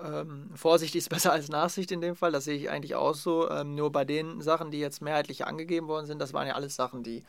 ähm, 0.04 0.50
Vorsicht 0.56 0.96
ist 0.96 1.10
besser 1.16 1.32
als 1.32 1.50
Nachsicht 1.50 1.92
in 1.92 2.02
dem 2.02 2.16
Fall, 2.16 2.32
das 2.32 2.46
sehe 2.46 2.58
ich 2.58 2.70
eigentlich 2.70 2.96
auch 2.96 3.16
so. 3.16 3.50
Ähm, 3.50 3.76
nur 3.76 3.92
bei 3.92 4.06
den 4.06 4.42
Sachen, 4.42 4.72
die 4.72 4.80
jetzt 4.80 5.02
mehrheitlich 5.02 5.46
angegeben 5.46 5.88
worden 5.88 6.08
sind, 6.08 6.20
das 6.20 6.34
waren 6.34 6.48
ja 6.48 6.56
alles 6.56 6.76
Sachen, 6.76 7.04
die 7.04 7.24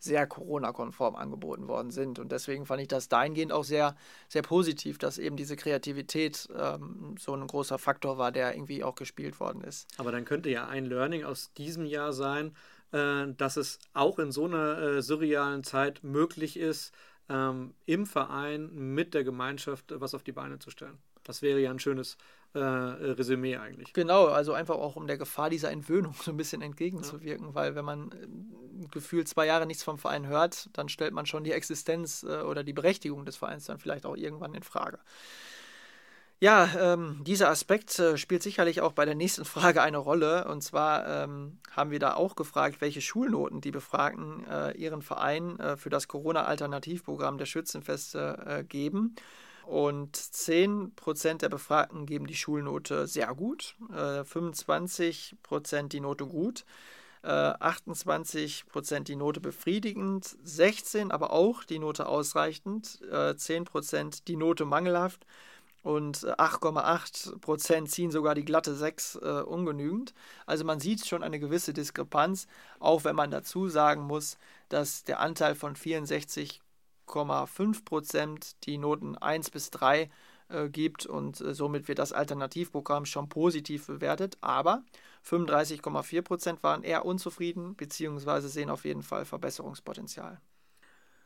sehr 0.00 0.26
Corona-konform 0.26 1.14
angeboten 1.14 1.68
worden 1.68 1.90
sind. 1.90 2.18
Und 2.18 2.32
deswegen 2.32 2.66
fand 2.66 2.80
ich 2.80 2.88
das 2.88 3.08
dahingehend 3.08 3.52
auch 3.52 3.64
sehr, 3.64 3.94
sehr 4.28 4.42
positiv, 4.42 4.98
dass 4.98 5.18
eben 5.18 5.36
diese 5.36 5.56
Kreativität 5.56 6.48
ähm, 6.58 7.14
so 7.18 7.34
ein 7.34 7.46
großer 7.46 7.78
Faktor 7.78 8.18
war, 8.18 8.32
der 8.32 8.54
irgendwie 8.54 8.82
auch 8.82 8.94
gespielt 8.94 9.38
worden 9.40 9.62
ist. 9.62 9.86
Aber 9.98 10.10
dann 10.10 10.24
könnte 10.24 10.48
ja 10.48 10.66
ein 10.66 10.86
Learning 10.86 11.24
aus 11.24 11.52
diesem 11.52 11.84
Jahr 11.84 12.12
sein, 12.12 12.48
äh, 12.48 12.52
dass 12.90 13.56
es 13.56 13.78
auch 13.94 14.18
in 14.18 14.32
so 14.32 14.46
einer 14.46 14.78
äh, 14.78 15.02
surrealen 15.02 15.62
Zeit 15.62 16.02
möglich 16.02 16.56
ist, 16.56 16.92
ähm, 17.28 17.74
im 17.86 18.06
Verein 18.06 18.70
mit 18.72 19.14
der 19.14 19.24
Gemeinschaft 19.24 19.94
was 20.00 20.14
auf 20.14 20.24
die 20.24 20.32
Beine 20.32 20.58
zu 20.58 20.70
stellen. 20.70 20.98
Das 21.22 21.42
wäre 21.42 21.60
ja 21.60 21.70
ein 21.70 21.78
schönes 21.78 22.16
äh, 22.54 22.58
Resümee 22.58 23.56
eigentlich. 23.56 23.92
Genau, 23.92 24.26
also 24.26 24.52
einfach 24.52 24.74
auch 24.74 24.96
um 24.96 25.06
der 25.06 25.18
Gefahr 25.18 25.50
dieser 25.50 25.70
Entwöhnung 25.70 26.14
so 26.20 26.32
ein 26.32 26.36
bisschen 26.36 26.62
entgegenzuwirken, 26.62 27.48
ja. 27.48 27.54
weil 27.54 27.74
wenn 27.76 27.84
man 27.84 28.10
äh, 28.10 28.88
gefühlt 28.90 29.28
zwei 29.28 29.46
Jahre 29.46 29.66
nichts 29.66 29.84
vom 29.84 29.98
Verein 29.98 30.26
hört, 30.26 30.68
dann 30.72 30.88
stellt 30.88 31.12
man 31.12 31.26
schon 31.26 31.44
die 31.44 31.52
Existenz 31.52 32.24
äh, 32.24 32.42
oder 32.42 32.64
die 32.64 32.72
Berechtigung 32.72 33.24
des 33.24 33.36
Vereins 33.36 33.66
dann 33.66 33.78
vielleicht 33.78 34.06
auch 34.06 34.16
irgendwann 34.16 34.54
in 34.54 34.64
Frage. 34.64 34.98
Ja, 36.42 36.70
ähm, 36.94 37.20
dieser 37.22 37.50
Aspekt 37.50 37.98
äh, 37.98 38.16
spielt 38.16 38.42
sicherlich 38.42 38.80
auch 38.80 38.92
bei 38.92 39.04
der 39.04 39.14
nächsten 39.14 39.44
Frage 39.44 39.82
eine 39.82 39.98
Rolle. 39.98 40.48
Und 40.48 40.62
zwar 40.62 41.06
ähm, 41.06 41.58
haben 41.70 41.90
wir 41.90 41.98
da 41.98 42.14
auch 42.14 42.34
gefragt, 42.34 42.80
welche 42.80 43.02
Schulnoten 43.02 43.60
die 43.60 43.70
Befragten 43.70 44.46
äh, 44.48 44.72
ihren 44.72 45.02
Verein 45.02 45.60
äh, 45.60 45.76
für 45.76 45.90
das 45.90 46.08
Corona-Alternativprogramm 46.08 47.36
der 47.36 47.44
Schützenfeste 47.44 48.42
äh, 48.46 48.64
geben. 48.64 49.16
Und 49.66 50.16
10% 50.16 51.38
der 51.38 51.50
Befragten 51.50 52.06
geben 52.06 52.26
die 52.26 52.34
Schulnote 52.34 53.06
sehr 53.06 53.32
gut, 53.34 53.76
25% 53.92 55.76
äh, 55.76 55.88
die 55.88 56.00
Note 56.00 56.26
gut. 56.26 56.64
28% 57.22 58.94
äh, 58.96 59.00
die 59.02 59.14
Note 59.14 59.40
befriedigend, 59.40 60.24
16% 60.44 61.12
aber 61.12 61.32
auch 61.32 61.62
die 61.62 61.78
Note 61.78 62.06
ausreichend, 62.06 62.98
10% 63.12 64.22
die 64.26 64.36
Note 64.36 64.64
mangelhaft 64.64 65.26
und 65.82 66.18
8,8 66.18 67.32
äh, 67.32 67.38
Prozent 67.38 67.90
ziehen 67.90 68.10
sogar 68.10 68.34
die 68.34 68.44
glatte 68.44 68.74
6 68.74 69.16
äh, 69.16 69.42
ungenügend. 69.42 70.14
Also 70.46 70.64
man 70.64 70.80
sieht 70.80 71.06
schon 71.06 71.22
eine 71.22 71.40
gewisse 71.40 71.72
Diskrepanz, 71.72 72.46
auch 72.78 73.04
wenn 73.04 73.16
man 73.16 73.30
dazu 73.30 73.68
sagen 73.68 74.02
muss, 74.02 74.36
dass 74.68 75.04
der 75.04 75.20
Anteil 75.20 75.54
von 75.54 75.76
64,5 75.76 77.84
Prozent 77.84 78.64
die 78.64 78.78
Noten 78.78 79.16
1 79.16 79.50
bis 79.50 79.70
3 79.70 80.10
äh, 80.48 80.68
gibt 80.68 81.06
und 81.06 81.40
äh, 81.40 81.54
somit 81.54 81.88
wird 81.88 81.98
das 81.98 82.12
Alternativprogramm 82.12 83.06
schon 83.06 83.28
positiv 83.28 83.86
bewertet. 83.86 84.36
Aber 84.40 84.82
35,4 85.24 86.22
Prozent 86.22 86.62
waren 86.62 86.82
eher 86.82 87.04
unzufrieden 87.04 87.74
bzw. 87.74 88.48
sehen 88.48 88.70
auf 88.70 88.84
jeden 88.84 89.02
Fall 89.02 89.24
Verbesserungspotenzial. 89.24 90.40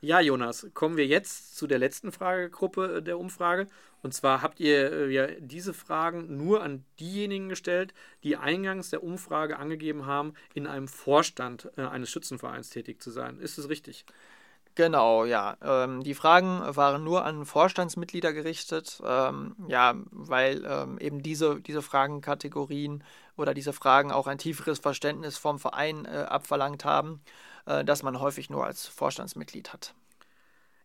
Ja, 0.01 0.21
Jonas, 0.21 0.67
kommen 0.75 0.97
wir 0.97 1.07
jetzt 1.07 1.57
zu 1.57 1.67
der 1.67 1.79
letzten 1.79 2.13
Fragegruppe 2.13 2.97
äh, 2.99 3.03
der 3.03 3.19
Umfrage. 3.19 3.67
Und 4.03 4.13
zwar 4.13 4.43
habt 4.43 4.61
ihr 4.61 4.93
äh, 4.93 5.11
ja 5.11 5.27
diese 5.41 5.73
Fragen 5.73 6.37
nur 6.37 6.63
an 6.63 6.85
diejenigen 7.01 7.49
gestellt, 7.49 7.95
die 8.23 8.37
eingangs 8.37 8.91
der 8.91 9.03
Umfrage 9.03 9.59
angegeben 9.59 10.05
haben, 10.05 10.35
in 10.53 10.67
einem 10.67 10.89
Vorstand 10.89 11.71
äh, 11.77 11.83
eines 11.83 12.11
Schützenvereins 12.11 12.69
tätig 12.69 13.03
zu 13.03 13.11
sein. 13.11 13.39
Ist 13.39 13.57
es 13.57 13.71
richtig? 13.71 14.05
Genau, 14.75 15.25
ja. 15.25 15.57
Ähm, 15.63 16.03
die 16.03 16.15
Fragen 16.15 16.61
waren 16.77 17.05
nur 17.05 17.25
an 17.25 17.47
Vorstandsmitglieder 17.47 18.33
gerichtet, 18.33 19.01
ähm, 19.07 19.55
ja, 19.69 19.95
weil 20.11 20.65
ähm, 20.67 20.99
eben 20.99 21.23
diese, 21.23 21.61
diese 21.61 21.81
Fragenkategorien 21.81 23.05
oder 23.37 23.55
diese 23.55 23.73
Fragen 23.73 24.11
auch 24.11 24.27
ein 24.27 24.39
tieferes 24.39 24.81
Verständnis 24.81 25.39
vom 25.39 25.61
Verein 25.61 26.07
äh, 26.07 26.27
abverlangt 26.29 26.85
haben. 26.85 27.21
Äh, 27.67 27.85
das 27.85 28.03
man 28.03 28.21
häufig 28.21 28.51
nur 28.51 28.65
als 28.65 28.87
Vorstandsmitglied 28.87 29.73
hat. 29.73 29.95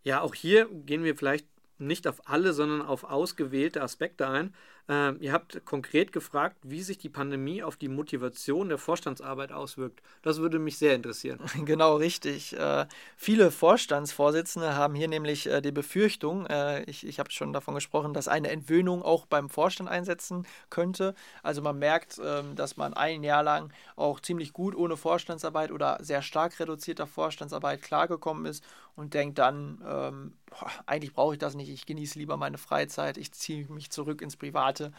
Ja, 0.04 0.22
auch 0.22 0.34
hier 0.34 0.68
gehen 0.70 1.04
wir 1.04 1.16
vielleicht 1.16 1.48
nicht 1.78 2.08
auf 2.08 2.28
alle, 2.28 2.54
sondern 2.54 2.82
auf 2.82 3.04
ausgewählte 3.04 3.82
Aspekte 3.82 4.28
ein. 4.28 4.54
Äh, 4.90 5.12
ihr 5.20 5.32
habt 5.34 5.64
konkret 5.66 6.12
gefragt, 6.12 6.58
wie 6.64 6.82
sich 6.82 6.98
die 6.98 7.10
Pandemie 7.10 7.62
auf 7.62 7.78
die 7.78 7.88
Motivation 7.90 8.70
der 8.70 8.80
Vorstandsarbeit 8.80 9.52
auswirkt. 9.52 10.02
Das 10.24 10.40
würde 10.40 10.58
mich 10.58 10.78
sehr 10.78 10.96
interessieren. 10.96 11.40
Genau, 11.70 11.98
richtig. 11.98 12.58
Äh, 12.58 12.88
viele 13.16 13.52
Vorstandsvorsitzende 13.52 14.76
haben 14.76 14.96
hier 14.96 15.08
nämlich 15.08 15.46
äh, 15.46 15.62
die 15.62 15.72
Befürchtung, 15.72 16.48
äh, 16.48 16.84
ich, 16.86 17.06
ich 17.06 17.20
habe 17.20 17.30
schon 17.32 17.54
davon 17.54 17.76
gesprochen, 17.76 18.14
dass 18.14 18.28
eine 18.28 18.50
Entwöhnung 18.50 19.04
auch 19.04 19.28
beim 19.28 19.50
Vorstand 19.50 19.90
einsetzen 19.90 20.48
könnte. 20.72 21.14
Also 21.44 21.62
man 21.62 21.78
merkt, 21.78 22.20
ähm, 22.24 22.56
dass 22.56 22.78
man 22.78 22.96
ein 22.96 23.24
Jahr 23.24 23.44
lang 23.44 23.72
auch 23.96 24.20
ziemlich 24.20 24.54
gut 24.54 24.76
ohne 24.76 24.98
Vorstandsarbeit 24.98 25.72
oder 25.72 25.98
sehr 26.02 26.24
stark 26.24 26.60
reduzierter 26.60 27.06
Vorstandsarbeit 27.06 27.84
klargekommen 27.84 28.48
ist 28.48 28.64
und 28.96 29.14
denkt 29.14 29.38
dann, 29.38 29.82
ähm, 29.88 30.34
boah, 30.50 30.72
eigentlich 30.86 31.14
brauche 31.14 31.34
ich 31.34 31.40
das 31.40 31.56
nicht, 31.56 31.70
ich 31.70 31.86
genieße 31.86 32.18
lieber 32.18 32.38
meine 32.38 32.58
Freizeit, 32.58 33.18
ich 33.18 33.32
ziehe 33.32 33.66
mich 33.72 33.92
zurück 33.92 34.22
ins 34.22 34.36
Private 34.36 34.79
hatte, 34.80 34.94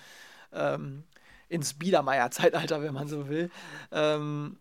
ähm, 0.53 1.05
ins 1.49 1.75
Biedermeier-Zeitalter, 1.75 2.83
wenn 2.83 2.95
man 2.95 3.09
so 3.09 3.29
will. 3.29 3.51
Ähm, 3.93 4.57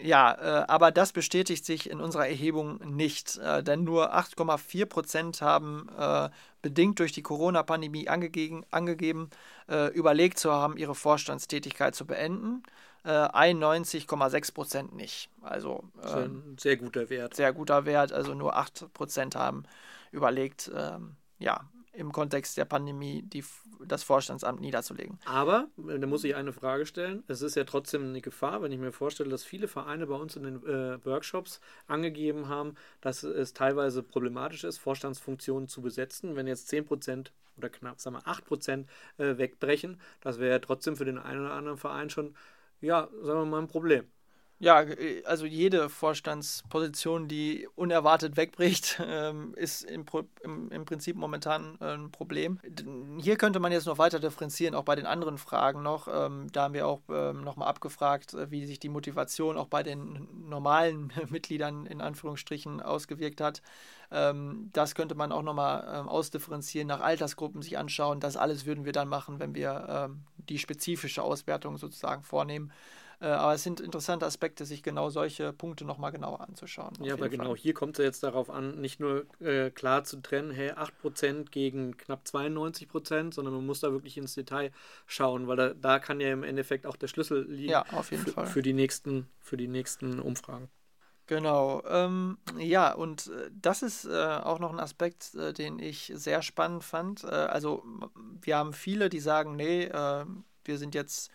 ja, 0.00 0.32
äh, 0.34 0.64
aber 0.68 0.92
das 0.92 1.12
bestätigt 1.12 1.64
sich 1.64 1.90
in 1.90 2.00
unserer 2.00 2.28
Erhebung 2.28 2.78
nicht, 2.84 3.36
äh, 3.38 3.64
denn 3.64 3.82
nur 3.82 4.14
8,4 4.14 4.86
Prozent 4.86 5.42
haben 5.42 5.88
äh, 5.98 6.28
bedingt 6.62 7.00
durch 7.00 7.12
die 7.12 7.22
Corona-Pandemie 7.22 8.08
angegeben, 8.08 8.64
angegeben 8.70 9.30
äh, 9.68 9.92
überlegt 9.92 10.38
zu 10.38 10.52
haben, 10.52 10.76
ihre 10.76 10.94
Vorstandstätigkeit 10.94 11.94
zu 11.94 12.06
beenden. 12.06 12.62
91,6 13.04 14.34
äh, 14.34 14.52
Prozent 14.52 14.94
nicht. 14.94 15.30
Also 15.40 15.84
ein 16.02 16.24
ähm, 16.24 16.56
sehr 16.58 16.76
guter 16.76 17.08
Wert. 17.08 17.34
Sehr 17.34 17.52
guter 17.54 17.86
Wert. 17.86 18.12
Also 18.12 18.34
nur 18.34 18.56
8 18.56 18.92
Prozent 18.92 19.34
haben 19.34 19.62
überlegt, 20.12 20.70
ähm, 20.76 21.16
ja, 21.38 21.64
im 21.98 22.12
Kontext 22.12 22.56
der 22.56 22.64
Pandemie 22.64 23.22
die, 23.22 23.44
das 23.84 24.02
Vorstandsamt 24.02 24.60
niederzulegen. 24.60 25.18
Aber, 25.24 25.68
da 25.76 26.06
muss 26.06 26.24
ich 26.24 26.36
eine 26.36 26.52
Frage 26.52 26.86
stellen, 26.86 27.24
es 27.26 27.42
ist 27.42 27.56
ja 27.56 27.64
trotzdem 27.64 28.04
eine 28.04 28.20
Gefahr, 28.20 28.62
wenn 28.62 28.72
ich 28.72 28.78
mir 28.78 28.92
vorstelle, 28.92 29.30
dass 29.30 29.44
viele 29.44 29.68
Vereine 29.68 30.06
bei 30.06 30.14
uns 30.14 30.36
in 30.36 30.44
den 30.44 30.66
äh, 30.66 31.04
Workshops 31.04 31.60
angegeben 31.86 32.48
haben, 32.48 32.76
dass 33.00 33.24
es 33.24 33.52
teilweise 33.52 34.02
problematisch 34.02 34.64
ist, 34.64 34.78
Vorstandsfunktionen 34.78 35.68
zu 35.68 35.82
besetzen. 35.82 36.36
Wenn 36.36 36.46
jetzt 36.46 36.72
10% 36.72 37.30
oder 37.56 37.68
knapp, 37.68 38.00
sagen 38.00 38.16
wir 38.16 38.22
8% 38.22 38.86
äh, 39.18 39.36
wegbrechen, 39.38 40.00
das 40.20 40.38
wäre 40.38 40.52
ja 40.52 40.58
trotzdem 40.60 40.96
für 40.96 41.04
den 41.04 41.18
einen 41.18 41.40
oder 41.40 41.54
anderen 41.54 41.78
Verein 41.78 42.10
schon, 42.10 42.36
ja, 42.80 43.08
sagen 43.22 43.40
wir 43.40 43.44
mal, 43.44 43.58
ein 43.58 43.68
Problem. 43.68 44.06
Ja, 44.60 44.82
äh, 44.82 45.22
also 45.24 45.46
jede 45.46 45.88
Vorstandsposition, 45.88 47.28
die 47.28 47.68
unerwartet 47.76 48.36
wegbricht, 48.36 49.00
ähm, 49.06 49.54
ist 49.54 49.82
im, 49.84 50.04
im, 50.42 50.70
im, 50.70 50.84
Prinzip 50.84 51.16
momentan 51.16 51.78
äh, 51.80 51.94
ein 51.94 52.10
Problem. 52.10 52.58
Hier 53.20 53.36
könnte 53.36 53.60
man 53.60 53.70
jetzt 53.70 53.86
noch 53.86 53.98
weiter 53.98 54.18
differenzieren, 54.18 54.74
auch 54.74 54.82
bei 54.82 54.96
den 54.96 55.06
anderen 55.06 55.38
Fragen 55.38 55.82
noch. 55.82 56.08
Ähm, 56.12 56.48
da 56.52 56.64
haben 56.64 56.74
wir 56.74 56.88
auch 56.88 57.02
ähm, 57.08 57.42
nochmal 57.44 57.68
abgefragt, 57.68 58.34
äh, 58.34 58.50
wie 58.50 58.66
sich 58.66 58.80
die 58.80 58.88
Motivation 58.88 59.56
auch 59.56 59.68
bei 59.68 59.84
den 59.84 60.26
normalen 60.48 61.12
Mitgliedern 61.28 61.86
in 61.86 62.00
Anführungsstrichen 62.00 62.80
ausgewirkt 62.82 63.40
hat. 63.40 63.62
Das 64.10 64.94
könnte 64.94 65.14
man 65.14 65.32
auch 65.32 65.42
nochmal 65.42 66.06
ausdifferenzieren, 66.06 66.88
nach 66.88 67.02
Altersgruppen 67.02 67.60
sich 67.60 67.76
anschauen. 67.76 68.20
Das 68.20 68.38
alles 68.38 68.64
würden 68.64 68.86
wir 68.86 68.92
dann 68.92 69.06
machen, 69.06 69.38
wenn 69.38 69.54
wir 69.54 70.08
die 70.38 70.58
spezifische 70.58 71.22
Auswertung 71.22 71.76
sozusagen 71.76 72.22
vornehmen. 72.22 72.72
Äh, 73.20 73.26
aber 73.26 73.54
es 73.54 73.64
sind 73.64 73.80
interessante 73.80 74.26
Aspekte, 74.26 74.64
sich 74.64 74.82
genau 74.82 75.10
solche 75.10 75.52
Punkte 75.52 75.84
nochmal 75.84 76.12
genauer 76.12 76.40
anzuschauen. 76.40 76.94
Ja, 77.02 77.14
aber 77.14 77.28
genau, 77.28 77.56
hier 77.56 77.74
kommt 77.74 77.98
es 77.98 78.04
jetzt 78.04 78.22
darauf 78.22 78.48
an, 78.48 78.80
nicht 78.80 79.00
nur 79.00 79.26
äh, 79.40 79.70
klar 79.70 80.04
zu 80.04 80.20
trennen, 80.20 80.52
hey, 80.52 80.72
8% 80.72 81.50
gegen 81.50 81.96
knapp 81.96 82.22
92%, 82.24 83.34
sondern 83.34 83.54
man 83.54 83.66
muss 83.66 83.80
da 83.80 83.90
wirklich 83.90 84.16
ins 84.16 84.34
Detail 84.34 84.70
schauen, 85.06 85.48
weil 85.48 85.56
da, 85.56 85.74
da 85.74 85.98
kann 85.98 86.20
ja 86.20 86.32
im 86.32 86.44
Endeffekt 86.44 86.86
auch 86.86 86.96
der 86.96 87.08
Schlüssel 87.08 87.44
liegen 87.50 87.72
ja, 87.72 87.84
auf 87.92 88.12
jeden 88.12 88.26
Fall. 88.26 88.46
für, 88.46 88.62
die 88.62 88.72
nächsten, 88.72 89.28
für 89.40 89.56
die 89.56 89.68
nächsten 89.68 90.20
Umfragen. 90.20 90.68
Genau. 91.26 91.82
Ähm, 91.86 92.38
ja, 92.56 92.94
und 92.94 93.26
äh, 93.26 93.50
das 93.52 93.82
ist 93.82 94.06
äh, 94.06 94.10
auch 94.14 94.60
noch 94.60 94.72
ein 94.72 94.80
Aspekt, 94.80 95.34
äh, 95.34 95.52
den 95.52 95.78
ich 95.78 96.10
sehr 96.14 96.40
spannend 96.40 96.84
fand. 96.84 97.24
Äh, 97.24 97.26
also 97.26 97.84
wir 98.40 98.56
haben 98.56 98.72
viele, 98.72 99.10
die 99.10 99.20
sagen, 99.20 99.54
nee, 99.56 99.84
äh, 99.84 100.24
wir 100.64 100.78
sind 100.78 100.94
jetzt 100.94 101.30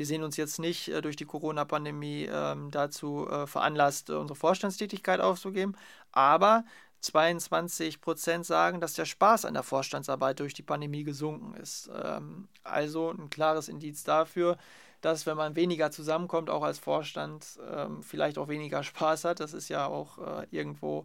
wir 0.00 0.06
sehen 0.06 0.22
uns 0.22 0.38
jetzt 0.38 0.58
nicht 0.58 0.88
äh, 0.88 1.02
durch 1.02 1.16
die 1.16 1.26
Corona-Pandemie 1.26 2.26
ähm, 2.32 2.70
dazu 2.70 3.28
äh, 3.28 3.46
veranlasst, 3.46 4.08
äh, 4.08 4.14
unsere 4.14 4.34
Vorstandstätigkeit 4.34 5.20
aufzugeben. 5.20 5.76
Aber 6.10 6.64
22 7.02 8.00
Prozent 8.00 8.46
sagen, 8.46 8.80
dass 8.80 8.94
der 8.94 9.04
Spaß 9.04 9.44
an 9.44 9.52
der 9.52 9.62
Vorstandsarbeit 9.62 10.40
durch 10.40 10.54
die 10.54 10.62
Pandemie 10.62 11.04
gesunken 11.04 11.52
ist. 11.52 11.90
Ähm, 12.02 12.48
also 12.64 13.10
ein 13.10 13.28
klares 13.28 13.68
Indiz 13.68 14.02
dafür, 14.02 14.56
dass 15.02 15.26
wenn 15.26 15.36
man 15.36 15.54
weniger 15.54 15.90
zusammenkommt, 15.90 16.48
auch 16.48 16.62
als 16.62 16.78
Vorstand, 16.78 17.58
ähm, 17.70 18.02
vielleicht 18.02 18.38
auch 18.38 18.48
weniger 18.48 18.82
Spaß 18.82 19.26
hat. 19.26 19.40
Das 19.40 19.52
ist 19.52 19.68
ja 19.68 19.86
auch 19.86 20.16
äh, 20.16 20.46
irgendwo 20.50 21.04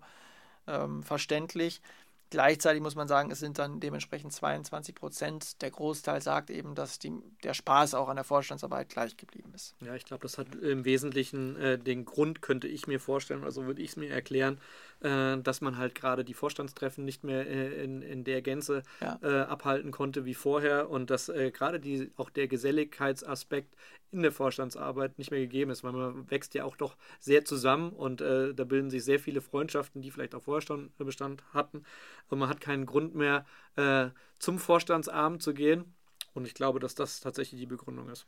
ähm, 0.68 1.04
verständlich. 1.04 1.82
Gleichzeitig 2.32 2.82
muss 2.82 2.96
man 2.96 3.08
sagen, 3.08 3.30
es 3.32 3.40
sind 3.40 3.60
dann 3.60 3.80
dementsprechend 3.80 4.34
22 4.34 4.96
Prozent. 4.96 5.62
Der 5.62 5.72
Großteil 5.72 6.22
sagt 6.22 6.50
eben, 6.50 6.74
dass 6.74 6.98
die, 6.98 7.14
der 7.44 7.54
Spaß 7.54 7.94
auch 7.94 8.10
an 8.10 8.16
der 8.16 8.26
Vorstandsarbeit 8.26 8.90
gleich 8.90 9.16
geblieben 9.16 9.52
ist. 9.54 9.76
Ja, 9.82 9.96
ich 9.96 10.06
glaube, 10.06 10.24
das 10.24 10.38
hat 10.38 10.56
im 10.56 10.86
Wesentlichen 10.86 11.56
äh, 11.56 11.78
den 11.78 12.06
Grund, 12.06 12.42
könnte 12.42 12.68
ich 12.68 12.88
mir 12.88 13.00
vorstellen, 13.00 13.44
also 13.44 13.66
würde 13.66 13.82
ich 13.82 13.92
es 13.92 13.96
mir 13.96 14.10
erklären, 14.10 14.60
äh, 15.02 15.38
dass 15.38 15.62
man 15.62 15.78
halt 15.78 15.96
gerade 15.96 16.24
die 16.24 16.34
Vorstandstreffen 16.34 17.06
nicht 17.06 17.24
mehr 17.24 17.48
äh, 17.48 17.84
in, 17.84 18.02
in 18.02 18.24
der 18.24 18.42
Gänze 18.42 18.84
ja. 19.02 19.20
Äh, 19.22 19.42
abhalten 19.42 19.92
konnte 19.92 20.26
wie 20.26 20.34
vorher 20.34 20.90
und 20.90 21.10
dass 21.10 21.30
äh, 21.30 21.52
gerade 21.52 21.80
die, 21.80 22.12
auch 22.18 22.30
der 22.30 22.48
Geselligkeitsaspekt 22.48 23.76
in 24.12 24.22
der 24.22 24.32
Vorstandsarbeit 24.32 25.18
nicht 25.18 25.32
mehr 25.32 25.42
gegeben 25.42 25.72
ist, 25.72 25.84
weil 25.84 25.92
man 25.92 26.30
wächst 26.32 26.54
ja 26.54 26.64
auch 26.64 26.78
doch 26.78 26.96
sehr 27.20 27.44
zusammen 27.44 27.92
und 27.92 28.22
äh, 28.22 28.54
da 28.54 28.64
bilden 28.64 28.90
sich 28.90 29.04
sehr 29.04 29.20
viele 29.20 29.42
Freundschaften, 29.42 30.02
die 30.02 30.12
vielleicht 30.12 30.36
auch 30.36 30.44
Vorstand 30.44 30.98
Bestand 30.98 31.44
hatten. 31.54 31.84
Und 32.30 32.40
man 32.40 32.50
hat 32.50 32.62
keinen 32.62 32.86
Grund 32.86 33.16
mehr, 33.16 33.46
äh, 33.76 34.08
zum 34.40 34.60
Vorstandsabend 34.60 35.44
zu 35.44 35.54
gehen. 35.54 35.94
Und 36.34 36.46
ich 36.48 36.54
glaube, 36.54 36.80
dass 36.80 36.96
das 36.96 37.22
tatsächlich 37.22 37.60
die 37.60 37.68
Begründung 37.68 38.10
ist. 38.10 38.28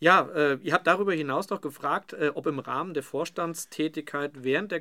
Ja, 0.00 0.28
äh, 0.34 0.58
ihr 0.62 0.72
habt 0.72 0.86
darüber 0.86 1.12
hinaus 1.12 1.50
noch 1.50 1.60
gefragt, 1.60 2.12
äh, 2.12 2.30
ob 2.34 2.46
im 2.46 2.58
Rahmen 2.58 2.94
der 2.94 3.02
Vorstandstätigkeit 3.02 4.32
während 4.42 4.72
der 4.72 4.80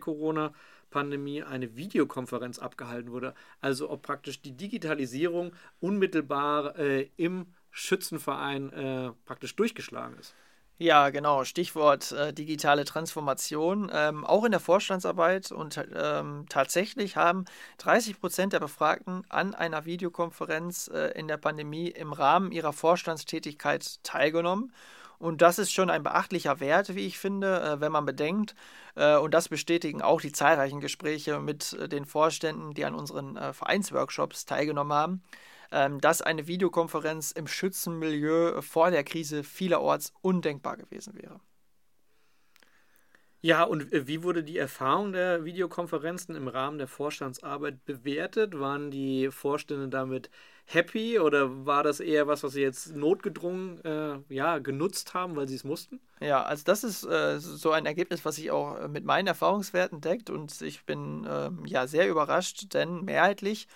Corona-Pandemie 0.94 1.44
eine 1.44 1.76
Videokonferenz 1.76 2.60
abgehalten 2.60 3.12
wurde. 3.12 3.34
Also 3.62 3.90
ob 3.90 4.04
praktisch 4.04 4.42
die 4.42 4.56
Digitalisierung 4.56 5.54
unmittelbar 5.80 6.78
äh, 6.78 7.10
im 7.18 7.48
Schützenverein 7.72 8.72
äh, 8.72 9.12
praktisch 9.26 9.56
durchgeschlagen 9.56 10.18
ist. 10.20 10.36
Ja, 10.80 11.10
genau. 11.12 11.44
Stichwort 11.44 12.12
äh, 12.12 12.34
digitale 12.34 12.84
Transformation. 12.84 13.92
Ähm, 13.94 14.26
auch 14.26 14.44
in 14.44 14.52
der 14.52 14.60
Vorstandsarbeit 14.60 15.52
und 15.52 15.80
ähm, 15.96 16.46
tatsächlich 16.50 17.16
haben 17.16 17.46
30 17.78 18.20
Prozent 18.20 18.54
der 18.54 18.60
Befragten 18.60 19.24
an 19.30 19.54
einer 19.54 19.86
Videokonferenz 19.86 20.90
äh, 20.94 21.18
in 21.18 21.28
der 21.28 21.38
Pandemie 21.38 21.90
im 21.90 22.12
Rahmen 22.12 22.52
ihrer 22.52 22.74
Vorstandstätigkeit 22.74 24.04
teilgenommen. 24.04 24.74
Und 25.24 25.42
das 25.42 25.58
ist 25.58 25.72
schon 25.72 25.90
ein 25.90 26.04
beachtlicher 26.04 26.60
Wert, 26.60 26.96
wie 26.96 27.08
ich 27.08 27.18
finde, 27.18 27.62
äh, 27.62 27.80
wenn 27.80 27.94
man 27.94 28.06
bedenkt, 28.06 28.56
äh, 28.96 29.16
und 29.16 29.34
das 29.34 29.48
bestätigen 29.48 30.02
auch 30.02 30.20
die 30.20 30.34
zahlreichen 30.34 30.82
Gespräche 30.82 31.40
mit 31.40 31.72
äh, 31.74 31.88
den 31.88 32.06
Vorständen, 32.06 32.74
die 32.74 32.84
an 32.84 32.94
unseren 32.94 33.54
Vereinsworkshops 33.54 34.46
teilgenommen 34.46 34.94
haben 34.94 35.24
ähm, 35.72 36.00
dass 36.00 36.22
eine 36.22 36.46
Videokonferenz 36.46 37.32
im 37.32 37.48
Schützenmilieu 37.48 38.62
vor 38.62 38.92
der 38.92 39.04
Krise 39.04 39.44
vielerorts 39.44 40.14
undenkbar 40.22 40.78
gewesen 40.78 41.16
wäre. 41.16 41.40
Ja, 43.42 43.64
und 43.64 43.92
wie 43.92 44.24
wurde 44.24 44.44
die 44.44 44.58
Erfahrung 44.58 45.14
der 45.14 45.44
Videokonferenzen 45.46 46.36
im 46.36 46.48
Rahmen 46.48 46.78
der 46.78 46.88
Vorstandsarbeit 46.88 47.84
bewertet? 47.86 48.60
Waren 48.60 48.92
die 48.92 49.32
Vorstände 49.32 49.88
damit 49.88 50.30
happy 50.66 51.20
oder 51.20 51.66
war 51.66 51.84
das 51.84 52.00
eher 52.00 52.28
was, 52.28 52.44
was 52.44 52.54
sie 52.54 52.62
jetzt 52.62 52.96
notgedrungen 52.96 53.84
äh, 53.84 54.20
ja, 54.30 54.60
genutzt 54.60 55.14
haben, 55.14 55.36
weil 55.36 55.48
sie 55.48 55.56
es 55.56 55.64
mussten? 55.64 56.00
Ja, 56.20 56.44
also 56.44 56.64
das 56.66 56.84
ist 56.84 57.04
äh, 57.04 57.40
so 57.40 57.72
ein 57.72 57.86
Ergebnis, 57.86 58.24
was 58.24 58.36
sich 58.36 58.52
auch 58.52 58.80
äh, 58.80 58.88
mit 58.88 59.04
meinen 59.04 59.28
Erfahrungswerten 59.28 60.02
deckt 60.02 60.30
und 60.30 60.62
ich 60.62 60.86
bin 60.86 61.28
ähm, 61.30 61.66
ja 61.66 61.88
sehr 61.88 62.10
überrascht, 62.10 62.74
denn 62.74 63.04
mehrheitlich 63.04 63.68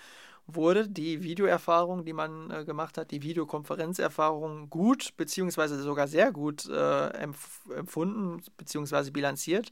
wurde 0.46 0.88
die 0.88 1.22
Videoerfahrung, 1.22 2.06
die 2.06 2.14
man 2.14 2.50
äh, 2.50 2.64
gemacht 2.64 2.96
hat, 2.96 3.10
die 3.10 3.22
Videokonferenzerfahrung 3.22 4.70
gut 4.70 5.14
beziehungsweise 5.18 5.80
sogar 5.82 6.08
sehr 6.08 6.32
gut 6.32 6.66
äh, 6.70 7.08
empf 7.08 7.60
empfunden 7.76 8.42
beziehungsweise 8.56 9.12
bilanziert. 9.12 9.70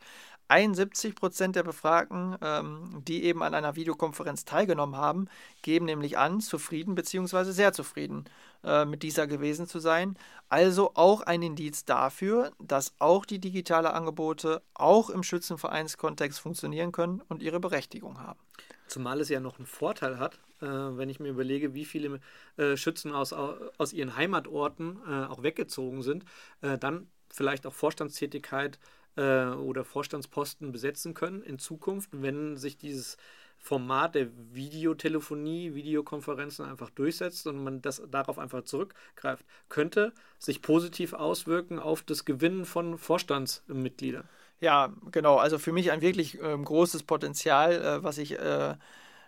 71 0.48 1.14
Prozent 1.14 1.56
der 1.56 1.62
Befragten, 1.62 2.36
ähm, 2.40 3.02
die 3.06 3.24
eben 3.24 3.42
an 3.42 3.54
einer 3.54 3.76
Videokonferenz 3.76 4.44
teilgenommen 4.44 4.96
haben, 4.96 5.28
geben 5.62 5.86
nämlich 5.86 6.18
an, 6.18 6.40
zufrieden 6.40 6.94
beziehungsweise 6.94 7.52
sehr 7.52 7.72
zufrieden 7.72 8.24
äh, 8.64 8.84
mit 8.84 9.02
dieser 9.02 9.26
gewesen 9.26 9.66
zu 9.66 9.78
sein. 9.78 10.16
Also 10.48 10.92
auch 10.94 11.22
ein 11.22 11.42
Indiz 11.42 11.84
dafür, 11.84 12.52
dass 12.60 12.94
auch 12.98 13.24
die 13.24 13.40
digitale 13.40 13.92
Angebote 13.92 14.62
auch 14.74 15.10
im 15.10 15.22
Schützenvereinskontext 15.22 16.38
funktionieren 16.38 16.92
können 16.92 17.22
und 17.28 17.42
ihre 17.42 17.60
Berechtigung 17.60 18.20
haben. 18.20 18.38
Zumal 18.86 19.20
es 19.20 19.28
ja 19.28 19.40
noch 19.40 19.58
einen 19.58 19.66
Vorteil 19.66 20.18
hat, 20.18 20.38
äh, 20.60 20.66
wenn 20.66 21.08
ich 21.08 21.18
mir 21.18 21.28
überlege, 21.28 21.74
wie 21.74 21.84
viele 21.84 22.20
äh, 22.56 22.76
Schützen 22.76 23.12
aus, 23.12 23.32
aus 23.32 23.92
ihren 23.92 24.16
Heimatorten 24.16 24.98
äh, 25.08 25.24
auch 25.24 25.42
weggezogen 25.42 26.02
sind, 26.02 26.24
äh, 26.62 26.78
dann 26.78 27.08
vielleicht 27.28 27.66
auch 27.66 27.74
Vorstandstätigkeit 27.74 28.78
äh, 29.16 29.46
oder 29.46 29.84
Vorstandsposten 29.84 30.72
besetzen 30.72 31.14
können 31.14 31.42
in 31.42 31.58
Zukunft, 31.58 32.10
wenn 32.12 32.56
sich 32.56 32.76
dieses 32.76 33.16
Format 33.58 34.14
der 34.14 34.28
Videotelefonie, 34.52 35.74
Videokonferenzen 35.74 36.64
einfach 36.64 36.90
durchsetzt 36.90 37.46
und 37.46 37.62
man 37.62 37.82
das 37.82 38.02
darauf 38.10 38.38
einfach 38.38 38.62
zurückgreift, 38.62 39.44
könnte 39.68 40.12
sich 40.38 40.62
positiv 40.62 41.14
auswirken 41.14 41.78
auf 41.78 42.02
das 42.02 42.24
Gewinnen 42.24 42.64
von 42.64 42.98
Vorstandsmitgliedern. 42.98 44.28
Ja, 44.60 44.92
genau. 45.10 45.36
Also 45.36 45.58
für 45.58 45.72
mich 45.72 45.90
ein 45.90 46.00
wirklich 46.00 46.38
ähm, 46.40 46.64
großes 46.64 47.02
Potenzial, 47.02 47.72
äh, 47.72 48.02
was 48.02 48.18
ich 48.18 48.38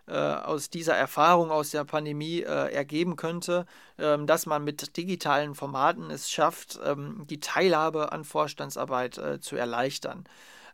äh, 0.09 0.13
aus 0.13 0.71
dieser 0.71 0.95
Erfahrung 0.95 1.51
aus 1.51 1.71
der 1.71 1.85
Pandemie 1.85 2.41
äh, 2.41 2.73
ergeben 2.73 3.17
könnte, 3.17 3.67
ähm, 3.99 4.27
dass 4.27 4.47
man 4.47 4.65
mit 4.65 4.97
digitalen 4.97 5.55
Formaten 5.55 6.11
es 6.11 6.31
schafft, 6.31 6.81
ähm, 6.85 7.27
die 7.29 7.41
Teilhabe 7.41 8.11
an 8.13 8.25
Vorstandsarbeit 8.25 9.19
äh, 9.19 9.41
zu 9.41 9.57
erleichtern. 9.57 10.25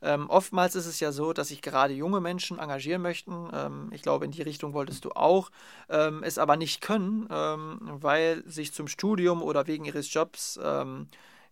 Ähm, 0.03 0.29
oftmals 0.29 0.75
ist 0.77 0.87
es 0.87 1.01
ja 1.01 1.13
so, 1.13 1.33
dass 1.33 1.49
sich 1.49 1.63
gerade 1.63 1.95
junge 1.95 2.21
Menschen 2.21 2.59
engagieren 2.59 3.03
möchten. 3.03 3.49
Ähm, 3.53 3.89
ich 3.93 4.03
glaube, 4.03 4.25
in 4.25 4.31
die 4.31 4.43
Richtung 4.43 4.73
wolltest 4.73 5.05
du 5.05 5.11
auch, 5.11 5.51
ähm, 5.89 6.23
es 6.23 6.39
aber 6.39 6.57
nicht 6.57 6.81
können, 6.81 7.27
weil 7.29 8.43
sich 8.47 8.73
zum 8.73 8.87
Studium 8.87 9.43
oder 9.43 9.67
wegen 9.67 9.85
ihres 9.85 10.13
Jobs 10.13 10.59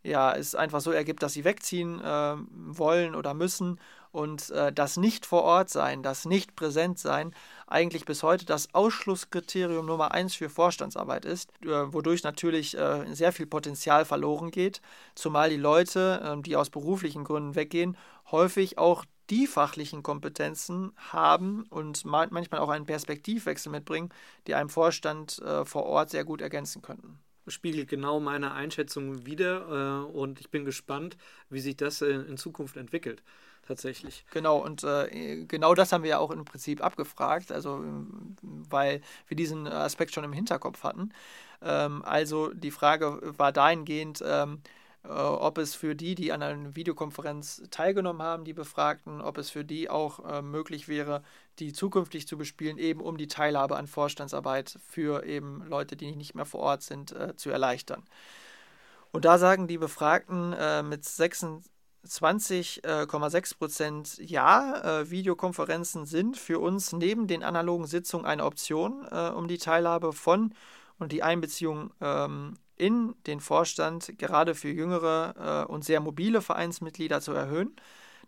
ja, 0.02 0.32
es 0.34 0.54
einfach 0.54 0.80
so 0.80 0.90
ergibt, 0.90 1.22
dass 1.22 1.32
sie 1.32 1.44
wegziehen 1.44 2.00
äh, 2.00 2.34
wollen 2.48 3.14
oder 3.14 3.34
müssen 3.34 3.78
und 4.12 4.50
äh, 4.50 4.72
das 4.72 4.96
nicht 4.96 5.26
vor 5.26 5.42
Ort 5.42 5.70
sein, 5.70 6.02
das 6.02 6.26
nicht 6.26 6.54
präsent 6.54 6.98
sein, 6.98 7.34
eigentlich 7.66 8.04
bis 8.04 8.22
heute 8.22 8.44
das 8.44 8.74
Ausschlusskriterium 8.74 9.86
Nummer 9.86 10.12
eins 10.12 10.34
für 10.34 10.50
Vorstandsarbeit 10.50 11.24
ist, 11.24 11.50
äh, 11.62 11.92
wodurch 11.92 12.22
natürlich 12.22 12.76
äh, 12.76 13.12
sehr 13.14 13.32
viel 13.32 13.46
Potenzial 13.46 14.04
verloren 14.04 14.50
geht, 14.50 14.80
zumal 15.14 15.50
die 15.50 15.56
Leute, 15.56 16.22
ähm, 16.24 16.42
die 16.42 16.56
aus 16.56 16.70
beruflichen 16.70 17.24
Gründen 17.24 17.54
weggehen, 17.54 17.96
häufig 18.30 18.78
auch 18.78 19.04
die 19.30 19.46
fachlichen 19.46 20.02
Kompetenzen 20.02 20.92
haben 20.96 21.64
und 21.70 22.04
manchmal 22.04 22.60
auch 22.60 22.68
einen 22.68 22.86
Perspektivwechsel 22.86 23.72
mitbringen, 23.72 24.10
die 24.46 24.54
einem 24.54 24.68
Vorstand 24.68 25.38
äh, 25.40 25.64
vor 25.64 25.84
Ort 25.84 26.10
sehr 26.10 26.24
gut 26.24 26.42
ergänzen 26.42 26.82
könnten. 26.82 27.18
spiegelt 27.46 27.88
genau 27.88 28.20
meine 28.20 28.52
Einschätzung 28.52 29.24
wider 29.24 30.04
äh, 30.06 30.12
und 30.12 30.40
ich 30.40 30.50
bin 30.50 30.64
gespannt, 30.66 31.16
wie 31.48 31.60
sich 31.60 31.76
das 31.76 32.02
in, 32.02 32.26
in 32.26 32.36
Zukunft 32.36 32.76
entwickelt. 32.76 33.22
Tatsächlich. 33.66 34.24
Genau, 34.32 34.58
und 34.58 34.82
äh, 34.82 35.44
genau 35.46 35.74
das 35.74 35.92
haben 35.92 36.02
wir 36.02 36.10
ja 36.10 36.18
auch 36.18 36.32
im 36.32 36.44
Prinzip 36.44 36.82
abgefragt, 36.82 37.52
also 37.52 37.84
weil 38.42 39.02
wir 39.28 39.36
diesen 39.36 39.68
Aspekt 39.68 40.12
schon 40.12 40.24
im 40.24 40.32
Hinterkopf 40.32 40.82
hatten. 40.82 41.12
Ähm, 41.62 42.02
also 42.04 42.52
die 42.52 42.72
Frage 42.72 43.20
war 43.38 43.52
dahingehend, 43.52 44.22
ähm, 44.26 44.62
äh, 45.04 45.08
ob 45.08 45.58
es 45.58 45.74
für 45.74 45.94
die, 45.94 46.14
die 46.14 46.32
an 46.32 46.42
einer 46.42 46.76
Videokonferenz 46.76 47.62
teilgenommen 47.70 48.22
haben, 48.22 48.44
die 48.44 48.52
Befragten, 48.52 49.20
ob 49.20 49.38
es 49.38 49.50
für 49.50 49.64
die 49.64 49.90
auch 49.90 50.24
äh, 50.24 50.42
möglich 50.42 50.88
wäre, 50.88 51.22
die 51.58 51.72
zukünftig 51.72 52.26
zu 52.26 52.38
bespielen, 52.38 52.78
eben 52.78 53.00
um 53.00 53.16
die 53.16 53.28
Teilhabe 53.28 53.76
an 53.76 53.86
Vorstandsarbeit 53.86 54.78
für 54.88 55.24
eben 55.24 55.64
Leute, 55.68 55.96
die 55.96 56.14
nicht 56.14 56.34
mehr 56.34 56.46
vor 56.46 56.60
Ort 56.60 56.82
sind, 56.82 57.12
äh, 57.12 57.36
zu 57.36 57.50
erleichtern. 57.50 58.04
Und 59.12 59.24
da 59.24 59.38
sagen 59.38 59.66
die 59.68 59.78
Befragten 59.78 60.52
äh, 60.54 60.82
mit 60.82 61.04
26,6 62.06 63.58
Prozent 63.58 64.18
ja, 64.18 65.00
äh, 65.00 65.10
Videokonferenzen 65.10 66.04
sind 66.06 66.36
für 66.36 66.58
uns 66.58 66.92
neben 66.92 67.26
den 67.26 67.42
analogen 67.42 67.86
Sitzungen 67.86 68.26
eine 68.26 68.44
Option, 68.44 69.06
äh, 69.10 69.28
um 69.30 69.46
die 69.46 69.58
Teilhabe 69.58 70.12
von 70.12 70.52
und 70.98 71.12
die 71.12 71.22
Einbeziehung 71.22 71.92
ähm, 72.00 72.54
in 72.76 73.14
den 73.26 73.40
Vorstand 73.40 74.18
gerade 74.18 74.54
für 74.54 74.70
jüngere 74.70 75.64
äh, 75.68 75.72
und 75.72 75.84
sehr 75.84 76.00
mobile 76.00 76.42
Vereinsmitglieder 76.42 77.20
zu 77.20 77.32
erhöhen. 77.32 77.76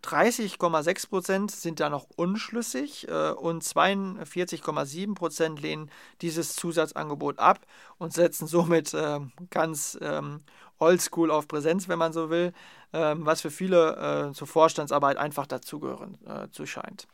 30,6 0.05 1.09
Prozent 1.09 1.51
sind 1.51 1.81
da 1.81 1.89
noch 1.89 2.07
unschlüssig 2.17 3.09
äh, 3.09 3.31
und 3.31 3.65
42,7 3.65 5.15
Prozent 5.15 5.61
lehnen 5.61 5.91
dieses 6.21 6.55
Zusatzangebot 6.57 7.39
ab 7.39 7.61
und 7.99 8.13
setzen 8.13 8.47
somit 8.47 8.93
äh, 8.93 9.21
ganz 9.51 9.99
ähm, 10.03 10.43
oldschool 10.85 11.31
auf 11.31 11.49
Präsenz, 11.49 11.89
wenn 11.89 11.99
man 11.99 12.13
so 12.13 12.31
will, 12.31 12.53
ähm, 12.93 13.27
was 13.27 13.41
für 13.41 13.51
viele 13.51 14.29
äh, 14.31 14.33
zur 14.33 14.47
Vorstandsarbeit 14.47 15.17
einfach 15.17 15.47
dazugehören 15.47 16.19
äh, 16.27 16.51
zu 16.51 16.67
scheint. 16.67 17.07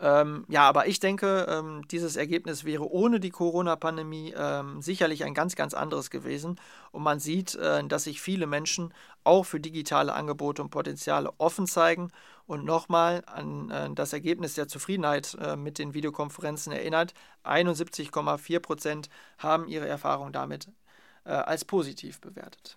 Ähm, 0.00 0.44
ja, 0.48 0.68
aber 0.68 0.88
ich 0.88 0.98
denke, 0.98 1.46
ähm, 1.48 1.86
dieses 1.88 2.16
Ergebnis 2.16 2.64
wäre 2.64 2.90
ohne 2.90 3.20
die 3.20 3.30
Corona-Pandemie 3.30 4.34
ähm, 4.36 4.82
sicherlich 4.82 5.24
ein 5.24 5.34
ganz, 5.34 5.54
ganz 5.54 5.72
anderes 5.72 6.10
gewesen. 6.10 6.58
Und 6.90 7.02
man 7.02 7.20
sieht, 7.20 7.54
äh, 7.54 7.84
dass 7.84 8.04
sich 8.04 8.20
viele 8.20 8.46
Menschen 8.46 8.92
auch 9.22 9.44
für 9.44 9.60
digitale 9.60 10.12
Angebote 10.12 10.62
und 10.62 10.70
Potenziale 10.70 11.32
offen 11.38 11.66
zeigen. 11.66 12.10
Und 12.46 12.64
nochmal 12.64 13.22
an 13.26 13.70
äh, 13.70 13.90
das 13.94 14.12
Ergebnis 14.12 14.54
der 14.54 14.66
Zufriedenheit 14.66 15.36
äh, 15.40 15.56
mit 15.56 15.78
den 15.78 15.94
Videokonferenzen 15.94 16.72
erinnert. 16.72 17.14
71,4 17.44 18.58
Prozent 18.58 19.08
haben 19.38 19.68
ihre 19.68 19.86
Erfahrung 19.86 20.32
damit 20.32 20.68
äh, 21.24 21.30
als 21.30 21.64
positiv 21.64 22.20
bewertet. 22.20 22.76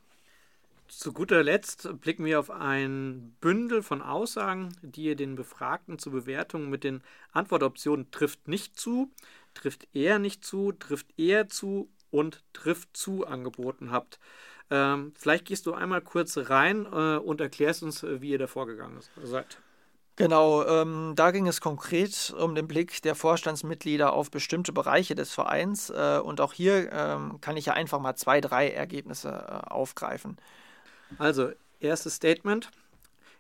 Zu 0.88 1.12
guter 1.12 1.44
Letzt 1.44 1.90
blicken 2.00 2.24
wir 2.24 2.40
auf 2.40 2.50
ein 2.50 3.36
Bündel 3.42 3.84
von 3.84 4.02
Aussagen, 4.02 4.74
die 4.82 5.04
ihr 5.04 5.16
den 5.16 5.36
Befragten 5.36 6.00
zur 6.00 6.14
Bewertung 6.14 6.70
mit 6.70 6.86
den 6.86 7.02
Antwortoptionen 7.34 8.10
trifft 8.12 8.48
nicht 8.48 8.80
zu, 8.80 9.12
trifft 9.54 9.88
eher 9.94 10.18
nicht 10.18 10.46
zu, 10.46 10.72
trifft 10.72 11.08
eher 11.20 11.50
zu 11.50 11.90
und 12.10 12.42
trifft 12.54 12.96
zu 12.96 13.28
angeboten 13.28 13.92
habt. 13.92 14.20
Ähm, 14.70 15.14
vielleicht 15.18 15.46
gehst 15.46 15.66
du 15.66 15.74
einmal 15.74 16.02
kurz 16.02 16.38
rein 16.38 16.86
äh, 16.86 17.18
und 17.18 17.42
erklärst 17.42 17.84
uns, 17.84 18.04
wie 18.04 18.30
ihr 18.30 18.40
da 18.40 18.48
vorgegangen 18.48 19.00
seid. 19.24 19.58
Genau, 20.18 20.66
ähm, 20.66 21.14
da 21.16 21.30
ging 21.30 21.48
es 21.48 21.62
konkret 21.62 22.34
um 22.36 22.56
den 22.56 22.68
Blick 22.68 23.04
der 23.04 23.14
Vorstandsmitglieder 23.14 24.14
auf 24.14 24.32
bestimmte 24.32 24.74
Bereiche 24.74 25.14
des 25.14 25.32
Vereins. 25.32 25.92
Äh, 25.92 26.20
und 26.24 26.42
auch 26.42 26.54
hier 26.54 26.92
ähm, 26.92 27.40
kann 27.40 27.56
ich 27.56 27.68
ja 27.68 27.74
einfach 27.74 28.00
mal 28.00 28.16
zwei, 28.16 28.42
drei 28.42 28.72
Ergebnisse 28.72 29.30
äh, 29.30 29.70
aufgreifen. 29.70 30.38
Also, 31.20 31.52
erstes 31.80 32.16
Statement. 32.16 32.72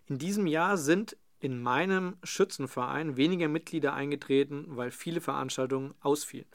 In 0.07 0.19
diesem 0.19 0.45
Jahr 0.45 0.77
sind 0.77 1.17
in 1.39 1.59
meinem 1.59 2.15
Schützenverein 2.23 3.17
weniger 3.17 3.47
Mitglieder 3.47 3.93
eingetreten, 3.93 4.65
weil 4.69 4.91
viele 4.91 5.19
Veranstaltungen 5.19 5.95
ausfielen. 6.01 6.45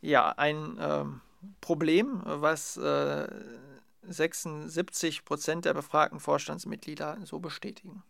Ja, 0.00 0.30
ein 0.30 0.78
äh, 0.78 1.04
Problem, 1.60 2.22
was 2.24 2.76
äh, 2.76 3.28
76 4.02 5.24
Prozent 5.24 5.64
der 5.64 5.74
befragten 5.74 6.18
Vorstandsmitglieder 6.18 7.18
so 7.22 7.38
bestätigen. 7.38 8.02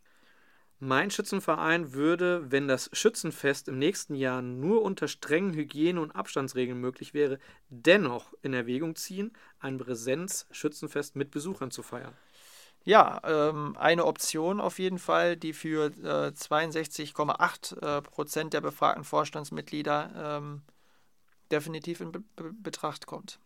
Mein 0.83 1.11
Schützenverein 1.11 1.93
würde, 1.93 2.51
wenn 2.51 2.67
das 2.67 2.89
Schützenfest 2.95 3.69
im 3.69 3.79
nächsten 3.79 4.15
Jahr 4.15 4.41
nur 4.41 4.81
unter 4.81 5.09
strengen 5.09 5.53
Hygiene- 5.53 6.01
und 6.01 6.13
Abstandsregeln 6.13 6.81
möglich 6.81 7.13
wäre, 7.13 7.39
dennoch 7.69 8.33
in 8.41 8.55
Erwägung 8.55 8.97
ziehen, 8.97 9.31
ein 9.59 9.77
Präsenz-Schützenfest 9.77 11.17
mit 11.17 11.31
Besuchern 11.31 11.71
zu 11.71 11.83
feiern. 11.83 12.17
Ja, 12.83 13.21
ähm, 13.25 13.77
eine 13.79 14.07
Option 14.07 14.59
auf 14.59 14.79
jeden 14.79 14.99
Fall, 14.99 15.37
die 15.37 15.53
für 15.53 15.89
äh, 16.03 16.33
62,8 16.33 17.77
äh, 17.99 18.01
Prozent 18.01 18.55
der 18.55 18.63
befragten 18.63 19.05
Vorstandsmitglieder 19.05 20.39
ähm, 20.39 20.63
definitiv 21.53 22.01
in 22.01 22.11
Be 22.11 22.23
Be 22.37 22.55
Betracht 22.55 23.05
kommt. 23.05 23.39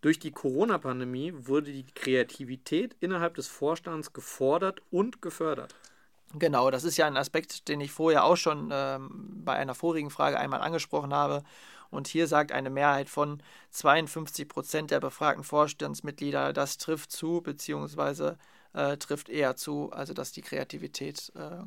Durch 0.00 0.18
die 0.18 0.30
Corona-Pandemie 0.30 1.34
wurde 1.36 1.72
die 1.72 1.84
Kreativität 1.84 2.96
innerhalb 3.00 3.34
des 3.34 3.48
Vorstands 3.48 4.14
gefordert 4.14 4.80
und 4.90 5.20
gefördert. 5.20 5.74
Genau, 6.34 6.70
das 6.70 6.84
ist 6.84 6.96
ja 6.96 7.06
ein 7.06 7.16
Aspekt, 7.16 7.68
den 7.68 7.80
ich 7.80 7.92
vorher 7.92 8.24
auch 8.24 8.36
schon 8.36 8.70
ähm, 8.72 9.10
bei 9.44 9.54
einer 9.54 9.74
vorigen 9.74 10.10
Frage 10.10 10.38
einmal 10.38 10.60
angesprochen 10.60 11.14
habe. 11.14 11.42
Und 11.90 12.08
hier 12.08 12.26
sagt 12.26 12.52
eine 12.52 12.68
Mehrheit 12.68 13.08
von 13.08 13.42
52 13.70 14.48
Prozent 14.48 14.90
der 14.90 15.00
befragten 15.00 15.44
Vorstandsmitglieder, 15.44 16.52
das 16.52 16.78
trifft 16.78 17.12
zu, 17.12 17.40
beziehungsweise 17.42 18.38
äh, 18.72 18.96
trifft 18.96 19.28
eher 19.28 19.56
zu, 19.56 19.90
also 19.92 20.12
dass 20.12 20.32
die 20.32 20.42
Kreativität 20.42 21.32
äh, 21.36 21.62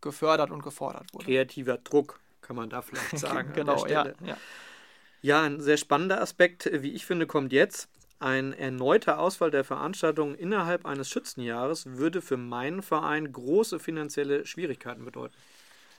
gefördert 0.00 0.50
und 0.50 0.62
gefordert 0.62 1.12
wurde. 1.12 1.24
Kreativer 1.24 1.78
Druck, 1.78 2.20
kann 2.40 2.56
man 2.56 2.70
da 2.70 2.82
vielleicht 2.82 3.18
sagen. 3.18 3.52
genau, 3.52 3.86
ja, 3.86 4.06
ja. 4.24 4.36
Ja, 5.22 5.42
ein 5.42 5.60
sehr 5.60 5.78
spannender 5.78 6.20
Aspekt, 6.20 6.70
wie 6.70 6.92
ich 6.92 7.06
finde, 7.06 7.26
kommt 7.26 7.52
jetzt. 7.52 7.88
Ein 8.18 8.52
erneuter 8.52 9.18
Ausfall 9.18 9.50
der 9.50 9.64
Veranstaltungen 9.64 10.34
innerhalb 10.34 10.86
eines 10.86 11.08
Schützenjahres 11.10 11.86
würde 11.86 12.22
für 12.22 12.36
meinen 12.36 12.82
Verein 12.82 13.32
große 13.32 13.78
finanzielle 13.78 14.46
Schwierigkeiten 14.46 15.04
bedeuten. 15.04 15.34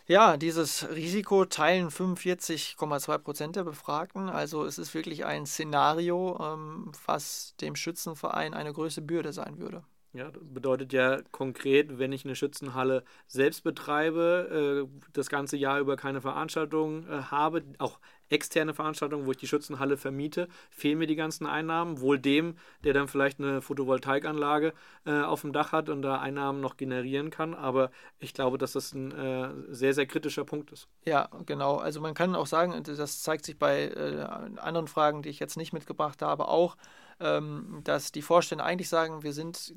Ja, 0.07 0.37
dieses 0.37 0.87
Risiko 0.89 1.45
teilen 1.45 1.89
45,2 1.89 3.17
Prozent 3.17 3.55
der 3.55 3.63
Befragten. 3.63 4.29
Also 4.29 4.63
es 4.63 4.77
ist 4.77 4.93
wirklich 4.93 5.25
ein 5.25 5.47
Szenario, 5.47 6.37
ähm, 6.39 6.91
was 7.07 7.55
dem 7.59 7.75
Schützenverein 7.75 8.53
eine 8.53 8.71
größere 8.71 9.03
Bürde 9.03 9.33
sein 9.33 9.57
würde. 9.57 9.83
Ja, 10.13 10.31
das 10.31 10.43
bedeutet 10.45 10.93
ja 10.93 11.21
konkret, 11.31 11.99
wenn 11.99 12.13
ich 12.13 12.23
eine 12.23 12.35
Schützenhalle 12.35 13.03
selbst 13.27 13.63
betreibe, 13.63 14.87
äh, 14.87 14.99
das 15.11 15.27
ganze 15.27 15.57
Jahr 15.57 15.79
über 15.79 15.97
keine 15.97 16.21
Veranstaltungen 16.21 17.05
äh, 17.09 17.23
habe, 17.23 17.63
auch 17.79 17.99
externe 18.29 18.73
Veranstaltungen, 18.73 19.25
wo 19.25 19.31
ich 19.31 19.37
die 19.37 19.47
Schützenhalle 19.47 19.97
vermiete, 19.97 20.47
fehlen 20.69 20.97
mir 20.97 21.07
die 21.07 21.15
ganzen 21.15 21.45
Einnahmen. 21.45 21.99
Wohl 21.99 22.19
dem, 22.19 22.55
der 22.83 22.93
dann 22.93 23.07
vielleicht 23.07 23.39
eine 23.39 23.61
Photovoltaikanlage 23.61 24.73
äh, 25.05 25.21
auf 25.21 25.41
dem 25.41 25.53
Dach 25.53 25.71
hat 25.71 25.89
und 25.89 26.01
da 26.01 26.19
Einnahmen 26.19 26.61
noch 26.61 26.77
generieren 26.77 27.29
kann. 27.29 27.53
Aber 27.53 27.91
ich 28.19 28.33
glaube, 28.33 28.57
dass 28.57 28.73
das 28.73 28.93
ein 28.93 29.11
äh, 29.11 29.49
sehr, 29.69 29.93
sehr 29.93 30.05
kritischer 30.05 30.45
Punkt 30.45 30.71
ist. 30.71 30.87
Ja, 31.05 31.29
genau. 31.45 31.77
Also 31.77 32.01
man 32.01 32.13
kann 32.13 32.35
auch 32.35 32.47
sagen, 32.47 32.81
das 32.83 33.21
zeigt 33.21 33.45
sich 33.45 33.57
bei 33.57 33.89
äh, 33.89 34.21
anderen 34.59 34.87
Fragen, 34.87 35.21
die 35.21 35.29
ich 35.29 35.39
jetzt 35.39 35.57
nicht 35.57 35.73
mitgebracht 35.73 36.21
habe, 36.21 36.47
auch, 36.47 36.77
ähm, 37.19 37.81
dass 37.83 38.11
die 38.11 38.21
Vorstände 38.21 38.63
eigentlich 38.63 38.89
sagen, 38.89 39.23
wir 39.23 39.33
sind 39.33 39.75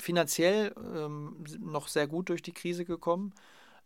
finanziell 0.00 0.74
ähm, 0.94 1.44
noch 1.60 1.88
sehr 1.88 2.06
gut 2.06 2.28
durch 2.28 2.42
die 2.42 2.52
Krise 2.52 2.84
gekommen 2.84 3.32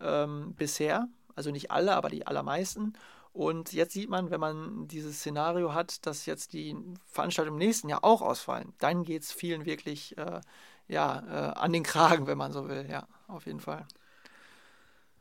ähm, 0.01 0.55
bisher. 0.57 1.09
Also 1.37 1.51
nicht 1.51 1.71
alle, 1.71 1.95
aber 1.95 2.09
die 2.09 2.27
allermeisten. 2.27 2.95
Und 3.35 3.73
jetzt 3.73 3.93
sieht 3.93 4.09
man, 4.09 4.31
wenn 4.31 4.39
man 4.39 4.87
dieses 4.87 5.19
Szenario 5.19 5.75
hat, 5.75 6.07
dass 6.07 6.25
jetzt 6.25 6.53
die 6.53 6.77
Veranstaltungen 7.05 7.61
im 7.61 7.67
nächsten 7.67 7.89
Jahr 7.89 8.05
auch 8.05 8.23
ausfallen, 8.23 8.73
dann 8.79 9.03
geht 9.03 9.23
es 9.23 9.33
vielen 9.33 9.67
wirklich 9.67 10.17
äh, 10.17 10.41
ja, 10.87 11.19
äh, 11.27 11.59
an 11.59 11.73
den 11.73 11.83
Kragen, 11.83 12.29
wenn 12.29 12.39
man 12.39 12.53
so 12.53 12.69
will. 12.69 12.87
Ja, 12.89 13.09
auf 13.27 13.47
jeden 13.47 13.59
Fall. 13.59 13.87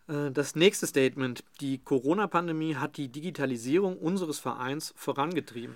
Äh, 0.07 0.29
das 0.29 0.55
nächste 0.55 0.85
Statement. 0.85 1.43
Die 1.59 1.79
Corona-Pandemie 1.79 2.75
hat 2.75 2.97
die 2.97 3.09
Digitalisierung 3.09 3.97
unseres 3.97 4.37
Vereins 4.37 4.93
vorangetrieben. 4.95 5.75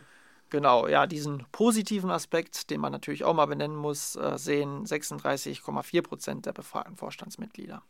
Genau, 0.51 0.87
ja, 0.87 1.07
diesen 1.07 1.43
positiven 1.51 2.11
Aspekt, 2.11 2.69
den 2.69 2.79
man 2.79 2.91
natürlich 2.91 3.23
auch 3.23 3.33
mal 3.33 3.47
benennen 3.47 3.75
muss, 3.75 4.15
äh, 4.15 4.37
sehen 4.37 4.85
36,4 4.85 6.03
Prozent 6.03 6.45
der 6.45 6.53
befragten 6.53 6.95
Vorstandsmitglieder. 6.97 7.81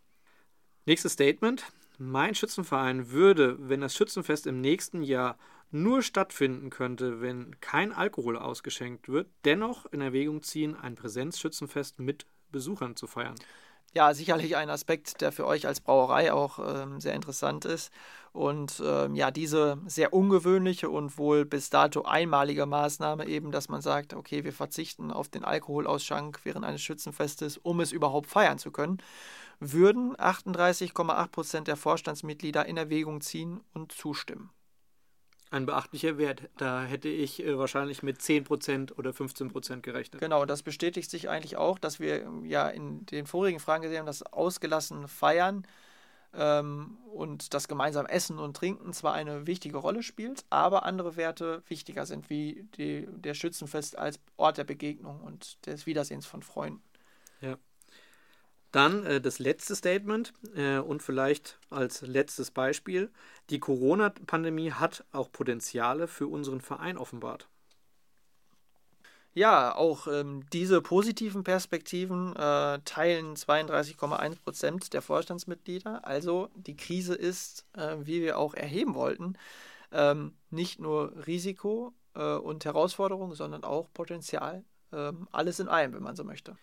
Nächstes 0.85 1.11
Statement. 1.11 1.65
Mein 1.97 2.35
Schützenverein 2.35 3.11
würde, 3.11 3.57
wenn 3.59 3.81
das 3.81 3.95
Schützenfest 3.95 4.47
im 4.47 4.61
nächsten 4.61 5.01
Jahr 5.03 5.37
nur 5.71 6.01
stattfinden 6.01 6.69
könnte, 6.69 7.21
wenn 7.21 7.59
kein 7.59 7.91
Alkohol 7.91 8.37
ausgeschenkt 8.37 9.09
wird, 9.09 9.29
dennoch 9.45 9.85
in 9.87 10.01
Erwägung 10.01 10.41
ziehen, 10.43 10.75
ein 10.75 10.95
Präsenzschützenfest 10.95 11.99
mit 11.99 12.25
Besuchern 12.51 12.95
zu 12.95 13.07
feiern. 13.07 13.35
ja, 13.93 14.13
sicherlich 14.13 14.55
ein 14.55 14.69
Aspekt, 14.69 15.21
der 15.21 15.31
für 15.31 15.45
euch 15.47 15.65
als 15.65 15.81
Brauerei 15.81 16.31
auch 16.31 16.59
ähm, 16.59 17.01
sehr 17.01 17.13
interessant 17.13 17.65
ist. 17.65 17.91
Und 18.31 18.81
ähm, 18.85 19.15
ja, 19.15 19.31
diese 19.31 19.79
sehr 19.87 20.13
ungewöhnliche 20.13 20.89
und 20.89 21.17
wohl 21.17 21.45
bis 21.45 21.69
dato 21.71 22.03
einmalige 22.03 22.67
Maßnahme 22.67 23.25
eben, 23.27 23.51
dass 23.51 23.69
man 23.69 23.81
sagt, 23.81 24.13
okay, 24.13 24.43
wir 24.43 24.53
verzichten 24.53 25.11
auf 25.11 25.29
den 25.29 25.43
Alkoholausschank 25.43 26.41
während 26.43 26.65
eines 26.65 26.81
Schützenfestes, 26.81 27.57
um 27.57 27.79
es 27.79 27.91
überhaupt 27.91 28.27
feiern 28.27 28.59
zu 28.59 28.71
können, 28.71 28.99
würden 29.59 30.15
38,8 30.15 31.27
Prozent 31.29 31.67
der 31.67 31.77
Vorstandsmitglieder 31.77 32.65
in 32.65 32.77
Erwägung 32.77 33.21
ziehen 33.21 33.61
und 33.73 33.91
zustimmen. 33.91 34.51
Ein 35.49 35.65
beachtlicher 35.65 36.17
Wert. 36.17 36.49
Da 36.57 36.83
hätte 36.83 37.07
ich 37.07 37.41
äh, 37.43 37.57
wahrscheinlich 37.57 38.03
mit 38.03 38.19
10% 38.19 38.93
oder 38.97 39.11
15% 39.11 39.79
gerechnet. 39.79 40.19
Genau, 40.19 40.45
das 40.45 40.61
bestätigt 40.61 41.09
sich 41.09 41.29
eigentlich 41.29 41.55
auch, 41.55 41.79
dass 41.79 41.99
wir 42.01 42.23
ähm, 42.23 42.43
ja 42.45 42.67
in 42.67 43.05
den 43.05 43.25
vorigen 43.25 43.59
Fragen 43.59 43.83
gesehen 43.83 43.99
haben, 43.99 44.05
dass 44.05 44.23
ausgelassen 44.23 45.07
Feiern 45.07 45.65
ähm, 46.33 46.97
und 47.13 47.53
das 47.53 47.69
gemeinsame 47.69 48.09
Essen 48.09 48.39
und 48.39 48.57
Trinken 48.57 48.91
zwar 48.91 49.13
eine 49.13 49.47
wichtige 49.47 49.77
Rolle 49.77 50.03
spielt, 50.03 50.43
aber 50.49 50.83
andere 50.83 51.15
Werte 51.15 51.63
wichtiger 51.67 52.05
sind, 52.05 52.29
wie 52.29 52.67
die, 52.77 53.07
der 53.09 53.33
Schützenfest 53.33 53.97
als 53.97 54.19
Ort 54.35 54.57
der 54.57 54.65
Begegnung 54.65 55.21
und 55.21 55.65
des 55.65 55.85
Wiedersehens 55.85 56.25
von 56.25 56.41
Freunden. 56.41 56.83
Ja. 57.39 57.57
Dann 58.71 59.05
äh, 59.05 59.21
das 59.21 59.39
letzte 59.39 59.75
Statement 59.75 60.33
äh, 60.55 60.77
und 60.77 61.01
vielleicht 61.01 61.59
als 61.69 62.01
letztes 62.01 62.51
Beispiel. 62.51 63.09
Die 63.49 63.59
Corona-Pandemie 63.59 64.71
hat 64.71 65.05
auch 65.11 65.31
Potenziale 65.31 66.07
für 66.07 66.27
unseren 66.27 66.61
Verein 66.61 66.97
offenbart. 66.97 67.47
Ja, 69.37 69.75
auch 69.75 70.07
ähm, 70.07 70.45
diese 70.51 70.81
positiven 70.81 71.43
Perspektiven 71.43 72.35
äh, 72.35 72.79
teilen 72.85 73.35
32,1 73.35 74.39
Prozent 74.41 74.93
der 74.93 75.03
Vorstandsmitglieder. 75.03 76.07
Also 76.07 76.49
die 76.55 76.75
Krise 76.75 77.13
ist, 77.13 77.63
äh, 77.73 77.97
wie 77.99 78.21
wir 78.21 78.39
auch 78.39 78.55
erheben 78.55 78.95
wollten, 78.95 79.37
ähm, 79.91 80.33
nicht 80.49 80.79
nur 80.79 81.13
Risiko 81.27 81.93
äh, 82.15 82.33
und 82.33 82.65
Herausforderung, 82.65 83.35
sondern 83.35 83.63
auch 83.63 83.93
Potenzial. 83.93 84.63
Ähm, 84.91 85.27
alles 85.31 85.59
in 85.59 85.67
einem, 85.67 85.93
wenn 85.93 86.01
man 86.01 86.15
so 86.15 86.23
möchte. 86.23 86.57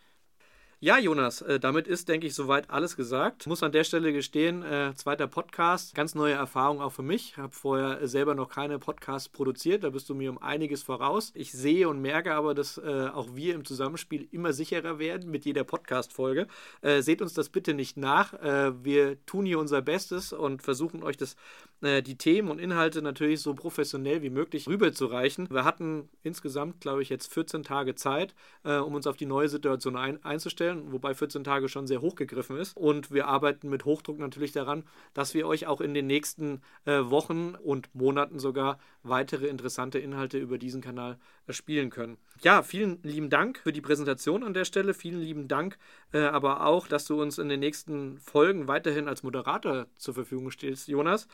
Ja, 0.84 0.98
Jonas, 0.98 1.40
äh, 1.40 1.58
damit 1.58 1.88
ist, 1.88 2.10
denke 2.10 2.26
ich, 2.26 2.34
soweit 2.34 2.68
alles 2.68 2.94
gesagt. 2.94 3.46
Muss 3.46 3.62
an 3.62 3.72
der 3.72 3.84
Stelle 3.84 4.12
gestehen, 4.12 4.62
äh, 4.62 4.92
zweiter 4.94 5.26
Podcast, 5.26 5.94
ganz 5.94 6.14
neue 6.14 6.34
Erfahrung 6.34 6.82
auch 6.82 6.92
für 6.92 7.02
mich. 7.02 7.30
Ich 7.30 7.36
habe 7.38 7.54
vorher 7.54 8.06
selber 8.06 8.34
noch 8.34 8.50
keine 8.50 8.78
Podcasts 8.78 9.30
produziert, 9.30 9.82
da 9.82 9.88
bist 9.88 10.10
du 10.10 10.14
mir 10.14 10.28
um 10.28 10.36
einiges 10.36 10.82
voraus. 10.82 11.32
Ich 11.34 11.52
sehe 11.52 11.88
und 11.88 12.02
merke 12.02 12.34
aber, 12.34 12.52
dass 12.52 12.76
äh, 12.76 13.08
auch 13.10 13.34
wir 13.34 13.54
im 13.54 13.64
Zusammenspiel 13.64 14.28
immer 14.30 14.52
sicherer 14.52 14.98
werden 14.98 15.30
mit 15.30 15.46
jeder 15.46 15.64
Podcast-Folge. 15.64 16.48
Äh, 16.82 17.00
seht 17.00 17.22
uns 17.22 17.32
das 17.32 17.48
bitte 17.48 17.72
nicht 17.72 17.96
nach. 17.96 18.34
Äh, 18.34 18.84
wir 18.84 19.24
tun 19.24 19.46
hier 19.46 19.60
unser 19.60 19.80
Bestes 19.80 20.34
und 20.34 20.60
versuchen 20.60 21.02
euch 21.02 21.16
das, 21.16 21.36
äh, 21.84 22.02
die 22.02 22.16
Themen 22.16 22.50
und 22.50 22.58
Inhalte 22.58 23.02
natürlich 23.02 23.40
so 23.40 23.54
professionell 23.54 24.22
wie 24.22 24.30
möglich 24.30 24.66
rüberzureichen. 24.66 25.48
Wir 25.50 25.64
hatten 25.64 26.08
insgesamt, 26.22 26.80
glaube 26.80 27.02
ich, 27.02 27.08
jetzt 27.08 27.32
14 27.32 27.62
Tage 27.62 27.94
Zeit, 27.94 28.34
um 28.62 28.94
uns 28.94 29.06
auf 29.06 29.16
die 29.16 29.26
neue 29.26 29.48
Situation 29.48 29.96
ein 29.96 30.24
einzustellen 30.24 30.94
wobei 30.94 31.14
14 31.14 31.44
Tage 31.44 31.68
schon 31.68 31.86
sehr 31.86 32.00
hoch 32.00 32.14
gegriffen 32.14 32.56
ist. 32.56 32.76
Und 32.76 33.10
wir 33.10 33.26
arbeiten 33.26 33.68
mit 33.68 33.84
Hochdruck 33.84 34.18
natürlich 34.18 34.52
daran, 34.52 34.84
dass 35.12 35.34
wir 35.34 35.46
euch 35.46 35.66
auch 35.66 35.80
in 35.80 35.94
den 35.94 36.06
nächsten 36.06 36.62
äh, 36.86 37.00
Wochen 37.02 37.54
und 37.62 37.94
Monaten 37.94 38.38
sogar 38.38 38.78
weitere 39.02 39.48
interessante 39.48 39.98
Inhalte 39.98 40.38
über 40.38 40.58
diesen 40.58 40.80
Kanal 40.80 41.18
äh, 41.46 41.52
spielen 41.52 41.90
können. 41.90 42.16
Ja, 42.42 42.62
vielen 42.62 43.02
lieben 43.02 43.30
Dank 43.30 43.58
für 43.58 43.72
die 43.72 43.80
Präsentation 43.80 44.42
an 44.42 44.54
der 44.54 44.64
Stelle. 44.64 44.94
Vielen 44.94 45.20
lieben 45.20 45.48
Dank 45.48 45.78
äh, 46.12 46.20
aber 46.20 46.64
auch, 46.64 46.86
dass 46.86 47.04
du 47.06 47.20
uns 47.20 47.38
in 47.38 47.48
den 47.48 47.60
nächsten 47.60 48.18
Folgen 48.18 48.68
weiterhin 48.68 49.08
als 49.08 49.22
Moderator 49.22 49.86
zur 49.96 50.14
Verfügung 50.14 50.50
stehst, 50.50 50.88
Jonas. 50.88 51.26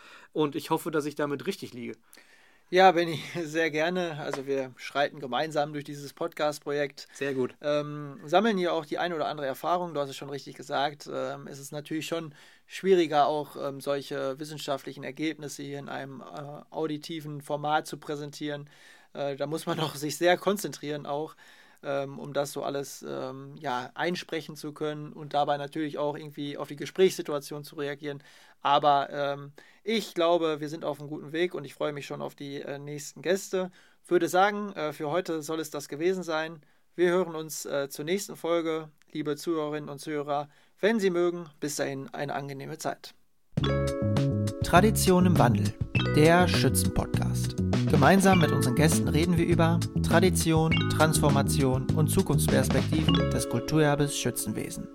Ich 0.49 0.71
hoffe, 0.71 0.91
dass 0.91 1.07
ich 1.07 1.15
damit 1.15 1.47
richtig 1.47 1.73
liege. 1.73 1.97
Ja, 2.73 2.93
Benny, 2.93 3.21
sehr 3.45 3.71
gerne. 3.71 4.17
Also 4.21 4.47
wir 4.47 4.73
schreiten 4.77 5.19
gemeinsam 5.19 5.73
durch 5.73 5.85
dieses 5.85 6.13
Podcast-Projekt. 6.13 7.09
Sehr 7.13 7.35
gut. 7.35 7.57
Ähm, 7.61 8.21
sammeln 8.25 8.57
hier 8.57 8.73
auch 8.73 8.87
die 8.87 8.99
eine 8.99 9.17
oder 9.17 9.27
andere 9.27 9.47
Erfahrung. 9.47 9.93
Du 9.93 10.01
hast 10.01 10.11
es 10.11 10.17
schon 10.17 10.31
richtig 10.31 10.55
gesagt. 10.55 11.11
Ähm, 11.13 11.49
es 11.49 11.59
ist 11.59 11.73
natürlich 11.73 12.07
schon 12.07 12.33
schwieriger, 12.67 13.27
auch 13.27 13.57
ähm, 13.57 13.81
solche 13.81 14.39
wissenschaftlichen 14.39 15.03
Ergebnisse 15.03 15.65
hier 15.65 15.81
in 15.81 15.89
einem 15.89 16.21
äh, 16.21 16.25
auditiven 16.71 17.41
Format 17.41 17.89
zu 17.89 17.97
präsentieren. 17.97 18.71
Äh, 19.15 19.35
da 19.35 19.49
muss 19.49 19.67
man 19.67 19.77
doch 19.81 19.97
sich 19.97 20.17
sehr 20.17 20.37
konzentrieren 20.37 21.07
auch 21.07 21.35
ähm, 21.83 22.19
um 22.19 22.33
das 22.33 22.53
so 22.53 22.63
alles 22.63 23.05
ähm, 23.09 23.57
ja, 23.59 23.91
einsprechen 23.95 24.57
zu 24.57 24.73
können 24.73 25.13
und 25.13 25.35
dabei 25.35 25.57
natürlich 25.57 25.99
auch 25.99 26.17
irgendwie 26.17 26.59
auf 26.59 26.69
die 26.69 26.77
Gesprächssituation 26.77 27.65
zu 27.65 27.77
reagieren. 27.77 28.23
Aber 28.63 29.09
ähm, 29.11 29.53
ich 29.91 30.15
glaube, 30.15 30.61
wir 30.61 30.69
sind 30.69 30.85
auf 30.85 31.01
einem 31.01 31.09
guten 31.09 31.33
Weg 31.33 31.53
und 31.53 31.65
ich 31.65 31.75
freue 31.75 31.93
mich 31.93 32.07
schon 32.07 32.23
auf 32.23 32.37
die 32.37 32.63
äh, 32.63 32.79
nächsten 32.79 33.23
Gäste. 33.23 33.73
Würde 34.07 34.29
sagen, 34.29 34.73
äh, 34.75 34.93
für 34.93 35.11
heute 35.11 35.43
soll 35.43 35.59
es 35.59 35.71
das 35.71 35.89
gewesen 35.89 36.23
sein. 36.23 36.61
Wir 36.95 37.11
hören 37.11 37.35
uns 37.35 37.67
äh, 37.67 37.89
zur 37.89 38.05
nächsten 38.05 38.37
Folge, 38.37 38.89
liebe 39.11 39.35
Zuhörerinnen 39.35 39.91
und 39.91 39.99
Zuhörer. 39.99 40.49
Wenn 40.79 41.01
Sie 41.01 41.11
mögen, 41.11 41.47
bis 41.59 41.75
dahin 41.75 42.09
eine 42.15 42.35
angenehme 42.37 42.79
Zeit. 42.79 43.15
Tradition 44.63 45.27
im 45.27 45.37
Wandel, 45.37 45.75
der 46.15 46.47
Schützen-Podcast. 46.47 47.57
Gemeinsam 47.91 48.39
mit 48.39 48.53
unseren 48.53 48.77
Gästen 48.77 49.09
reden 49.09 49.37
wir 49.37 49.47
über 49.47 49.81
Tradition, 50.07 50.71
Transformation 50.97 51.91
und 51.97 52.07
Zukunftsperspektiven 52.07 53.15
des 53.33 53.49
Kulturerbes 53.49 54.17
Schützenwesen. 54.17 54.87